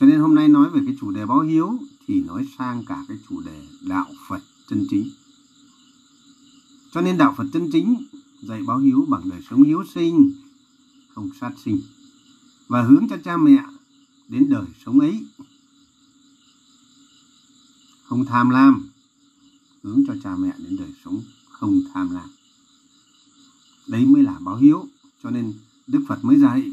Cho 0.00 0.06
nên 0.06 0.20
hôm 0.20 0.34
nay 0.34 0.48
nói 0.48 0.70
về 0.70 0.80
cái 0.86 0.96
chủ 1.00 1.10
đề 1.10 1.26
báo 1.26 1.40
hiếu 1.40 1.78
thì 2.06 2.20
nói 2.20 2.48
sang 2.58 2.84
cả 2.84 3.04
cái 3.08 3.18
chủ 3.28 3.40
đề 3.40 3.66
đạo 3.80 4.06
phật 4.28 4.40
chân 4.68 4.86
chính. 4.90 5.10
Cho 6.92 7.00
nên 7.00 7.18
đạo 7.18 7.34
phật 7.36 7.44
chân 7.52 7.68
chính 7.72 8.06
dạy 8.42 8.62
báo 8.66 8.78
hiếu 8.78 9.06
bằng 9.08 9.28
đời 9.30 9.40
sống 9.50 9.62
hiếu 9.62 9.84
sinh, 9.94 10.32
không 11.14 11.30
sát 11.40 11.52
sinh, 11.64 11.80
và 12.68 12.82
hướng 12.82 13.06
cho 13.10 13.16
cha 13.24 13.36
mẹ 13.36 13.64
đến 14.28 14.48
đời 14.48 14.66
sống 14.84 15.00
ấy. 15.00 15.26
Không 18.04 18.24
tham 18.24 18.50
lam, 18.50 18.88
hướng 19.82 20.02
cho 20.06 20.14
cha 20.22 20.36
mẹ 20.36 20.52
đến 20.58 20.76
đời 20.76 20.90
sống 21.04 21.22
không 21.50 21.80
tham 21.94 22.10
lam 22.14 22.28
đấy 23.86 24.06
mới 24.06 24.22
là 24.22 24.38
báo 24.40 24.56
hiếu, 24.56 24.88
cho 25.22 25.30
nên 25.30 25.52
đức 25.86 26.04
phật 26.08 26.24
mới 26.24 26.36
dạy, 26.36 26.72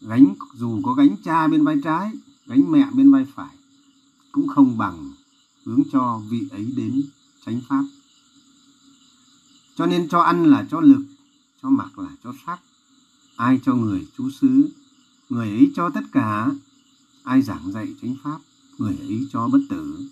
gánh 0.00 0.34
dù 0.54 0.80
có 0.84 0.92
gánh 0.92 1.16
cha 1.24 1.48
bên 1.48 1.64
vai 1.64 1.76
trái, 1.84 2.12
gánh 2.46 2.72
mẹ 2.72 2.88
bên 2.92 3.12
vai 3.12 3.26
phải, 3.34 3.56
cũng 4.32 4.48
không 4.48 4.78
bằng 4.78 5.12
hướng 5.64 5.82
cho 5.92 6.22
vị 6.30 6.48
ấy 6.50 6.72
đến 6.76 7.02
chánh 7.46 7.60
pháp. 7.68 7.84
Cho 9.76 9.86
nên 9.86 10.08
cho 10.08 10.20
ăn 10.20 10.44
là 10.44 10.66
cho 10.70 10.80
lực, 10.80 11.04
cho 11.62 11.70
mặc 11.70 11.98
là 11.98 12.10
cho 12.24 12.34
sắc. 12.46 12.58
Ai 13.36 13.60
cho 13.64 13.74
người 13.74 14.06
chú 14.16 14.30
xứ, 14.30 14.68
người 15.28 15.50
ấy 15.50 15.72
cho 15.74 15.90
tất 15.90 16.00
cả. 16.12 16.50
Ai 17.22 17.42
giảng 17.42 17.72
dạy 17.72 17.94
chánh 18.02 18.16
pháp, 18.22 18.38
người 18.78 18.96
ấy 18.98 19.26
cho 19.32 19.48
bất 19.48 19.58
tử. 19.68 20.08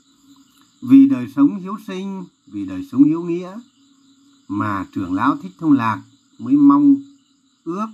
Vì 0.82 1.08
đời 1.08 1.26
sống 1.36 1.60
hiếu 1.60 1.76
sinh, 1.86 2.24
vì 2.46 2.66
đời 2.66 2.88
sống 2.92 3.04
hiếu 3.04 3.22
nghĩa 3.22 3.60
mà 4.48 4.86
trưởng 4.92 5.12
lão 5.12 5.36
thích 5.36 5.52
thông 5.58 5.72
lạc 5.72 6.02
mới 6.38 6.54
mong 6.54 6.96
ước 7.64 7.86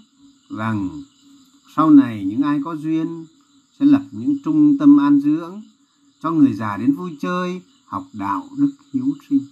rằng 0.50 1.03
sau 1.76 1.90
này 1.90 2.24
những 2.24 2.42
ai 2.42 2.61
có 2.64 2.76
duyên 2.76 3.26
sẽ 3.78 3.86
lập 3.86 4.03
những 4.11 4.36
trung 4.44 4.78
tâm 4.78 5.00
an 5.00 5.20
dưỡng 5.20 5.62
cho 6.22 6.30
người 6.30 6.55
già 6.55 6.76
đến 6.76 6.94
vui 6.94 7.16
chơi, 7.20 7.62
học 7.86 8.07
đạo 8.12 8.48
đức 8.57 8.72
hiếu 8.92 9.07
sinh. 9.28 9.44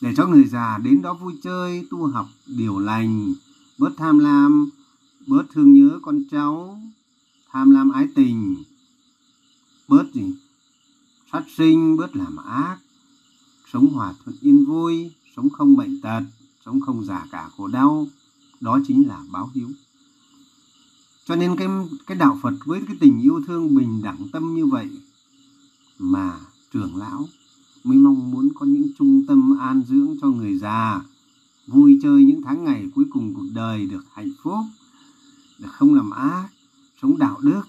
Để 0.00 0.14
cho 0.16 0.26
người 0.26 0.44
già 0.44 0.78
đến 0.78 1.02
đó 1.02 1.14
vui 1.14 1.32
chơi, 1.42 1.86
tu 1.90 2.06
học, 2.06 2.26
điều 2.46 2.78
lành, 2.78 3.34
bớt 3.78 3.90
tham 3.96 4.18
lam, 4.18 4.70
bớt 5.26 5.42
thương 5.52 5.72
nhớ 5.72 5.98
con 6.02 6.22
cháu, 6.30 6.80
tham 7.50 7.70
lam 7.70 7.90
ái 7.90 8.08
tình, 8.14 8.56
bớt 9.88 10.04
gì? 10.14 10.34
Sát 11.32 11.42
sinh, 11.56 11.96
bớt 11.96 12.16
làm 12.16 12.36
ác, 12.36 12.76
sống 13.72 13.86
hòa 13.86 14.14
thuận 14.24 14.36
yên 14.40 14.64
vui 14.64 15.10
sống 15.36 15.50
không 15.50 15.76
bệnh 15.76 16.00
tật, 16.00 16.22
sống 16.64 16.80
không 16.80 17.04
già 17.04 17.26
cả 17.30 17.48
khổ 17.56 17.66
đau, 17.66 18.06
đó 18.60 18.80
chính 18.86 19.08
là 19.08 19.20
báo 19.32 19.50
hiếu. 19.54 19.68
Cho 21.26 21.36
nên 21.36 21.56
cái 21.56 21.68
cái 22.06 22.16
đạo 22.16 22.38
Phật 22.42 22.54
với 22.64 22.80
cái 22.86 22.96
tình 23.00 23.20
yêu 23.22 23.40
thương 23.46 23.74
bình 23.74 24.02
đẳng 24.02 24.28
tâm 24.32 24.54
như 24.54 24.66
vậy 24.66 24.90
mà 25.98 26.40
trưởng 26.72 26.96
lão 26.96 27.28
mới 27.84 27.98
mong 27.98 28.30
muốn 28.30 28.48
có 28.54 28.66
những 28.66 28.88
trung 28.98 29.24
tâm 29.28 29.58
an 29.60 29.82
dưỡng 29.88 30.16
cho 30.20 30.28
người 30.28 30.58
già, 30.58 31.02
vui 31.66 31.98
chơi 32.02 32.24
những 32.24 32.42
tháng 32.42 32.64
ngày 32.64 32.86
cuối 32.94 33.04
cùng 33.10 33.34
cuộc 33.34 33.46
đời 33.54 33.86
được 33.86 34.04
hạnh 34.12 34.32
phúc, 34.42 34.64
được 35.58 35.72
không 35.72 35.94
làm 35.94 36.10
ác, 36.10 36.48
sống 37.02 37.18
đạo 37.18 37.38
đức. 37.40 37.62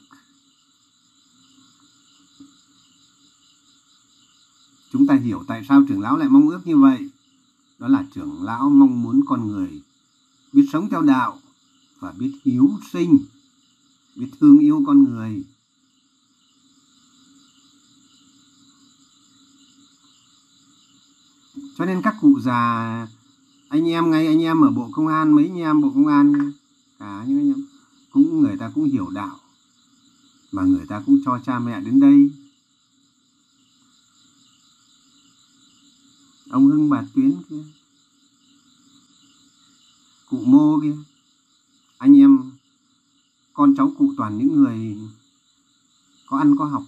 Chúng 4.91 5.07
ta 5.07 5.15
hiểu 5.15 5.43
tại 5.47 5.65
sao 5.69 5.83
trưởng 5.87 6.01
lão 6.01 6.17
lại 6.17 6.29
mong 6.29 6.49
ước 6.49 6.67
như 6.67 6.77
vậy 6.77 7.09
đó 7.79 7.87
là 7.87 8.05
trưởng 8.13 8.43
lão 8.43 8.69
mong 8.69 9.03
muốn 9.03 9.21
con 9.27 9.47
người 9.47 9.81
biết 10.55 10.65
sống 10.73 10.89
theo 10.89 11.01
đạo 11.01 11.39
và 11.99 12.11
biết 12.11 12.31
hiếu 12.43 12.69
sinh, 12.91 13.17
biết 14.15 14.27
thương 14.39 14.59
yêu 14.59 14.83
con 14.87 15.03
người. 15.03 15.43
Cho 21.77 21.85
nên 21.85 22.01
các 22.01 22.15
cụ 22.21 22.39
già, 22.39 23.07
anh 23.69 23.89
em 23.89 24.11
ngay 24.11 24.27
anh 24.27 24.41
em 24.41 24.61
ở 24.61 24.71
bộ 24.71 24.89
công 24.91 25.07
an, 25.07 25.31
mấy 25.31 25.45
anh 25.45 25.57
em 25.57 25.81
bộ 25.81 25.91
công 25.95 26.07
an, 26.07 26.51
cả 26.99 27.23
những 27.27 27.39
anh 27.39 27.49
em, 27.49 27.65
cũng 28.11 28.41
người 28.41 28.57
ta 28.57 28.71
cũng 28.75 28.83
hiểu 28.83 29.09
đạo, 29.09 29.39
mà 30.51 30.63
người 30.63 30.85
ta 30.87 31.03
cũng 31.05 31.19
cho 31.25 31.39
cha 31.45 31.59
mẹ 31.59 31.81
đến 31.81 31.99
đây. 31.99 32.29
Ông 36.55 36.67
hưng 36.67 36.89
bà 36.89 37.03
tuyến 37.15 37.41
kia, 37.49 37.63
cụ 40.29 40.41
mô 40.45 40.79
kia, 40.81 40.95
anh 41.97 42.19
em, 42.19 42.51
con 43.53 43.75
cháu 43.77 43.93
cụ 43.97 44.13
toàn 44.17 44.37
những 44.37 44.55
người 44.55 44.97
có 46.27 46.37
ăn 46.37 46.55
có 46.57 46.65
học, 46.65 46.83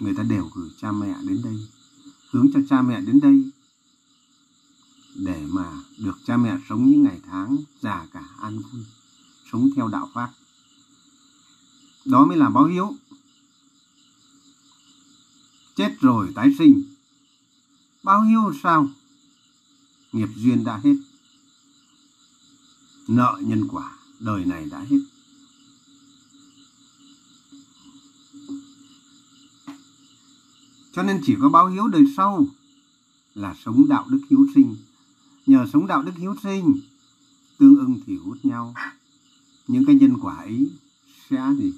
người 0.00 0.14
ta 0.16 0.22
đều 0.22 0.50
gửi 0.54 0.70
cha 0.80 0.92
mẹ 0.92 1.14
đến 1.28 1.40
đây, 1.44 1.56
hướng 2.30 2.48
cho 2.54 2.60
cha 2.68 2.82
mẹ 2.82 3.00
đến 3.00 3.20
đây, 3.20 3.42
để 5.14 5.46
mà 5.48 5.82
được 5.98 6.18
cha 6.26 6.36
mẹ 6.36 6.58
sống 6.68 6.90
những 6.90 7.02
ngày 7.02 7.20
tháng 7.26 7.56
già 7.80 8.06
cả 8.12 8.24
an 8.40 8.58
vui, 8.58 8.82
sống 9.52 9.70
theo 9.76 9.88
đạo 9.88 10.10
pháp. 10.14 10.30
Đó 12.04 12.24
mới 12.26 12.36
là 12.36 12.50
báo 12.50 12.64
hiếu. 12.64 12.94
Chết 15.76 15.96
rồi 16.00 16.32
tái 16.34 16.54
sinh 16.58 16.82
bao 18.02 18.24
nhiêu 18.24 18.52
sao? 18.62 18.88
Nghiệp 20.12 20.28
duyên 20.36 20.64
đã 20.64 20.80
hết. 20.84 20.94
Nợ 23.08 23.38
nhân 23.40 23.68
quả, 23.68 23.96
đời 24.20 24.44
này 24.44 24.66
đã 24.70 24.80
hết. 24.80 24.98
Cho 30.92 31.02
nên 31.02 31.20
chỉ 31.24 31.36
có 31.40 31.48
báo 31.48 31.68
hiếu 31.68 31.86
đời 31.86 32.04
sau 32.16 32.46
là 33.34 33.54
sống 33.64 33.88
đạo 33.88 34.06
đức 34.08 34.20
hiếu 34.30 34.46
sinh. 34.54 34.76
Nhờ 35.46 35.66
sống 35.72 35.86
đạo 35.86 36.02
đức 36.02 36.12
hiếu 36.16 36.34
sinh, 36.42 36.80
tương 37.58 37.76
ưng 37.76 38.00
thì 38.06 38.16
hút 38.16 38.38
nhau. 38.42 38.74
Những 39.68 39.84
cái 39.86 39.94
nhân 39.94 40.16
quả 40.20 40.36
ấy 40.36 40.70
sẽ 41.30 41.42
gì? 41.58 41.72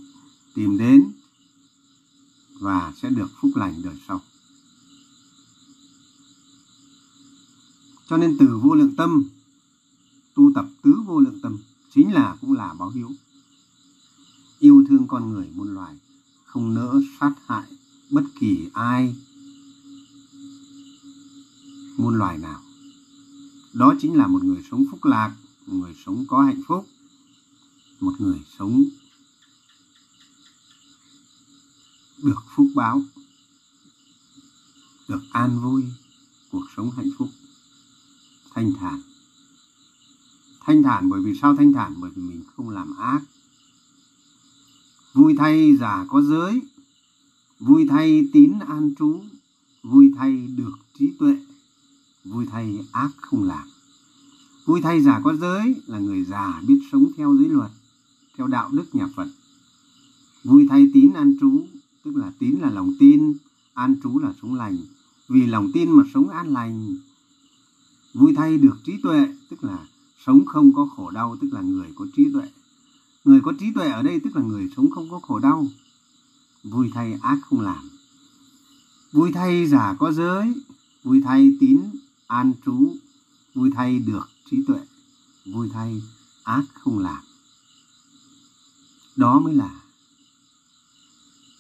Tìm 0.55 0.79
đến 0.79 1.13
và 2.61 2.93
sẽ 2.97 3.11
được 3.11 3.29
phúc 3.41 3.51
lành 3.55 3.83
đời 3.83 3.95
sau. 4.09 4.21
Cho 8.09 8.17
nên 8.17 8.37
từ 8.39 8.59
vô 8.63 8.75
lượng 8.75 8.97
tâm, 8.97 9.25
tu 10.35 10.53
tập 10.55 10.67
tứ 10.83 10.95
vô 11.07 11.21
lượng 11.21 11.39
tâm, 11.43 11.59
chính 11.95 12.13
là 12.13 12.37
cũng 12.41 12.53
là 12.53 12.75
báo 12.79 12.91
hiếu. 12.91 13.11
Yêu 14.59 14.85
thương 14.89 15.07
con 15.07 15.33
người 15.33 15.49
muôn 15.55 15.75
loài, 15.75 15.95
không 16.45 16.75
nỡ 16.75 17.01
sát 17.21 17.33
hại 17.47 17.65
bất 18.11 18.25
kỳ 18.41 18.69
ai 18.73 19.17
muôn 21.97 22.15
loài 22.15 22.39
nào. 22.39 22.61
Đó 23.73 23.95
chính 24.01 24.15
là 24.15 24.27
một 24.27 24.45
người 24.45 24.63
sống 24.71 24.85
phúc 24.91 25.05
lạc, 25.05 25.37
một 25.67 25.77
người 25.77 25.95
sống 26.07 26.25
có 26.29 26.43
hạnh 26.43 26.63
phúc, 26.67 26.87
một 28.01 28.13
người 28.19 28.41
sống 28.59 28.85
được 32.23 32.43
phúc 32.57 32.67
báo, 32.75 33.03
được 35.09 35.23
an 35.33 35.61
vui, 35.61 35.85
cuộc 36.53 36.65
sống 36.77 36.91
hạnh 36.91 37.11
phúc 37.19 37.29
thanh 38.55 38.73
thản. 38.81 39.01
Thanh 40.61 40.83
thản 40.83 41.09
bởi 41.09 41.21
vì 41.21 41.33
sao 41.43 41.57
thanh 41.57 41.73
thản? 41.73 41.95
Bởi 42.01 42.11
vì 42.11 42.23
mình 42.23 42.43
không 42.57 42.71
làm 42.71 42.97
ác. 42.97 43.21
Vui 45.15 45.35
thay 45.39 45.77
già 45.77 46.05
có 46.09 46.23
giới, 46.23 46.63
vui 47.61 47.87
thay 47.91 48.29
tín 48.33 48.59
an 48.69 48.95
trú, 48.99 49.21
vui 49.83 50.13
thay 50.17 50.47
được 50.57 50.73
trí 50.99 51.13
tuệ, 51.19 51.37
vui 52.25 52.47
thay 52.47 52.79
ác 52.93 53.11
không 53.17 53.43
làm. 53.43 53.69
Vui 54.65 54.81
thay 54.81 55.03
già 55.03 55.21
có 55.25 55.37
giới 55.37 55.75
là 55.87 55.99
người 55.99 56.25
già 56.25 56.61
biết 56.67 56.81
sống 56.93 57.07
theo 57.17 57.35
giới 57.35 57.49
luật, 57.49 57.71
theo 58.37 58.47
đạo 58.47 58.71
đức 58.73 58.95
nhà 58.95 59.09
phật. 59.17 59.29
Vui 60.45 60.67
thay 60.71 60.91
tín 60.95 61.13
an 61.13 61.37
trú, 61.41 61.67
tức 62.05 62.17
là 62.17 62.33
tín 62.39 62.59
là 62.61 62.71
lòng 62.71 62.93
tin, 62.99 63.35
an 63.75 63.97
trú 64.03 64.19
là 64.19 64.33
sống 64.43 64.55
lành. 64.55 64.77
Vì 65.29 65.47
lòng 65.47 65.71
tin 65.75 65.91
mà 65.91 66.05
sống 66.15 66.29
an 66.29 66.53
lành 66.53 66.97
vui 68.15 68.35
thay 68.37 68.59
được 68.59 68.77
trí 68.85 68.97
tuệ, 69.03 69.29
tức 69.51 69.65
là 69.65 69.87
sống 70.27 70.47
không 70.47 70.73
có 70.73 70.89
khổ 70.97 71.11
đau, 71.11 71.37
tức 71.41 71.49
là 71.53 71.61
người 71.61 71.89
có 71.95 72.07
trí 72.17 72.33
tuệ. 72.33 72.45
Người 73.25 73.41
có 73.41 73.53
trí 73.61 73.73
tuệ 73.75 73.89
ở 73.89 74.03
đây 74.03 74.21
tức 74.21 74.37
là 74.37 74.43
người 74.43 74.71
sống 74.77 74.91
không 74.91 75.11
có 75.11 75.19
khổ 75.19 75.39
đau. 75.39 75.67
Vui 76.65 76.91
thay 76.95 77.19
ác 77.23 77.39
không 77.43 77.61
làm. 77.61 77.91
Vui 79.13 79.33
thay 79.33 79.67
giả 79.67 79.97
có 79.99 80.13
giới. 80.13 80.53
Vui 81.03 81.23
thay 81.25 81.57
tín, 81.61 81.81
an 82.27 82.53
trú. 82.65 82.97
Vui 83.55 83.71
thay 83.75 83.99
được 83.99 84.29
trí 84.51 84.65
tuệ. 84.67 84.81
Vui 85.47 85.69
thay 85.73 86.03
ác 86.43 86.65
không 86.75 86.99
làm. 86.99 87.23
Đó 89.17 89.41
mới 89.41 89.55
là 89.55 89.83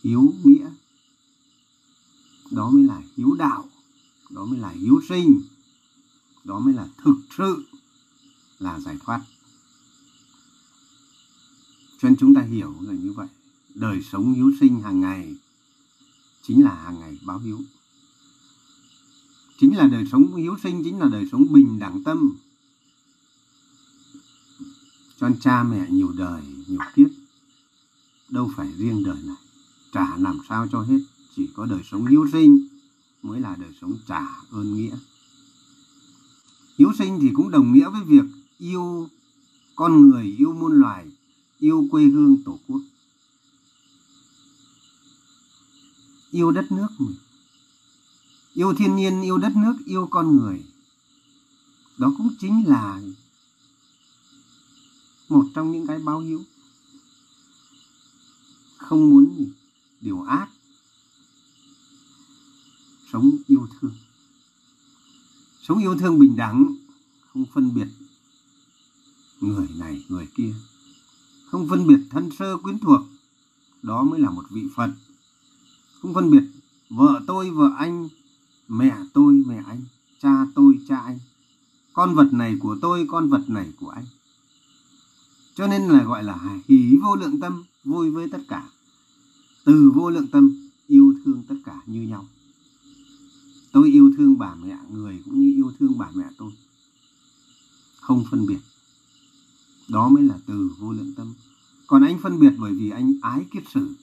hiếu 0.03 0.35
nghĩa. 0.45 0.71
Đó 2.51 2.71
mới 2.71 2.83
là 2.83 3.03
hiếu 3.17 3.35
đạo. 3.39 3.69
Đó 4.31 4.45
mới 4.45 4.59
là 4.59 4.69
hiếu 4.69 5.01
sinh 5.09 5.41
đó 6.45 6.59
mới 6.59 6.75
là 6.75 6.89
thực 7.05 7.17
sự 7.39 7.65
là 8.59 8.81
giải 8.81 8.99
thoát. 9.05 9.21
Cho 12.03 12.09
nên 12.09 12.17
chúng 12.17 12.35
ta 12.35 12.41
hiểu 12.41 12.75
là 12.81 12.93
như 12.93 13.13
vậy. 13.13 13.29
Đời 13.75 14.03
sống 14.13 14.35
hiếu 14.35 14.53
sinh 14.61 14.81
hàng 14.81 15.01
ngày 15.01 15.35
chính 16.43 16.65
là 16.65 16.75
hàng 16.75 17.01
ngày 17.01 17.19
báo 17.23 17.39
hiếu 17.39 17.61
chính 19.59 19.77
là 19.77 19.87
đời 19.87 20.05
sống 20.13 20.37
hiếu 20.37 20.57
sinh, 20.63 20.85
chính 20.85 20.99
là 20.99 21.09
đời 21.13 21.29
sống 21.33 21.53
bình 21.53 21.79
đẳng 21.79 22.05
tâm. 22.05 22.37
Cho 25.21 25.29
nên 25.29 25.41
cha 25.41 25.63
mẹ 25.63 25.87
nhiều 25.91 26.13
đời, 26.13 26.43
nhiều 26.67 26.81
kiếp, 26.95 27.07
đâu 28.29 28.51
phải 28.57 28.73
riêng 28.79 29.03
đời 29.05 29.17
này. 29.25 29.37
Trả 29.93 30.17
làm 30.17 30.39
sao 30.49 30.69
cho 30.73 30.81
hết. 30.81 30.99
Chỉ 31.37 31.49
có 31.57 31.67
đời 31.67 31.81
sống 31.91 32.07
hiếu 32.07 32.27
sinh 32.33 32.69
mới 33.23 33.41
là 33.41 33.57
đời 33.61 33.71
sống 33.81 33.99
trả 34.07 34.27
ơn 34.51 34.75
nghĩa 34.75 34.97
hiếu 36.79 36.93
sinh 36.99 37.19
thì 37.23 37.31
cũng 37.35 37.51
đồng 37.51 37.73
nghĩa 37.73 37.89
với 37.91 38.01
việc 38.05 38.25
yêu 38.59 39.09
con 39.75 40.09
người, 40.09 40.35
yêu 40.39 40.53
muôn 40.53 40.73
loài, 40.73 41.07
yêu 41.59 41.89
quê 41.91 42.05
hương 42.05 42.43
tổ 42.45 42.59
quốc. 42.69 42.81
Yêu 46.31 46.51
đất 46.51 46.73
nước 46.73 46.89
mình. 46.99 47.17
Yêu 48.55 48.75
thiên 48.75 48.97
nhiên, 48.97 49.23
yêu 49.23 49.39
đất 49.39 49.53
nước, 49.57 49.75
yêu 49.87 50.09
con 50.11 50.37
người. 50.37 50.65
Đó 51.99 52.13
cũng 52.19 52.35
chính 52.41 52.65
là 52.67 53.01
một 55.29 55.45
trong 55.55 55.73
những 55.73 55.87
cái 55.87 55.99
báo 55.99 56.21
hiếu 56.21 56.43
không 58.77 59.11
muốn 59.11 59.51
điều 60.01 60.23
ác. 60.23 60.49
Sống 63.13 63.31
yêu 63.47 63.69
thương 63.81 63.95
sống 65.69 65.79
yêu 65.79 65.97
thương 65.99 66.19
bình 66.19 66.37
đẳng, 66.37 66.75
không 67.33 67.45
phân 67.55 67.75
biệt 67.75 67.87
người 69.41 69.69
này, 69.79 70.05
người 70.09 70.29
kia. 70.35 70.55
Không 71.51 71.69
phân 71.69 71.87
biệt 71.87 72.01
thân 72.11 72.31
sơ 72.39 72.57
quyến 72.57 72.79
thuộc, 72.79 73.01
đó 73.83 74.03
mới 74.03 74.21
là 74.21 74.31
một 74.31 74.45
vị 74.51 74.63
phật. 74.75 74.91
Không 76.03 76.15
phân 76.15 76.31
biệt 76.31 76.43
vợ 76.91 77.21
tôi, 77.27 77.51
vợ 77.51 77.71
anh, 77.79 78.09
mẹ 78.69 78.97
tôi, 79.13 79.35
mẹ 79.47 79.63
anh, 79.67 79.81
cha 80.23 80.47
tôi, 80.55 80.79
cha 80.89 80.97
anh. 80.97 81.19
Con 81.93 82.15
vật 82.15 82.33
này 82.33 82.57
của 82.61 82.77
tôi, 82.81 83.07
con 83.09 83.29
vật 83.29 83.43
này 83.49 83.73
của 83.81 83.89
anh. 83.89 84.05
Cho 85.55 85.67
nên 85.67 85.83
là 85.83 86.05
gọi 86.05 86.25
là 86.25 86.61
hỷ 86.69 86.99
vô 87.03 87.17
lượng 87.17 87.41
tâm, 87.41 87.65
vui 87.85 88.11
với 88.11 88.29
tất 88.29 88.41
cả. 88.49 88.69
Từ 89.65 89.91
vô 89.95 90.11
lượng 90.11 90.27
tâm, 90.27 90.69
yêu 90.87 91.15
thương 91.25 91.43
tất 91.49 91.57
cả 91.65 91.81
như 91.87 92.01
nhau 92.03 92.27
tôi 93.75 93.91
yêu 93.91 94.13
thương 94.17 94.39
bà 94.39 94.55
mẹ, 94.55 94.77
người 94.91 95.23
cũng 95.25 95.41
như 95.41 95.55
yêu 95.55 95.73
thương 95.79 95.99
bà 95.99 96.11
mẹ 96.15 96.25
tôi. 96.39 96.53
Không 98.01 98.25
phân 98.31 98.47
biệt. 98.47 98.59
Đó 99.89 100.09
mới 100.09 100.23
là 100.23 100.39
từ 100.47 100.71
vô 100.79 100.93
lượng 100.93 101.15
tâm. 101.17 101.35
Còn 101.87 102.03
anh 102.03 102.19
phân 102.23 102.41
biệt 102.41 102.53
bởi 102.59 102.73
vì 102.73 102.91
anh 102.91 103.15
ái 103.23 103.47
kiết 103.51 103.63
sử. 103.75 103.95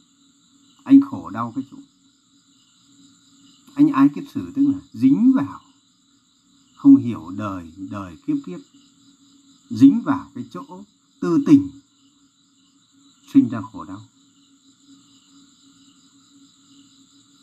Anh 0.84 1.02
khổ 1.02 1.30
đau 1.30 1.54
cái 1.56 1.64
chỗ. 1.72 1.78
Anh 3.74 3.88
ái 3.88 4.10
kiết 4.16 4.24
sử 4.34 4.52
tức 4.56 4.68
là 4.68 4.80
dính 4.94 5.32
vào. 5.36 5.62
Không 6.76 6.96
hiểu 6.96 7.30
đời 7.38 7.72
đời 7.78 8.16
kiếp 8.28 8.38
kiếp. 8.46 8.60
Dính 9.70 10.02
vào 10.02 10.32
cái 10.36 10.46
chỗ 10.52 10.84
tư 11.20 11.44
tình. 11.46 11.70
Sinh 13.34 13.50
ra 13.50 13.62
khổ 13.62 13.84
đau. 13.84 14.02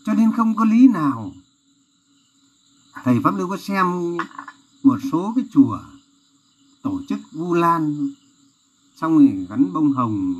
Cho 0.04 0.14
nên 0.14 0.32
không 0.32 0.56
có 0.56 0.64
lý 0.64 0.88
nào 0.88 1.32
thầy 3.04 3.20
pháp 3.24 3.34
lưu 3.36 3.48
có 3.48 3.56
xem 3.56 4.16
một 4.82 4.98
số 5.12 5.32
cái 5.36 5.44
chùa 5.52 5.78
tổ 6.82 7.00
chức 7.08 7.18
vu 7.32 7.54
lan 7.54 8.10
xong 9.00 9.18
thì 9.18 9.46
gắn 9.48 9.72
bông 9.72 9.92
hồng, 9.92 10.34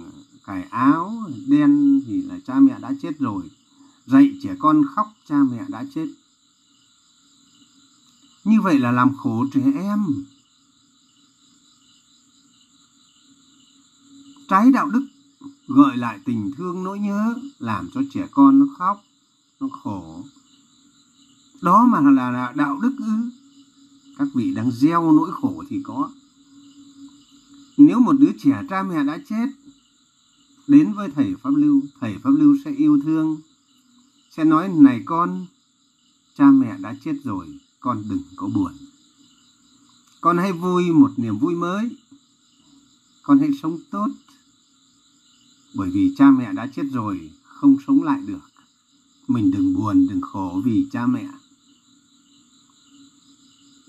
cài 0.44 0.62
áo, 0.62 1.12
đen 1.46 2.00
thì 2.06 2.22
là 2.22 2.38
cha 2.46 2.60
mẹ 2.60 2.78
đã 2.80 2.92
chết 3.02 3.18
rồi, 3.18 3.50
dạy 4.06 4.32
trẻ 4.42 4.54
con 4.58 4.82
khóc, 4.94 5.06
cha 5.28 5.36
mẹ 5.50 5.64
đã 5.68 5.84
chết. 5.94 6.06
Như 8.44 8.60
vậy 8.60 8.78
là 8.78 8.92
làm 8.92 9.16
khổ 9.16 9.46
trẻ 9.52 9.60
em. 9.74 10.04
Trái 14.48 14.70
đạo 14.70 14.88
đức 14.88 15.06
gợi 15.68 15.96
lại 15.96 16.18
tình 16.24 16.50
thương 16.56 16.84
nỗi 16.84 16.98
nhớ, 16.98 17.34
làm 17.58 17.90
cho 17.94 18.00
trẻ 18.10 18.26
con 18.30 18.58
nó 18.58 18.66
khóc, 18.78 19.02
nó 19.60 19.68
khổ 19.82 20.22
đó 21.62 21.86
mà 21.86 22.00
là, 22.00 22.30
là 22.30 22.52
đạo 22.56 22.80
đức 22.82 22.96
ư? 22.98 23.30
Các 24.18 24.28
vị 24.34 24.54
đang 24.54 24.70
gieo 24.70 25.12
nỗi 25.12 25.30
khổ 25.32 25.64
thì 25.68 25.80
có. 25.84 26.10
Nếu 27.76 28.00
một 28.00 28.12
đứa 28.18 28.32
trẻ 28.38 28.62
cha 28.70 28.82
mẹ 28.82 29.04
đã 29.04 29.18
chết 29.28 29.46
đến 30.66 30.92
với 30.92 31.10
thầy 31.10 31.34
pháp 31.42 31.50
lưu 31.50 31.82
thầy 32.00 32.18
pháp 32.22 32.30
lưu 32.30 32.56
sẽ 32.64 32.70
yêu 32.70 33.00
thương 33.04 33.36
sẽ 34.30 34.44
nói 34.44 34.68
này 34.68 35.02
con 35.04 35.46
cha 36.34 36.50
mẹ 36.50 36.76
đã 36.78 36.96
chết 37.04 37.14
rồi 37.24 37.46
con 37.80 38.04
đừng 38.08 38.22
có 38.36 38.48
buồn. 38.54 38.72
Con 40.20 40.38
hãy 40.38 40.52
vui 40.52 40.92
một 40.92 41.10
niềm 41.16 41.38
vui 41.38 41.54
mới. 41.54 41.96
Con 43.22 43.38
hãy 43.38 43.50
sống 43.62 43.78
tốt. 43.90 44.08
Bởi 45.74 45.90
vì 45.90 46.14
cha 46.16 46.30
mẹ 46.30 46.52
đã 46.52 46.66
chết 46.66 46.82
rồi 46.92 47.30
không 47.44 47.76
sống 47.86 48.02
lại 48.02 48.20
được. 48.26 48.50
Mình 49.28 49.50
đừng 49.50 49.74
buồn 49.74 50.06
đừng 50.08 50.20
khổ 50.20 50.62
vì 50.64 50.86
cha 50.92 51.06
mẹ 51.06 51.28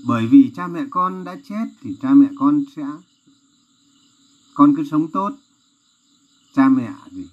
bởi 0.04 0.28
vì 0.28 0.52
cha 0.56 0.68
mẹ 0.68 0.86
con 0.90 1.24
đã 1.24 1.38
chết 1.44 1.66
thì 1.82 1.98
cha 2.02 2.14
mẹ 2.14 2.28
con 2.40 2.64
sẽ, 2.76 2.86
con 4.54 4.76
cứ 4.76 4.84
sống 4.92 5.12
tốt. 5.12 5.32
Cha 6.56 6.70
mẹ 6.70 6.94
gì 7.12 7.28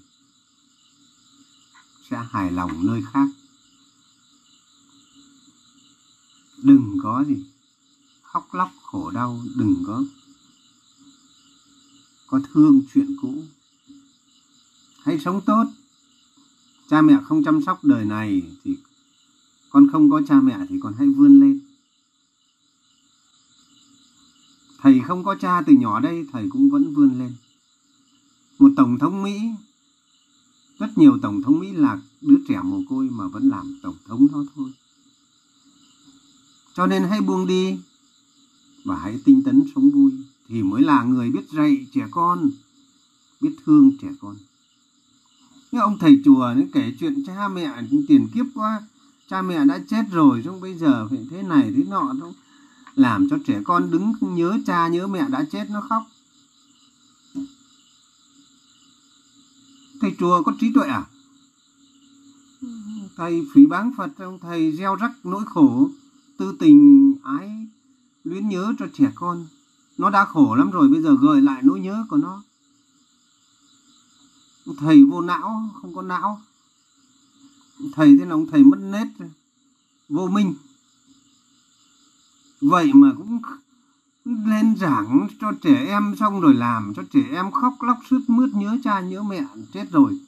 sẽ 2.11 2.17
hài 2.31 2.53
lòng 2.53 2.87
nơi 2.87 3.03
khác. 3.13 3.29
Đừng 6.63 6.99
có 7.03 7.25
gì 7.29 7.45
khóc 8.23 8.55
lóc 8.55 8.71
khổ 8.83 9.11
đau, 9.11 9.41
đừng 9.57 9.83
có 9.87 10.05
có 12.27 12.41
thương 12.53 12.83
chuyện 12.95 13.17
cũ. 13.23 13.35
Hãy 15.03 15.19
sống 15.19 15.41
tốt. 15.47 15.65
Cha 16.91 17.03
mẹ 17.03 17.15
không 17.25 17.45
chăm 17.45 17.63
sóc 17.63 17.85
đời 17.85 18.05
này 18.05 18.43
thì 18.65 18.77
con 19.71 19.89
không 19.93 20.11
có 20.11 20.23
cha 20.29 20.41
mẹ 20.41 20.59
thì 20.69 20.77
con 20.83 20.95
hãy 20.99 21.09
vươn 21.09 21.41
lên. 21.41 21.66
Thầy 24.87 25.01
không 25.01 25.25
có 25.25 25.35
cha 25.35 25.63
từ 25.67 25.73
nhỏ 25.73 26.01
đây, 26.01 26.27
thầy 26.33 26.49
cũng 26.51 26.71
vẫn 26.71 26.95
vươn 26.95 27.19
lên. 27.19 27.35
Một 28.59 28.69
tổng 28.77 28.99
thống 28.99 29.23
mỹ, 29.23 29.41
rất 30.79 30.99
nhiều 30.99 31.19
tổng 31.23 31.43
thống 31.43 31.59
mỹ 31.59 31.73
là 31.73 32.01
đứa 32.21 32.37
trẻ 32.49 32.61
mồ 32.65 32.81
côi 32.89 33.09
mà 33.11 33.29
vẫn 33.29 33.49
làm 33.49 33.79
tổng 33.83 33.95
thống 34.07 34.27
đó 34.33 34.45
thôi. 34.55 34.71
Cho 36.75 36.87
nên 36.87 37.03
hãy 37.03 37.21
buông 37.21 37.47
đi 37.47 37.79
và 38.85 38.97
hãy 38.97 39.21
tinh 39.25 39.43
tấn 39.43 39.63
sống 39.75 39.91
vui, 39.91 40.13
thì 40.49 40.63
mới 40.63 40.83
là 40.83 41.03
người 41.03 41.31
biết 41.31 41.51
dạy 41.53 41.87
trẻ 41.93 42.07
con, 42.11 42.51
biết 43.41 43.57
thương 43.65 43.93
trẻ 44.03 44.09
con. 44.21 44.37
Nhưng 45.73 45.83
ông 45.83 45.99
thầy 45.99 46.21
chùa 46.25 46.55
nó 46.57 46.63
kể 46.73 46.93
chuyện 47.01 47.25
cha 47.27 47.49
mẹ 47.49 47.83
tiền 48.09 48.29
kiếp 48.35 48.47
quá, 48.55 48.83
cha 49.29 49.43
mẹ 49.43 49.65
đã 49.65 49.79
chết 49.89 50.03
rồi, 50.13 50.43
xong 50.45 50.61
bây 50.61 50.75
giờ 50.75 51.09
phải 51.09 51.27
thế 51.31 51.43
này 51.43 51.73
thế 51.77 51.85
nọ 51.85 52.15
không 52.21 52.35
làm 52.97 53.29
cho 53.31 53.39
trẻ 53.47 53.61
con 53.65 53.91
đứng 53.91 54.13
nhớ 54.21 54.59
cha, 54.67 54.89
nhớ 54.89 55.07
mẹ 55.07 55.29
đã 55.29 55.45
chết, 55.53 55.71
nó 55.71 55.81
khóc. 55.81 56.03
Thầy 60.01 60.15
chùa 60.19 60.43
có 60.43 60.53
trí 60.61 60.73
tuệ 60.75 60.89
à? 60.89 61.05
Thầy 63.17 63.47
phỉ 63.55 63.67
báng 63.67 63.93
phật 63.97 64.11
thầy 64.43 64.73
gieo 64.73 64.97
rắc 64.97 65.13
nỗi 65.25 65.45
khổ, 65.47 65.91
tư 66.37 66.57
tình, 66.59 67.15
ái, 67.23 67.67
luyến 68.25 68.49
nhớ 68.49 68.73
cho 68.79 68.87
trẻ 68.95 69.13
con. 69.15 69.47
Nó 69.99 70.11
đã 70.11 70.25
khổ 70.25 70.55
lắm 70.55 70.71
rồi, 70.71 70.89
bây 70.89 71.03
giờ 71.03 71.17
gợi 71.21 71.41
lại 71.41 71.63
nỗi 71.63 71.81
nhớ 71.81 72.05
của 72.11 72.17
nó. 72.17 72.43
Thầy 74.79 75.05
vô 75.05 75.21
não, 75.21 75.69
không 75.83 75.95
có 75.95 76.03
não. 76.03 76.41
Thầy 77.93 78.17
thế 78.19 78.25
là 78.25 78.31
ông 78.31 78.47
thầy 78.47 78.65
mất 78.65 78.79
nết, 78.81 79.09
vô 80.09 80.29
minh 80.29 80.55
vậy 82.69 82.93
mà 82.95 83.13
cũng 83.17 83.41
lên 84.25 84.77
giảng 84.77 85.29
cho 85.41 85.53
trẻ 85.63 85.87
em 85.87 86.17
xong 86.21 86.41
rồi 86.41 86.55
làm, 86.55 86.95
cho 86.97 87.03
trẻ 87.13 87.23
em 87.33 87.51
khóc 87.51 87.75
lóc 87.83 87.99
sướt 88.11 88.21
mướt, 88.29 88.51
nhớ 88.55 88.79
cha, 88.85 89.01
nhớ 89.01 89.23
mẹ, 89.23 89.43
chết 89.73 89.91
rồi. 89.91 90.19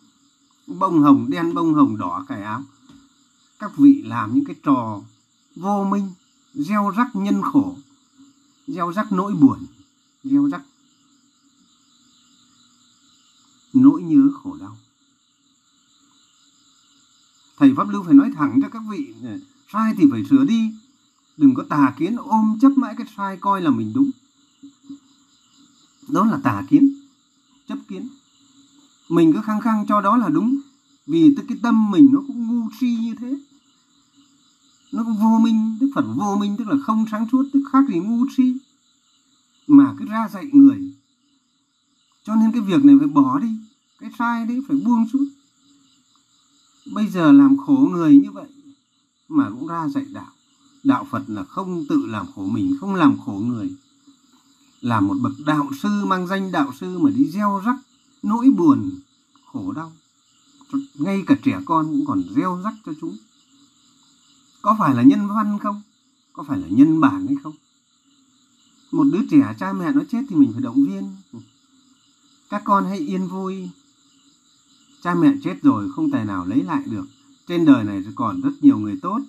Bông 0.67 1.03
hồng 1.03 1.27
đen, 1.31 1.55
bông 1.55 1.75
hồng 1.75 1.97
đỏ 1.99 2.25
cài 2.29 2.43
áo. 2.43 2.63
Các 3.59 3.77
vị 3.77 4.03
làm 4.03 4.35
những 4.35 4.45
cái 4.45 4.57
trò 4.63 5.01
vô 5.57 5.85
minh, 5.85 6.11
gieo 6.55 6.93
rắc 6.97 7.17
nhân 7.17 7.43
khổ, 7.43 7.77
gieo 8.67 8.93
rắc 8.93 9.13
nỗi 9.13 9.35
buồn, 9.35 9.67
gieo 10.25 10.49
rắc 10.49 10.63
nỗi 13.73 14.03
nhớ 14.03 14.29
khổ 14.43 14.57
đau. 14.61 14.77
Thầy 17.57 17.75
pháp 17.77 17.89
lưu 17.89 18.03
phải 18.03 18.15
nói 18.15 18.31
thẳng 18.37 18.61
cho 18.63 18.69
các 18.69 18.83
vị, 18.91 19.15
sai 19.73 19.95
thì 19.97 20.05
phải 20.11 20.25
sửa 20.31 20.45
đi 20.45 20.73
đừng 21.39 21.55
có 21.55 21.65
tà 21.69 21.95
kiến 21.99 22.17
ôm 22.17 22.59
chấp 22.61 22.69
mãi 22.69 22.95
cái 22.99 23.07
sai 23.17 23.37
coi 23.41 23.63
là 23.63 23.71
mình 23.71 23.93
đúng. 23.95 24.11
Đó 26.09 26.27
là 26.27 26.41
tà 26.43 26.63
kiến, 26.71 26.95
chấp 27.69 27.79
kiến. 27.89 28.09
Mình 29.09 29.33
cứ 29.33 29.41
khăng 29.43 29.61
khăng 29.61 29.87
cho 29.89 30.01
đó 30.01 30.17
là 30.17 30.29
đúng, 30.29 30.61
vì 31.07 31.35
tức 31.37 31.45
cái 31.49 31.59
tâm 31.63 31.91
mình 31.91 32.09
nó 32.13 32.23
cũng 32.27 32.47
ngu 32.47 32.69
si 32.81 32.99
như 33.01 33.15
thế. 33.15 33.39
Nó 34.93 35.05
cũng 35.05 35.17
vô 35.17 35.39
minh, 35.39 35.79
đức 35.81 35.91
phật 35.95 36.05
vô 36.17 36.37
minh 36.37 36.57
tức 36.59 36.69
là 36.69 36.77
không 36.83 37.05
sáng 37.11 37.27
suốt, 37.33 37.45
tức 37.53 37.61
khác 37.73 37.85
gì 37.89 37.99
ngu 37.99 38.27
si. 38.37 38.55
Mà 39.67 39.95
cứ 39.99 40.05
ra 40.05 40.29
dạy 40.33 40.51
người. 40.53 40.93
Cho 42.25 42.35
nên 42.35 42.53
cái 42.53 42.63
việc 42.63 42.85
này 42.85 42.97
phải 42.99 43.09
bỏ 43.09 43.39
đi, 43.39 43.49
cái 43.99 44.11
sai 44.19 44.47
đấy 44.47 44.63
phải 44.69 44.77
buông 44.77 45.07
xuống. 45.13 45.29
Bây 46.93 47.07
giờ 47.07 47.33
làm 47.33 47.57
khổ 47.57 47.89
người 47.93 48.19
như 48.19 48.31
vậy 48.31 48.47
mà 49.29 49.51
cũng 49.51 49.67
ra 49.67 49.89
dạy 49.89 50.07
đạo 50.13 50.33
đạo 50.89 51.07
Phật 51.11 51.23
là 51.27 51.45
không 51.45 51.85
tự 51.89 52.07
làm 52.07 52.27
khổ 52.35 52.47
mình, 52.47 52.77
không 52.81 52.95
làm 52.95 53.19
khổ 53.19 53.33
người. 53.33 53.71
Là 54.81 55.01
một 55.01 55.17
bậc 55.23 55.33
đạo 55.47 55.71
sư 55.83 56.05
mang 56.05 56.27
danh 56.27 56.53
đạo 56.53 56.73
sư 56.81 56.99
mà 56.99 57.11
đi 57.11 57.25
gieo 57.31 57.63
rắc 57.65 57.77
nỗi 58.23 58.51
buồn, 58.51 58.91
khổ 59.53 59.73
đau. 59.73 59.93
Ngay 60.95 61.23
cả 61.27 61.37
trẻ 61.43 61.61
con 61.65 61.87
cũng 61.87 62.05
còn 62.07 62.23
gieo 62.37 62.61
rắc 62.65 62.75
cho 62.87 62.93
chúng. 63.01 63.17
Có 64.63 64.77
phải 64.79 64.95
là 64.95 65.03
nhân 65.03 65.29
văn 65.29 65.59
không? 65.59 65.83
Có 66.33 66.43
phải 66.43 66.59
là 66.59 66.69
nhân 66.71 67.01
bản 67.01 67.27
hay 67.27 67.37
không? 67.43 67.55
Một 68.93 69.05
đứa 69.13 69.21
trẻ 69.31 69.55
cha 69.59 69.73
mẹ 69.73 69.93
nó 69.93 70.03
chết 70.11 70.23
thì 70.29 70.37
mình 70.37 70.53
phải 70.53 70.63
động 70.63 70.85
viên. 70.85 71.17
Các 72.51 72.63
con 72.65 72.85
hãy 72.85 72.99
yên 72.99 73.27
vui. 73.27 73.69
Cha 75.03 75.15
mẹ 75.15 75.33
chết 75.45 75.63
rồi 75.63 75.91
không 75.97 76.11
tài 76.11 76.25
nào 76.25 76.47
lấy 76.47 76.63
lại 76.63 76.83
được. 76.87 77.07
Trên 77.47 77.65
đời 77.65 77.85
này 77.85 78.05
còn 78.15 78.41
rất 78.41 78.53
nhiều 78.61 78.79
người 78.79 78.99
tốt 79.03 79.21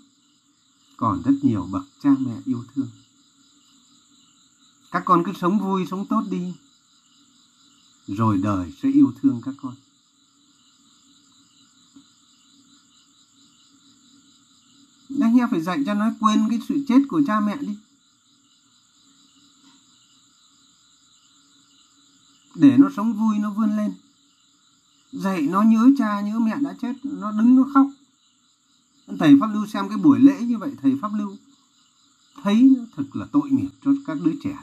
còn 1.00 1.22
rất 1.22 1.34
nhiều 1.42 1.68
bậc 1.72 1.84
cha 2.04 2.10
mẹ 2.20 2.32
yêu 2.46 2.64
thương. 2.76 2.90
Các 4.92 5.04
con 5.06 5.24
cứ 5.26 5.32
sống 5.42 5.60
vui, 5.60 5.88
sống 5.92 6.06
tốt 6.06 6.22
đi. 6.30 6.54
Rồi 8.08 8.38
đời 8.38 8.74
sẽ 8.82 8.90
yêu 8.90 9.14
thương 9.22 9.42
các 9.46 9.54
con. 9.62 9.76
Anh 15.22 15.38
em 15.38 15.50
phải 15.52 15.62
dạy 15.62 15.84
cho 15.86 15.94
nó 15.94 16.06
quên 16.20 16.46
cái 16.50 16.60
sự 16.70 16.86
chết 16.88 17.00
của 17.10 17.22
cha 17.28 17.40
mẹ 17.40 17.58
đi. 17.58 17.78
Để 22.56 22.78
nó 22.78 22.90
sống 22.96 23.14
vui, 23.14 23.40
nó 23.40 23.52
vươn 23.52 23.78
lên. 23.78 23.94
Dạy 25.12 25.42
nó 25.42 25.62
nhớ 25.62 25.90
cha, 25.98 26.22
nhớ 26.22 26.40
mẹ 26.40 26.56
đã 26.62 26.76
chết, 26.82 26.94
nó 27.04 27.32
đứng, 27.32 27.56
nó 27.56 27.64
khóc 27.74 27.88
thầy 29.19 29.38
pháp 29.40 29.48
lưu 29.53 29.68
xem 29.68 29.90
cái 29.90 29.98
buổi 29.98 30.19
lễ 30.19 30.41
như 30.41 30.57
vậy, 30.57 30.72
thầy 30.81 30.98
pháp 31.02 31.11
lưu 31.18 31.36
thấy 32.44 32.76
thật 32.95 33.03
là 33.14 33.26
tội 33.31 33.49
nghiệp 33.49 33.69
cho 33.86 33.91
các 34.07 34.18
đứa 34.23 34.34
trẻ 34.44 34.57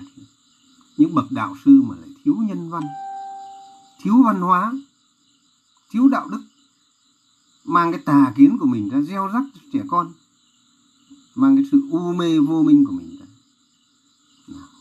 những 0.96 1.14
bậc 1.14 1.32
đạo 1.32 1.56
sư 1.64 1.82
mà 1.84 1.94
lại 2.00 2.08
thiếu 2.24 2.36
nhân 2.48 2.70
văn, 2.70 2.82
thiếu 4.02 4.22
văn 4.22 4.40
hóa, 4.40 4.72
thiếu 5.90 6.08
đạo 6.08 6.28
đức. 6.28 6.42
Mang 7.64 7.92
cái 7.92 8.00
tà 8.04 8.32
kiến 8.36 8.58
của 8.60 8.66
mình 8.66 8.88
ra 8.88 9.00
gieo 9.00 9.26
rắc 9.26 9.42
cho 9.54 9.60
trẻ 9.72 9.80
con. 9.88 10.12
Mang 11.34 11.56
cái 11.56 11.64
sự 11.72 11.80
u 11.90 12.12
mê 12.12 12.38
vô 12.38 12.62
minh 12.62 12.84
của 12.84 12.92
mình 12.92 13.16
ra. 13.20 13.26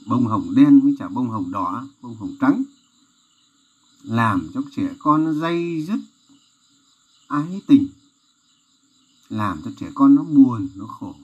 Bông 0.06 0.28
hồng 0.28 0.56
đen 0.56 0.80
với 0.80 0.96
chả 1.00 1.08
bông 1.08 1.30
hồng 1.30 1.52
đỏ, 1.52 1.88
bông 2.02 2.16
hồng 2.16 2.36
trắng. 2.42 2.64
Làm 4.04 4.48
cho 4.54 4.62
trẻ 4.76 4.90
con 5.00 5.40
dây 5.40 5.86
dứt 5.88 6.00
ái 7.28 7.62
tình 7.68 7.88
làm 9.36 9.62
cho 9.66 9.72
trẻ 9.78 9.90
con 9.94 10.16
nó 10.16 10.24
buồn, 10.24 10.70
nó 10.76 10.86
khổ. 10.86 11.16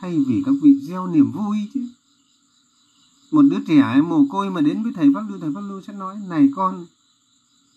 Thay 0.00 0.18
vì 0.26 0.42
các 0.46 0.54
vị 0.62 0.80
gieo 0.82 1.06
niềm 1.06 1.32
vui 1.32 1.56
chứ. 1.74 1.88
Một 3.30 3.42
đứa 3.42 3.58
trẻ 3.66 4.00
mồ 4.00 4.26
côi 4.30 4.50
mà 4.50 4.60
đến 4.60 4.82
với 4.82 4.92
thầy 4.92 5.10
pháp 5.14 5.24
lưu, 5.28 5.38
thầy 5.40 5.50
pháp 5.54 5.60
lưu 5.60 5.82
sẽ 5.82 5.92
nói, 5.92 6.16
này 6.28 6.50
con, 6.56 6.86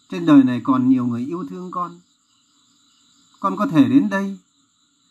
trên 0.09 0.25
đời 0.25 0.43
này 0.43 0.61
còn 0.63 0.89
nhiều 0.89 1.05
người 1.05 1.25
yêu 1.25 1.45
thương 1.49 1.71
con. 1.71 1.99
Con 3.39 3.57
có 3.57 3.67
thể 3.67 3.89
đến 3.89 4.09
đây, 4.09 4.37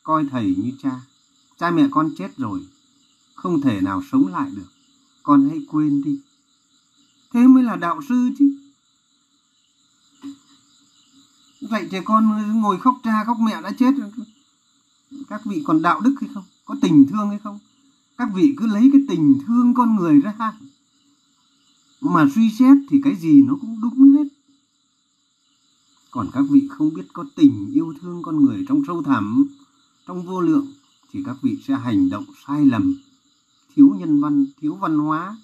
coi 0.03 0.25
thầy 0.31 0.55
như 0.59 0.73
cha. 0.83 1.01
Cha 1.59 1.71
mẹ 1.71 1.89
con 1.91 2.15
chết 2.19 2.37
rồi, 2.37 2.61
không 3.35 3.61
thể 3.61 3.81
nào 3.81 4.03
sống 4.13 4.27
lại 4.27 4.51
được. 4.57 4.69
Con 5.23 5.49
hãy 5.49 5.59
quên 5.71 6.03
đi. 6.03 6.21
Thế 7.33 7.41
mới 7.47 7.63
là 7.63 7.77
đạo 7.77 8.01
sư 8.09 8.31
chứ 8.39 8.55
vậy 11.61 11.89
trẻ 11.91 12.01
con 12.05 12.53
ngồi 12.61 12.79
khóc 12.79 13.01
cha 13.05 13.25
khóc 13.27 13.37
mẹ 13.41 13.63
đã 13.63 13.73
chết 13.79 13.95
các 15.29 15.41
vị 15.45 15.63
còn 15.67 15.83
đạo 15.83 16.01
đức 16.01 16.15
hay 16.21 16.31
không? 16.35 16.45
Có 16.65 16.77
tình 16.83 17.07
thương 17.07 17.29
hay 17.29 17.39
không? 17.39 17.59
Các 18.19 18.29
vị 18.35 18.55
cứ 18.57 18.67
lấy 18.67 18.91
cái 18.93 19.03
tình 19.09 19.39
thương 19.47 19.75
con 19.75 19.97
người 19.97 20.21
ra. 20.21 20.53
Mà 22.01 22.27
suy 22.35 22.51
xét 22.59 22.77
thì 22.91 23.01
cái 23.05 23.17
gì 23.17 23.43
nó 23.43 23.57
cũng 23.61 23.81
đúng 23.81 24.13
hết. 24.13 24.25
Còn 26.11 26.31
các 26.33 26.45
vị 26.51 26.69
không 26.71 26.95
biết 26.95 27.03
có 27.13 27.25
tình 27.35 27.71
yêu 27.75 27.95
thương 28.01 28.23
con 28.23 28.45
người 28.45 28.65
trong 28.69 28.83
sâu 28.87 29.03
thẳm, 29.03 29.47
trong 30.07 30.23
vô 30.23 30.41
lượng, 30.41 30.67
thì 31.13 31.23
các 31.27 31.37
vị 31.43 31.59
sẽ 31.67 31.75
hành 31.75 32.09
động 32.09 32.25
sai 32.47 32.65
lầm. 32.65 32.97
Thiếu 33.75 33.97
nhân 33.99 34.21
văn, 34.21 34.47
thiếu 34.61 34.75
văn 34.75 34.99
hóa, 34.99 35.37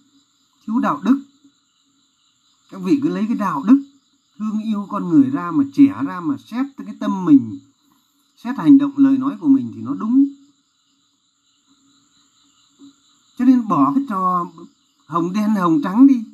thiếu 0.66 0.78
đạo 0.78 1.00
đức. 1.04 1.22
Các 2.70 2.80
vị 2.82 3.00
cứ 3.02 3.08
lấy 3.08 3.24
cái 3.28 3.36
đạo 3.36 3.62
đức 3.66 3.82
thương 4.38 4.60
yêu 4.64 4.86
con 4.90 5.08
người 5.08 5.30
ra 5.30 5.50
mà 5.50 5.64
trẻ 5.72 5.94
ra 6.06 6.20
mà 6.20 6.36
xét 6.46 6.66
cái 6.76 6.96
tâm 7.00 7.24
mình, 7.24 7.58
xét 8.36 8.56
hành 8.56 8.78
động 8.78 8.92
lời 8.96 9.18
nói 9.18 9.36
của 9.40 9.48
mình 9.48 9.72
thì 9.74 9.80
nó 9.80 9.94
đúng. 9.94 10.24
Cho 13.38 13.44
nên 13.44 13.68
bỏ 13.68 13.92
cái 13.94 14.04
trò 14.08 14.46
hồng 15.06 15.32
đen 15.32 15.48
hồng 15.54 15.80
trắng 15.82 16.06
đi. 16.06 16.24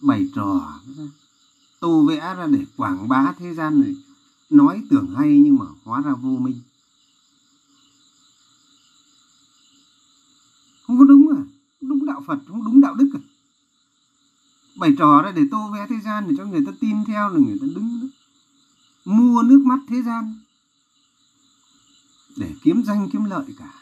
Bày 0.00 0.28
trò, 0.34 0.80
tô 1.80 2.06
vẽ 2.08 2.34
ra 2.34 2.46
để 2.46 2.64
quảng 2.76 3.08
bá 3.08 3.32
thế 3.38 3.54
gian 3.54 3.80
này, 3.80 3.94
nói 4.50 4.82
tưởng 4.90 5.14
hay 5.16 5.40
nhưng 5.40 5.56
mà 5.56 5.66
hóa 5.84 6.02
ra 6.02 6.12
vô 6.12 6.36
minh. 6.36 6.60
Không 10.86 10.98
có 10.98 11.04
đúng 11.04 11.28
à? 11.36 11.42
Đúng 11.80 12.06
đạo 12.06 12.22
phật, 12.26 12.38
không 12.48 12.64
đúng 12.64 12.80
đạo 12.80 12.94
đức 12.94 13.10
à? 13.14 13.20
Bày 14.76 14.94
trò 14.98 15.22
ra 15.22 15.32
để 15.32 15.42
tô 15.50 15.70
vẽ 15.72 15.86
thế 15.88 15.96
gian 16.04 16.28
để 16.28 16.34
cho 16.38 16.44
người 16.44 16.62
ta 16.66 16.72
tin 16.80 17.04
theo 17.04 17.28
là 17.28 17.38
người 17.38 17.58
ta 17.60 17.66
đứng 17.74 18.08
mua 19.04 19.42
nước 19.42 19.62
mắt 19.64 19.78
thế 19.88 20.02
gian. 20.02 20.34
Để 22.36 22.54
kiếm 22.62 22.82
danh 22.82 23.08
kiếm 23.12 23.24
lợi 23.24 23.44
cả. 23.58 23.72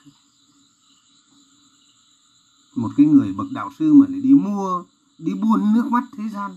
Một 2.76 2.90
cái 2.96 3.06
người 3.06 3.32
bậc 3.32 3.46
đạo 3.52 3.70
sư 3.78 3.92
mà 3.94 4.06
lại 4.08 4.20
đi 4.20 4.34
mua 4.34 4.84
đi 5.18 5.34
buôn 5.34 5.72
nước 5.74 5.86
mắt 5.90 6.04
thế 6.16 6.24
gian. 6.28 6.56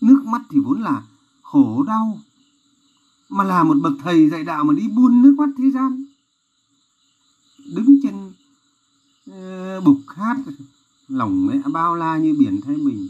Nước 0.00 0.22
mắt 0.26 0.42
thì 0.50 0.58
vốn 0.58 0.82
là 0.82 1.02
khổ 1.42 1.82
đau 1.82 2.18
mà 3.28 3.44
là 3.44 3.62
một 3.62 3.76
bậc 3.82 3.92
thầy 4.02 4.30
dạy 4.30 4.44
đạo 4.44 4.64
mà 4.64 4.74
đi 4.74 4.88
buôn 4.88 5.22
nước 5.22 5.34
mắt 5.38 5.48
thế 5.58 5.70
gian. 5.70 6.04
Đứng 7.74 8.00
trên 8.02 8.32
uh, 9.30 9.84
bục 9.84 9.98
hát 10.16 10.36
lòng 11.08 11.46
mẹ 11.46 11.58
bao 11.72 11.94
la 11.94 12.18
như 12.18 12.34
biển 12.38 12.60
thái 12.60 12.76
bình 12.76 13.08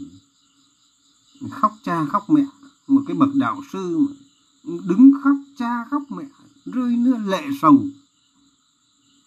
khóc 1.49 1.73
cha 1.83 2.05
khóc 2.05 2.29
mẹ, 2.29 2.45
một 2.87 3.01
cái 3.07 3.17
bậc 3.17 3.35
đạo 3.35 3.61
sư 3.73 3.99
đứng 4.63 5.11
khóc 5.23 5.35
cha 5.57 5.85
khóc 5.91 6.03
mẹ, 6.09 6.23
rơi 6.65 6.95
nước 6.95 7.17
lệ 7.25 7.43
sầu, 7.61 7.85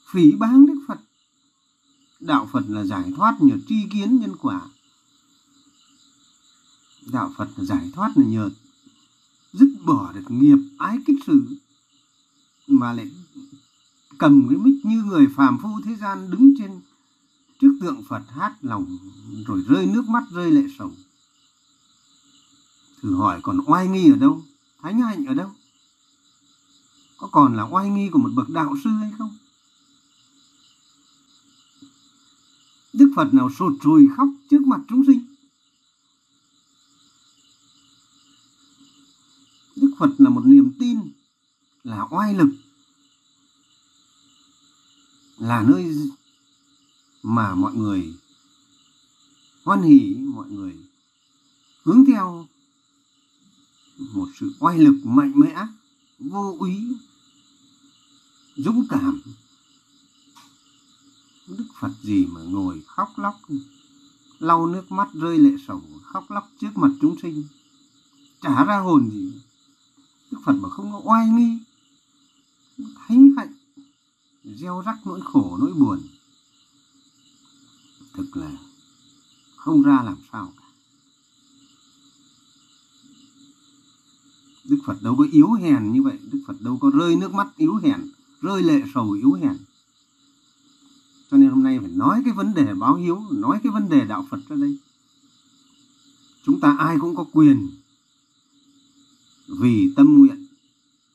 phỉ 0.07 0.33
báng 0.33 0.67
đức 0.67 0.85
phật. 0.89 1.01
Đạo 2.21 2.49
phật 2.53 2.65
là 2.69 2.85
giải 2.85 3.13
thoát 3.17 3.37
nhờ 3.41 3.55
tri 3.69 3.77
kiến 3.93 4.21
nhân 4.21 4.37
quả. 4.37 4.61
Đạo 7.13 7.33
phật 7.37 7.49
là 7.57 7.65
giải 7.65 7.91
thoát 7.95 8.13
là 8.17 8.25
nhờ 8.27 8.51
dứt 9.53 9.69
bỏ 9.85 10.13
được 10.13 10.25
nghiệp 10.29 10.59
ái 10.79 10.99
kích 11.07 11.17
sự, 11.27 11.43
mà 12.67 12.93
lại 12.93 13.11
cầm 14.19 14.49
cái 14.49 14.59
mic 14.59 14.85
như 14.85 15.03
người 15.03 15.27
phàm 15.37 15.59
phu 15.63 15.69
thế 15.85 15.97
gian 15.97 16.31
đứng 16.31 16.55
trên 16.59 16.81
trước 17.61 17.79
tượng 17.81 18.03
phật 18.09 18.23
hát 18.29 18.57
lòng, 18.63 18.99
rồi 19.47 19.63
rơi 19.69 19.87
nước 19.87 20.09
mắt, 20.09 20.25
rơi 20.33 20.51
lệ 20.51 20.63
sầu. 20.79 20.93
Thử 23.03 23.15
hỏi 23.15 23.41
còn 23.43 23.61
oai 23.67 23.89
nghi 23.89 24.11
ở 24.11 24.17
đâu? 24.17 24.43
Thánh 24.83 25.01
hạnh 25.01 25.25
ở 25.27 25.35
đâu? 25.35 25.51
Có 27.19 27.29
còn 27.33 27.57
là 27.57 27.63
oai 27.63 27.91
nghi 27.91 28.09
của 28.13 28.19
một 28.19 28.31
bậc 28.35 28.49
đạo 28.49 28.75
sư 28.85 28.91
hay 28.91 29.13
không? 29.19 29.37
Đức 32.93 33.13
Phật 33.17 33.35
nào 33.35 33.51
sụt 33.59 33.73
sùi 33.83 34.09
khóc 34.17 34.29
trước 34.51 34.61
mặt 34.67 34.81
chúng 34.89 35.05
sinh? 35.07 35.25
Đức 39.77 39.91
Phật 39.99 40.11
là 40.19 40.31
một 40.31 40.43
niềm 40.45 40.73
tin, 40.79 40.99
là 41.85 42.07
oai 42.11 42.35
lực, 42.35 42.51
là 45.39 45.63
nơi 45.63 45.95
mà 47.23 47.55
mọi 47.55 47.75
người 47.75 48.15
hoan 49.65 49.83
hỉ 49.83 50.17
mọi 50.19 50.51
người 50.51 50.77
hướng 51.83 52.05
theo 52.07 52.47
một 53.99 54.29
sự 54.41 54.53
oai 54.61 54.79
lực 54.79 55.01
mạnh 55.05 55.33
mẽ, 55.37 55.67
vô 56.19 56.57
úy 56.59 56.97
dũng 58.57 58.87
cảm. 58.91 59.23
Đức 61.47 61.67
phật 61.81 61.93
gì 62.03 62.27
mà 62.27 62.41
ngồi 62.43 62.83
khóc 62.87 63.19
lóc, 63.19 63.35
lau 64.39 64.67
nước 64.67 64.93
mắt, 64.93 65.09
rơi 65.13 65.39
lệ 65.39 65.51
sầu, 65.67 65.83
khóc 66.03 66.31
lóc 66.31 66.51
trước 66.61 66.77
mặt 66.77 66.91
chúng 67.01 67.17
sinh? 67.23 67.45
Trả 68.41 68.65
ra 68.65 68.79
hồn 68.79 69.11
gì. 69.11 69.33
Đức 70.31 70.39
phật 70.45 70.53
mà 70.53 70.69
không 70.69 70.93
có 70.93 71.01
oai 71.05 71.29
nghi, 71.29 71.59
thánh 72.79 73.35
hạnh, 73.37 73.55
gieo 74.45 74.83
rắc 74.87 75.07
nỗi 75.07 75.21
khổ, 75.25 75.57
nỗi 75.61 75.73
buồn. 75.73 76.01
Thực 78.13 78.37
là 78.37 78.51
không 79.57 79.83
ra 79.83 80.03
làm 80.03 80.17
sao. 80.33 80.53
Đức 84.69 84.79
Phật 84.87 85.03
đâu 85.03 85.17
có 85.17 85.27
yếu 85.33 85.53
hèn 85.53 85.93
như 85.93 86.03
vậy. 86.03 86.19
Đức 86.33 86.41
Phật 86.47 86.61
đâu 86.61 86.79
có 86.81 86.91
rơi 86.91 87.17
nước 87.17 87.35
mắt 87.35 87.49
yếu 87.57 87.75
hèn, 87.75 88.01
rơi 88.43 88.63
lệ 88.63 88.83
sầu 88.95 89.11
yếu 89.11 89.33
hèn. 89.33 89.57
Cho 91.31 91.37
nên 91.37 91.51
hôm 91.51 91.63
nay 91.63 91.79
phải 91.79 91.91
nói 91.91 92.23
cái 92.25 92.35
vấn 92.35 92.55
đề 92.55 92.75
báo 92.75 92.95
hiếu, 92.95 93.23
nói 93.33 93.61
cái 93.63 93.73
vấn 93.73 93.89
đề 93.89 94.05
đạo 94.05 94.27
phật 94.31 94.41
ra 94.49 94.57
đây. 94.57 94.79
Chúng 96.45 96.61
ta 96.61 96.77
ai 96.79 96.97
cũng 97.01 97.17
có 97.17 97.25
quyền 97.33 97.69
vì 99.49 99.93
tâm 99.97 100.19
nguyện, 100.19 100.47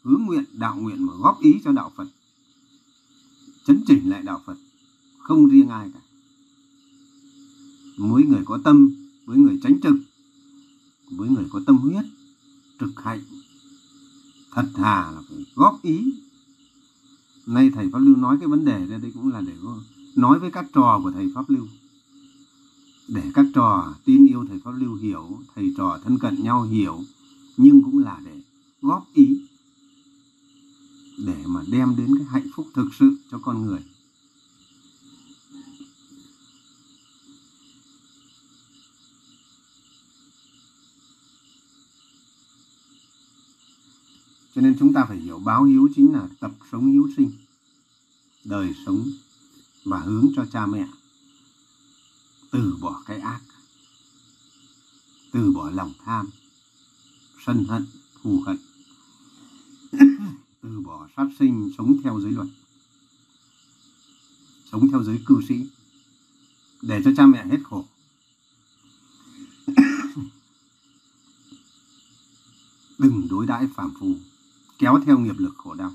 hướng 0.03 0.23
nguyện, 0.23 0.43
đạo 0.53 0.75
nguyện 0.75 1.05
mà 1.05 1.13
góp 1.19 1.41
ý 1.41 1.53
cho 1.65 1.71
đạo 1.71 1.91
phật, 1.95 2.07
chấn 3.65 3.83
chỉnh 3.87 4.09
lại 4.09 4.21
đạo 4.21 4.41
phật. 4.45 4.57
Không 5.17 5.47
riêng 5.47 5.69
ai 5.69 5.89
cả. 5.93 5.99
Mỗi 7.97 8.23
người 8.23 8.41
có 8.45 8.59
tâm, 8.63 8.95
với 9.25 9.37
người 9.37 9.59
tránh 9.63 9.79
trực, 9.83 9.95
với 11.11 11.29
người 11.29 11.45
có 11.51 11.61
tâm 11.65 11.77
huyết, 11.77 12.05
trực 12.79 13.03
hạnh 13.03 13.21
thật 14.53 14.65
thà 14.73 15.11
là 15.11 15.21
phải 15.29 15.45
góp 15.55 15.79
ý. 15.81 16.13
Nay 17.47 17.69
thầy 17.73 17.89
pháp 17.91 17.99
lưu 17.99 18.15
nói 18.15 18.37
cái 18.39 18.47
vấn 18.47 18.65
đề 18.65 18.85
ra 18.87 18.97
đây 18.97 19.11
cũng 19.13 19.31
là 19.31 19.41
để 19.41 19.53
nói 20.15 20.39
với 20.39 20.51
các 20.51 20.65
trò 20.73 20.99
của 21.03 21.11
thầy 21.11 21.31
pháp 21.35 21.49
lưu. 21.49 21.67
Để 23.07 23.23
các 23.33 23.45
trò 23.53 23.93
tin 24.05 24.27
yêu 24.27 24.45
thầy 24.49 24.59
pháp 24.59 24.71
lưu 24.71 24.95
hiểu, 24.95 25.39
thầy 25.55 25.73
trò 25.77 25.99
thân 26.03 26.19
cận 26.19 26.43
nhau 26.43 26.63
hiểu, 26.63 26.99
nhưng 27.57 27.83
cũng 27.83 27.99
là 27.99 28.19
để 28.25 28.41
góp 28.81 29.07
ý. 29.13 29.41
Để 31.17 31.43
mà 31.47 31.61
đem 31.71 31.95
đến 31.97 32.07
cái 32.17 32.27
hạnh 32.29 32.51
phúc 32.55 32.67
thực 32.73 32.93
sự 32.99 33.15
cho 33.31 33.39
con 33.39 33.65
người. 33.65 33.79
Cho 44.55 44.61
nên 44.61 44.75
chúng 44.79 44.93
ta 44.93 45.05
phải 45.07 45.17
hiểu 45.17 45.39
báo 45.39 45.63
hiếu 45.63 45.89
chính 45.95 46.13
là 46.13 46.27
tập 46.39 46.51
sống 46.71 46.91
hiếu 46.91 47.09
sinh, 47.17 47.31
đời 48.43 48.73
sống 48.85 49.07
và 49.85 49.99
hướng 49.99 50.27
cho 50.35 50.45
cha 50.45 50.65
mẹ. 50.65 50.87
Từ 52.51 52.77
bỏ 52.81 53.03
cái 53.05 53.19
ác, 53.19 53.41
từ 55.31 55.51
bỏ 55.51 55.69
lòng 55.69 55.93
tham, 56.05 56.29
sân 57.45 57.65
hận, 57.65 57.85
thù 58.21 58.43
hận. 58.45 58.57
Từ 60.61 60.79
bỏ 60.85 61.07
sát 61.17 61.27
sinh, 61.39 61.71
sống 61.77 61.97
theo 62.03 62.21
giới 62.21 62.31
luật, 62.31 62.47
sống 64.71 64.91
theo 64.91 65.03
giới 65.03 65.19
cư 65.25 65.41
sĩ, 65.47 65.65
để 66.81 67.01
cho 67.05 67.11
cha 67.17 67.25
mẹ 67.25 67.45
hết 67.45 67.59
khổ. 67.63 67.85
Đừng 72.97 73.27
đối 73.29 73.45
đãi 73.45 73.67
phạm 73.75 73.93
phu 73.99 74.15
kéo 74.77 74.99
theo 75.05 75.19
nghiệp 75.19 75.35
lực 75.37 75.53
khổ 75.57 75.73
đau. 75.73 75.93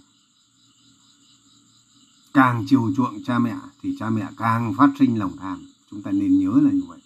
Càng 2.34 2.64
chiều 2.68 2.92
chuộng 2.96 3.24
cha 3.24 3.38
mẹ 3.38 3.56
thì 3.82 3.96
cha 3.98 4.10
mẹ 4.10 4.28
càng 4.36 4.74
phát 4.78 4.90
sinh 4.98 5.18
lòng 5.18 5.36
tham. 5.38 5.66
Chúng 5.90 6.02
ta 6.02 6.10
nên 6.10 6.38
nhớ 6.38 6.60
là 6.62 6.70
như 6.70 6.82
vậy. 6.88 6.98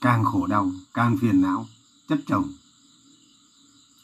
Càng 0.00 0.24
khổ 0.24 0.46
đau, 0.46 0.72
càng 0.94 1.18
phiền 1.20 1.40
não, 1.40 1.66
chất 2.08 2.20
chồng. 2.26 2.52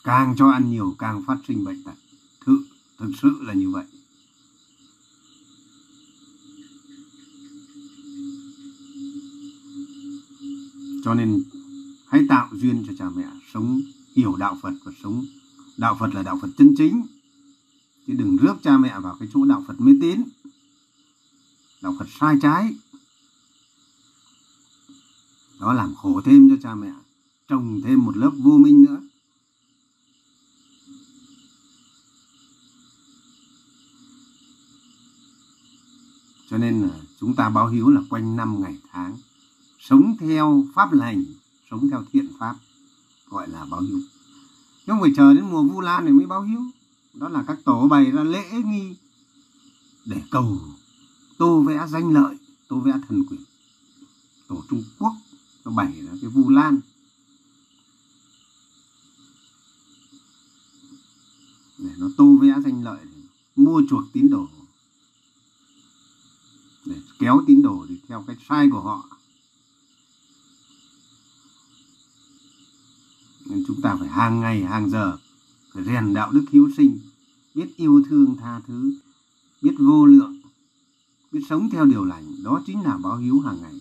Càng 0.05 0.35
cho 0.39 0.51
ăn 0.51 0.71
nhiều, 0.71 0.95
càng 0.99 1.25
phát 1.27 1.37
sinh 1.49 1.65
bệnh 1.65 1.83
tật. 1.83 1.95
Thực 2.47 2.65
thực 2.99 3.11
sự 3.23 3.39
là 3.41 3.55
như 3.55 3.71
vậy. 3.71 3.85
Cho 11.05 11.15
nên 11.15 11.45
hãy 12.17 12.27
tạo 12.29 12.49
duyên 12.53 12.85
cho 12.87 12.93
cha 12.99 13.11
mẹ, 13.11 13.25
sống 13.53 13.81
hiểu 14.15 14.37
đạo 14.37 14.59
Phật 14.63 14.73
và 14.85 14.93
sống 15.03 15.25
đạo 15.77 15.97
Phật 16.01 16.15
là 16.15 16.23
đạo 16.23 16.39
Phật 16.43 16.49
chân 16.59 16.75
chính. 16.79 17.07
Chứ 18.07 18.13
đừng 18.13 18.37
rước 18.37 18.55
cha 18.63 18.79
mẹ 18.79 19.01
vào 19.01 19.17
cái 19.21 19.29
chỗ 19.35 19.45
đạo 19.45 19.65
Phật 19.67 19.81
mê 19.81 19.93
tín. 20.01 20.23
Đạo 21.83 21.95
Phật 21.99 22.07
sai 22.21 22.37
trái. 22.43 22.75
Đó 25.61 25.73
làm 25.73 25.95
khổ 25.95 26.21
thêm 26.25 26.49
cho 26.49 26.57
cha 26.63 26.75
mẹ, 26.75 26.93
trồng 27.49 27.81
thêm 27.85 28.05
một 28.05 28.17
lớp 28.17 28.31
vô 28.39 28.59
minh 28.59 28.83
nữa. 28.83 29.01
Cho 36.51 36.59
nên 36.59 36.83
là 36.83 37.01
chúng 37.21 37.35
ta 37.35 37.49
báo 37.49 37.69
hiếu 37.69 37.89
là 37.89 38.01
quanh 38.11 38.37
năm 38.37 38.63
ngày 38.63 38.79
tháng, 38.93 39.17
sống 39.79 40.17
theo 40.21 40.67
pháp 40.75 40.93
lành 40.93 41.25
sống 41.71 41.91
theo 41.91 42.05
thiện 42.13 42.29
pháp, 42.39 42.57
gọi 43.29 43.49
là 43.49 43.65
báo 43.65 43.81
hiếu. 43.81 44.01
Không 44.87 45.01
phải 45.01 45.13
chờ 45.17 45.35
đến 45.35 45.45
mùa 45.51 45.63
vu 45.63 45.81
lan 45.81 46.05
này 46.05 46.13
mới 46.13 46.27
báo 46.27 46.43
hiếu. 46.43 46.61
Đó 47.15 47.29
là 47.29 47.45
các 47.47 47.59
tổ 47.65 47.89
bày 47.89 48.11
ra 48.11 48.25
lễ 48.25 48.51
nghi 48.65 48.97
để 50.05 50.23
cầu 50.31 50.61
tô 51.39 51.61
vẽ 51.61 51.87
danh 51.89 52.13
lợi, 52.13 52.37
tô 52.69 52.81
vẽ 52.81 52.93
thần 53.09 53.25
quyền. 53.31 53.41
Tổ 54.49 54.63
trung 54.71 54.85
quốc 54.99 55.13
nó 55.65 55.71
bày 55.71 55.93
ra 56.03 56.13
cái 56.21 56.31
vu 56.31 56.51
lan. 56.51 56.81
Để 61.79 61.91
nó 61.99 62.07
tô 62.17 62.39
vẽ 62.41 62.55
danh 62.65 62.85
lợi 62.85 63.01
để 63.05 63.23
mua 63.57 63.83
chuộc 63.91 64.05
tín 64.13 64.31
đồ. 64.31 64.49
Để 66.85 66.97
kéo 67.19 67.45
tín 67.47 67.63
đồ 67.63 67.87
đi 67.89 68.01
theo 68.09 68.25
cái 68.27 68.37
sai 68.49 68.69
của 68.73 68.81
họ. 68.81 69.16
Nên 73.57 73.65
chúng 73.67 73.81
ta 73.81 73.97
phải 74.01 74.09
hàng 74.09 74.41
ngày, 74.41 74.65
hàng 74.65 74.91
giờ 74.91 75.19
phải 75.73 75.85
rèn 75.85 76.15
đạo 76.15 76.33
đức 76.33 76.45
hiếu 76.51 76.71
sinh, 76.77 76.99
biết 77.55 77.77
yêu 77.77 78.03
thương 78.09 78.37
tha 78.41 78.61
thứ, 78.67 78.93
biết 79.63 79.75
vô 79.79 80.07
lượng, 80.07 80.41
biết 81.33 81.41
sống 81.49 81.69
theo 81.71 81.85
điều 81.85 82.05
lành. 82.05 82.43
Đó 82.43 82.63
chính 82.67 82.83
là 82.83 82.99
báo 83.03 83.17
hiếu 83.17 83.41
hàng 83.41 83.59
ngày. 83.63 83.81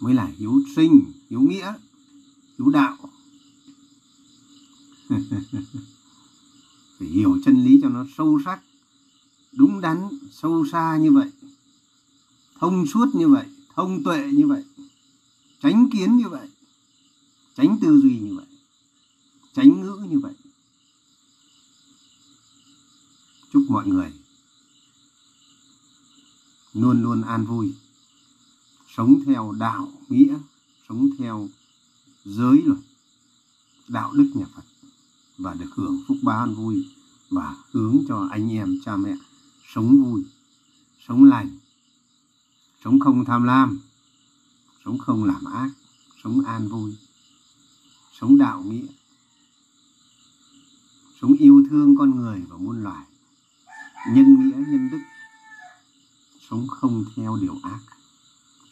Mới 0.00 0.14
là 0.14 0.30
hiếu 0.38 0.60
sinh 0.76 1.04
hiếu 1.30 1.40
nghĩa 1.40 1.74
hiếu 2.58 2.70
đạo. 2.70 2.96
Phải 6.98 7.08
hiểu 7.08 7.38
chân 7.44 7.64
lý 7.64 7.78
cho 7.82 7.88
nó 7.88 8.06
sâu 8.16 8.40
sắc, 8.44 8.60
đúng 9.52 9.80
đắn, 9.80 10.08
sâu 10.30 10.66
xa 10.72 10.96
như 10.96 11.12
vậy, 11.12 11.30
thông 12.58 12.86
suốt 12.86 13.14
như 13.14 13.28
vậy, 13.28 13.46
thông 13.74 14.02
tuệ 14.02 14.28
như 14.32 14.46
vậy 14.46 14.64
tránh 15.64 15.88
kiến 15.92 16.16
như 16.16 16.28
vậy 16.28 16.48
tránh 17.56 17.78
tư 17.80 18.00
duy 18.02 18.18
như 18.18 18.36
vậy 18.36 18.46
tránh 19.54 19.80
ngữ 19.80 20.06
như 20.10 20.18
vậy. 20.18 20.32
Chúc 23.52 23.62
mọi 23.68 23.86
người 23.86 24.12
luôn 26.72 27.02
luôn 27.02 27.22
an 27.22 27.46
vui, 27.46 27.74
sống 28.96 29.20
theo 29.26 29.52
đạo 29.58 29.92
nghĩa, 30.08 30.34
sống 30.88 31.10
theo 31.18 31.48
giới 32.24 32.62
luật, 32.62 32.78
đạo 33.88 34.12
đức 34.12 34.30
nhà 34.34 34.46
Phật, 34.54 34.64
và 35.38 35.54
được 35.54 35.70
hưởng 35.74 36.00
phúc 36.08 36.16
báo 36.22 36.38
an 36.38 36.54
vui, 36.54 36.88
và 37.30 37.56
hướng 37.70 37.98
cho 38.08 38.28
anh 38.30 38.52
em, 38.52 38.78
cha 38.84 38.96
mẹ 38.96 39.16
sống 39.74 40.04
vui, 40.04 40.24
sống 41.08 41.24
lành, 41.24 41.58
sống 42.84 43.00
không 43.00 43.24
tham 43.24 43.44
lam 43.44 43.80
sống 44.84 44.98
không 44.98 45.24
làm 45.24 45.44
ác, 45.44 45.70
sống 46.24 46.44
an 46.46 46.68
vui, 46.68 46.96
sống 48.20 48.38
đạo 48.38 48.62
nghĩa, 48.62 48.86
sống 51.20 51.34
yêu 51.38 51.64
thương 51.70 51.96
con 51.96 52.16
người 52.16 52.42
và 52.48 52.56
muôn 52.56 52.82
loài, 52.82 53.06
nhân 54.08 54.48
nghĩa, 54.48 54.56
nhân 54.56 54.90
đức, 54.90 55.00
sống 56.50 56.66
không 56.68 57.04
theo 57.16 57.36
điều 57.40 57.58
ác, 57.62 57.80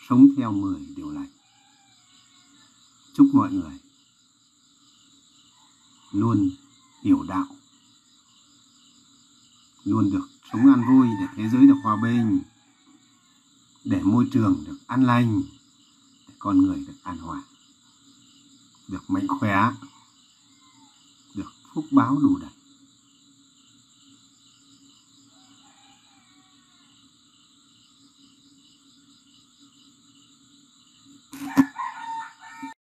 sống 0.09 0.29
theo 0.37 0.53
mười 0.53 0.87
điều 0.97 1.11
lành. 1.11 1.31
Chúc 3.15 3.27
mọi 3.33 3.53
người 3.53 3.79
luôn 6.13 6.51
hiểu 7.03 7.23
đạo, 7.29 7.47
luôn 9.85 10.11
được 10.11 10.29
sống 10.53 10.67
an 10.75 10.83
vui 10.89 11.07
để 11.21 11.27
thế 11.37 11.49
giới 11.49 11.67
được 11.67 11.77
hòa 11.83 11.97
bình, 12.03 12.41
để 13.85 14.03
môi 14.03 14.29
trường 14.33 14.65
được 14.67 14.77
an 14.87 15.05
lành 15.05 15.43
con 16.43 16.63
người 16.63 16.85
được 16.87 16.95
an 17.03 17.19
hòa 17.19 17.43
được 18.89 19.11
mạnh 19.11 19.27
khỏe 19.29 19.71
được 21.35 21.53
phúc 21.75 21.85
báo 21.91 22.19
đủ 22.23 22.39
đầy. 22.41 22.51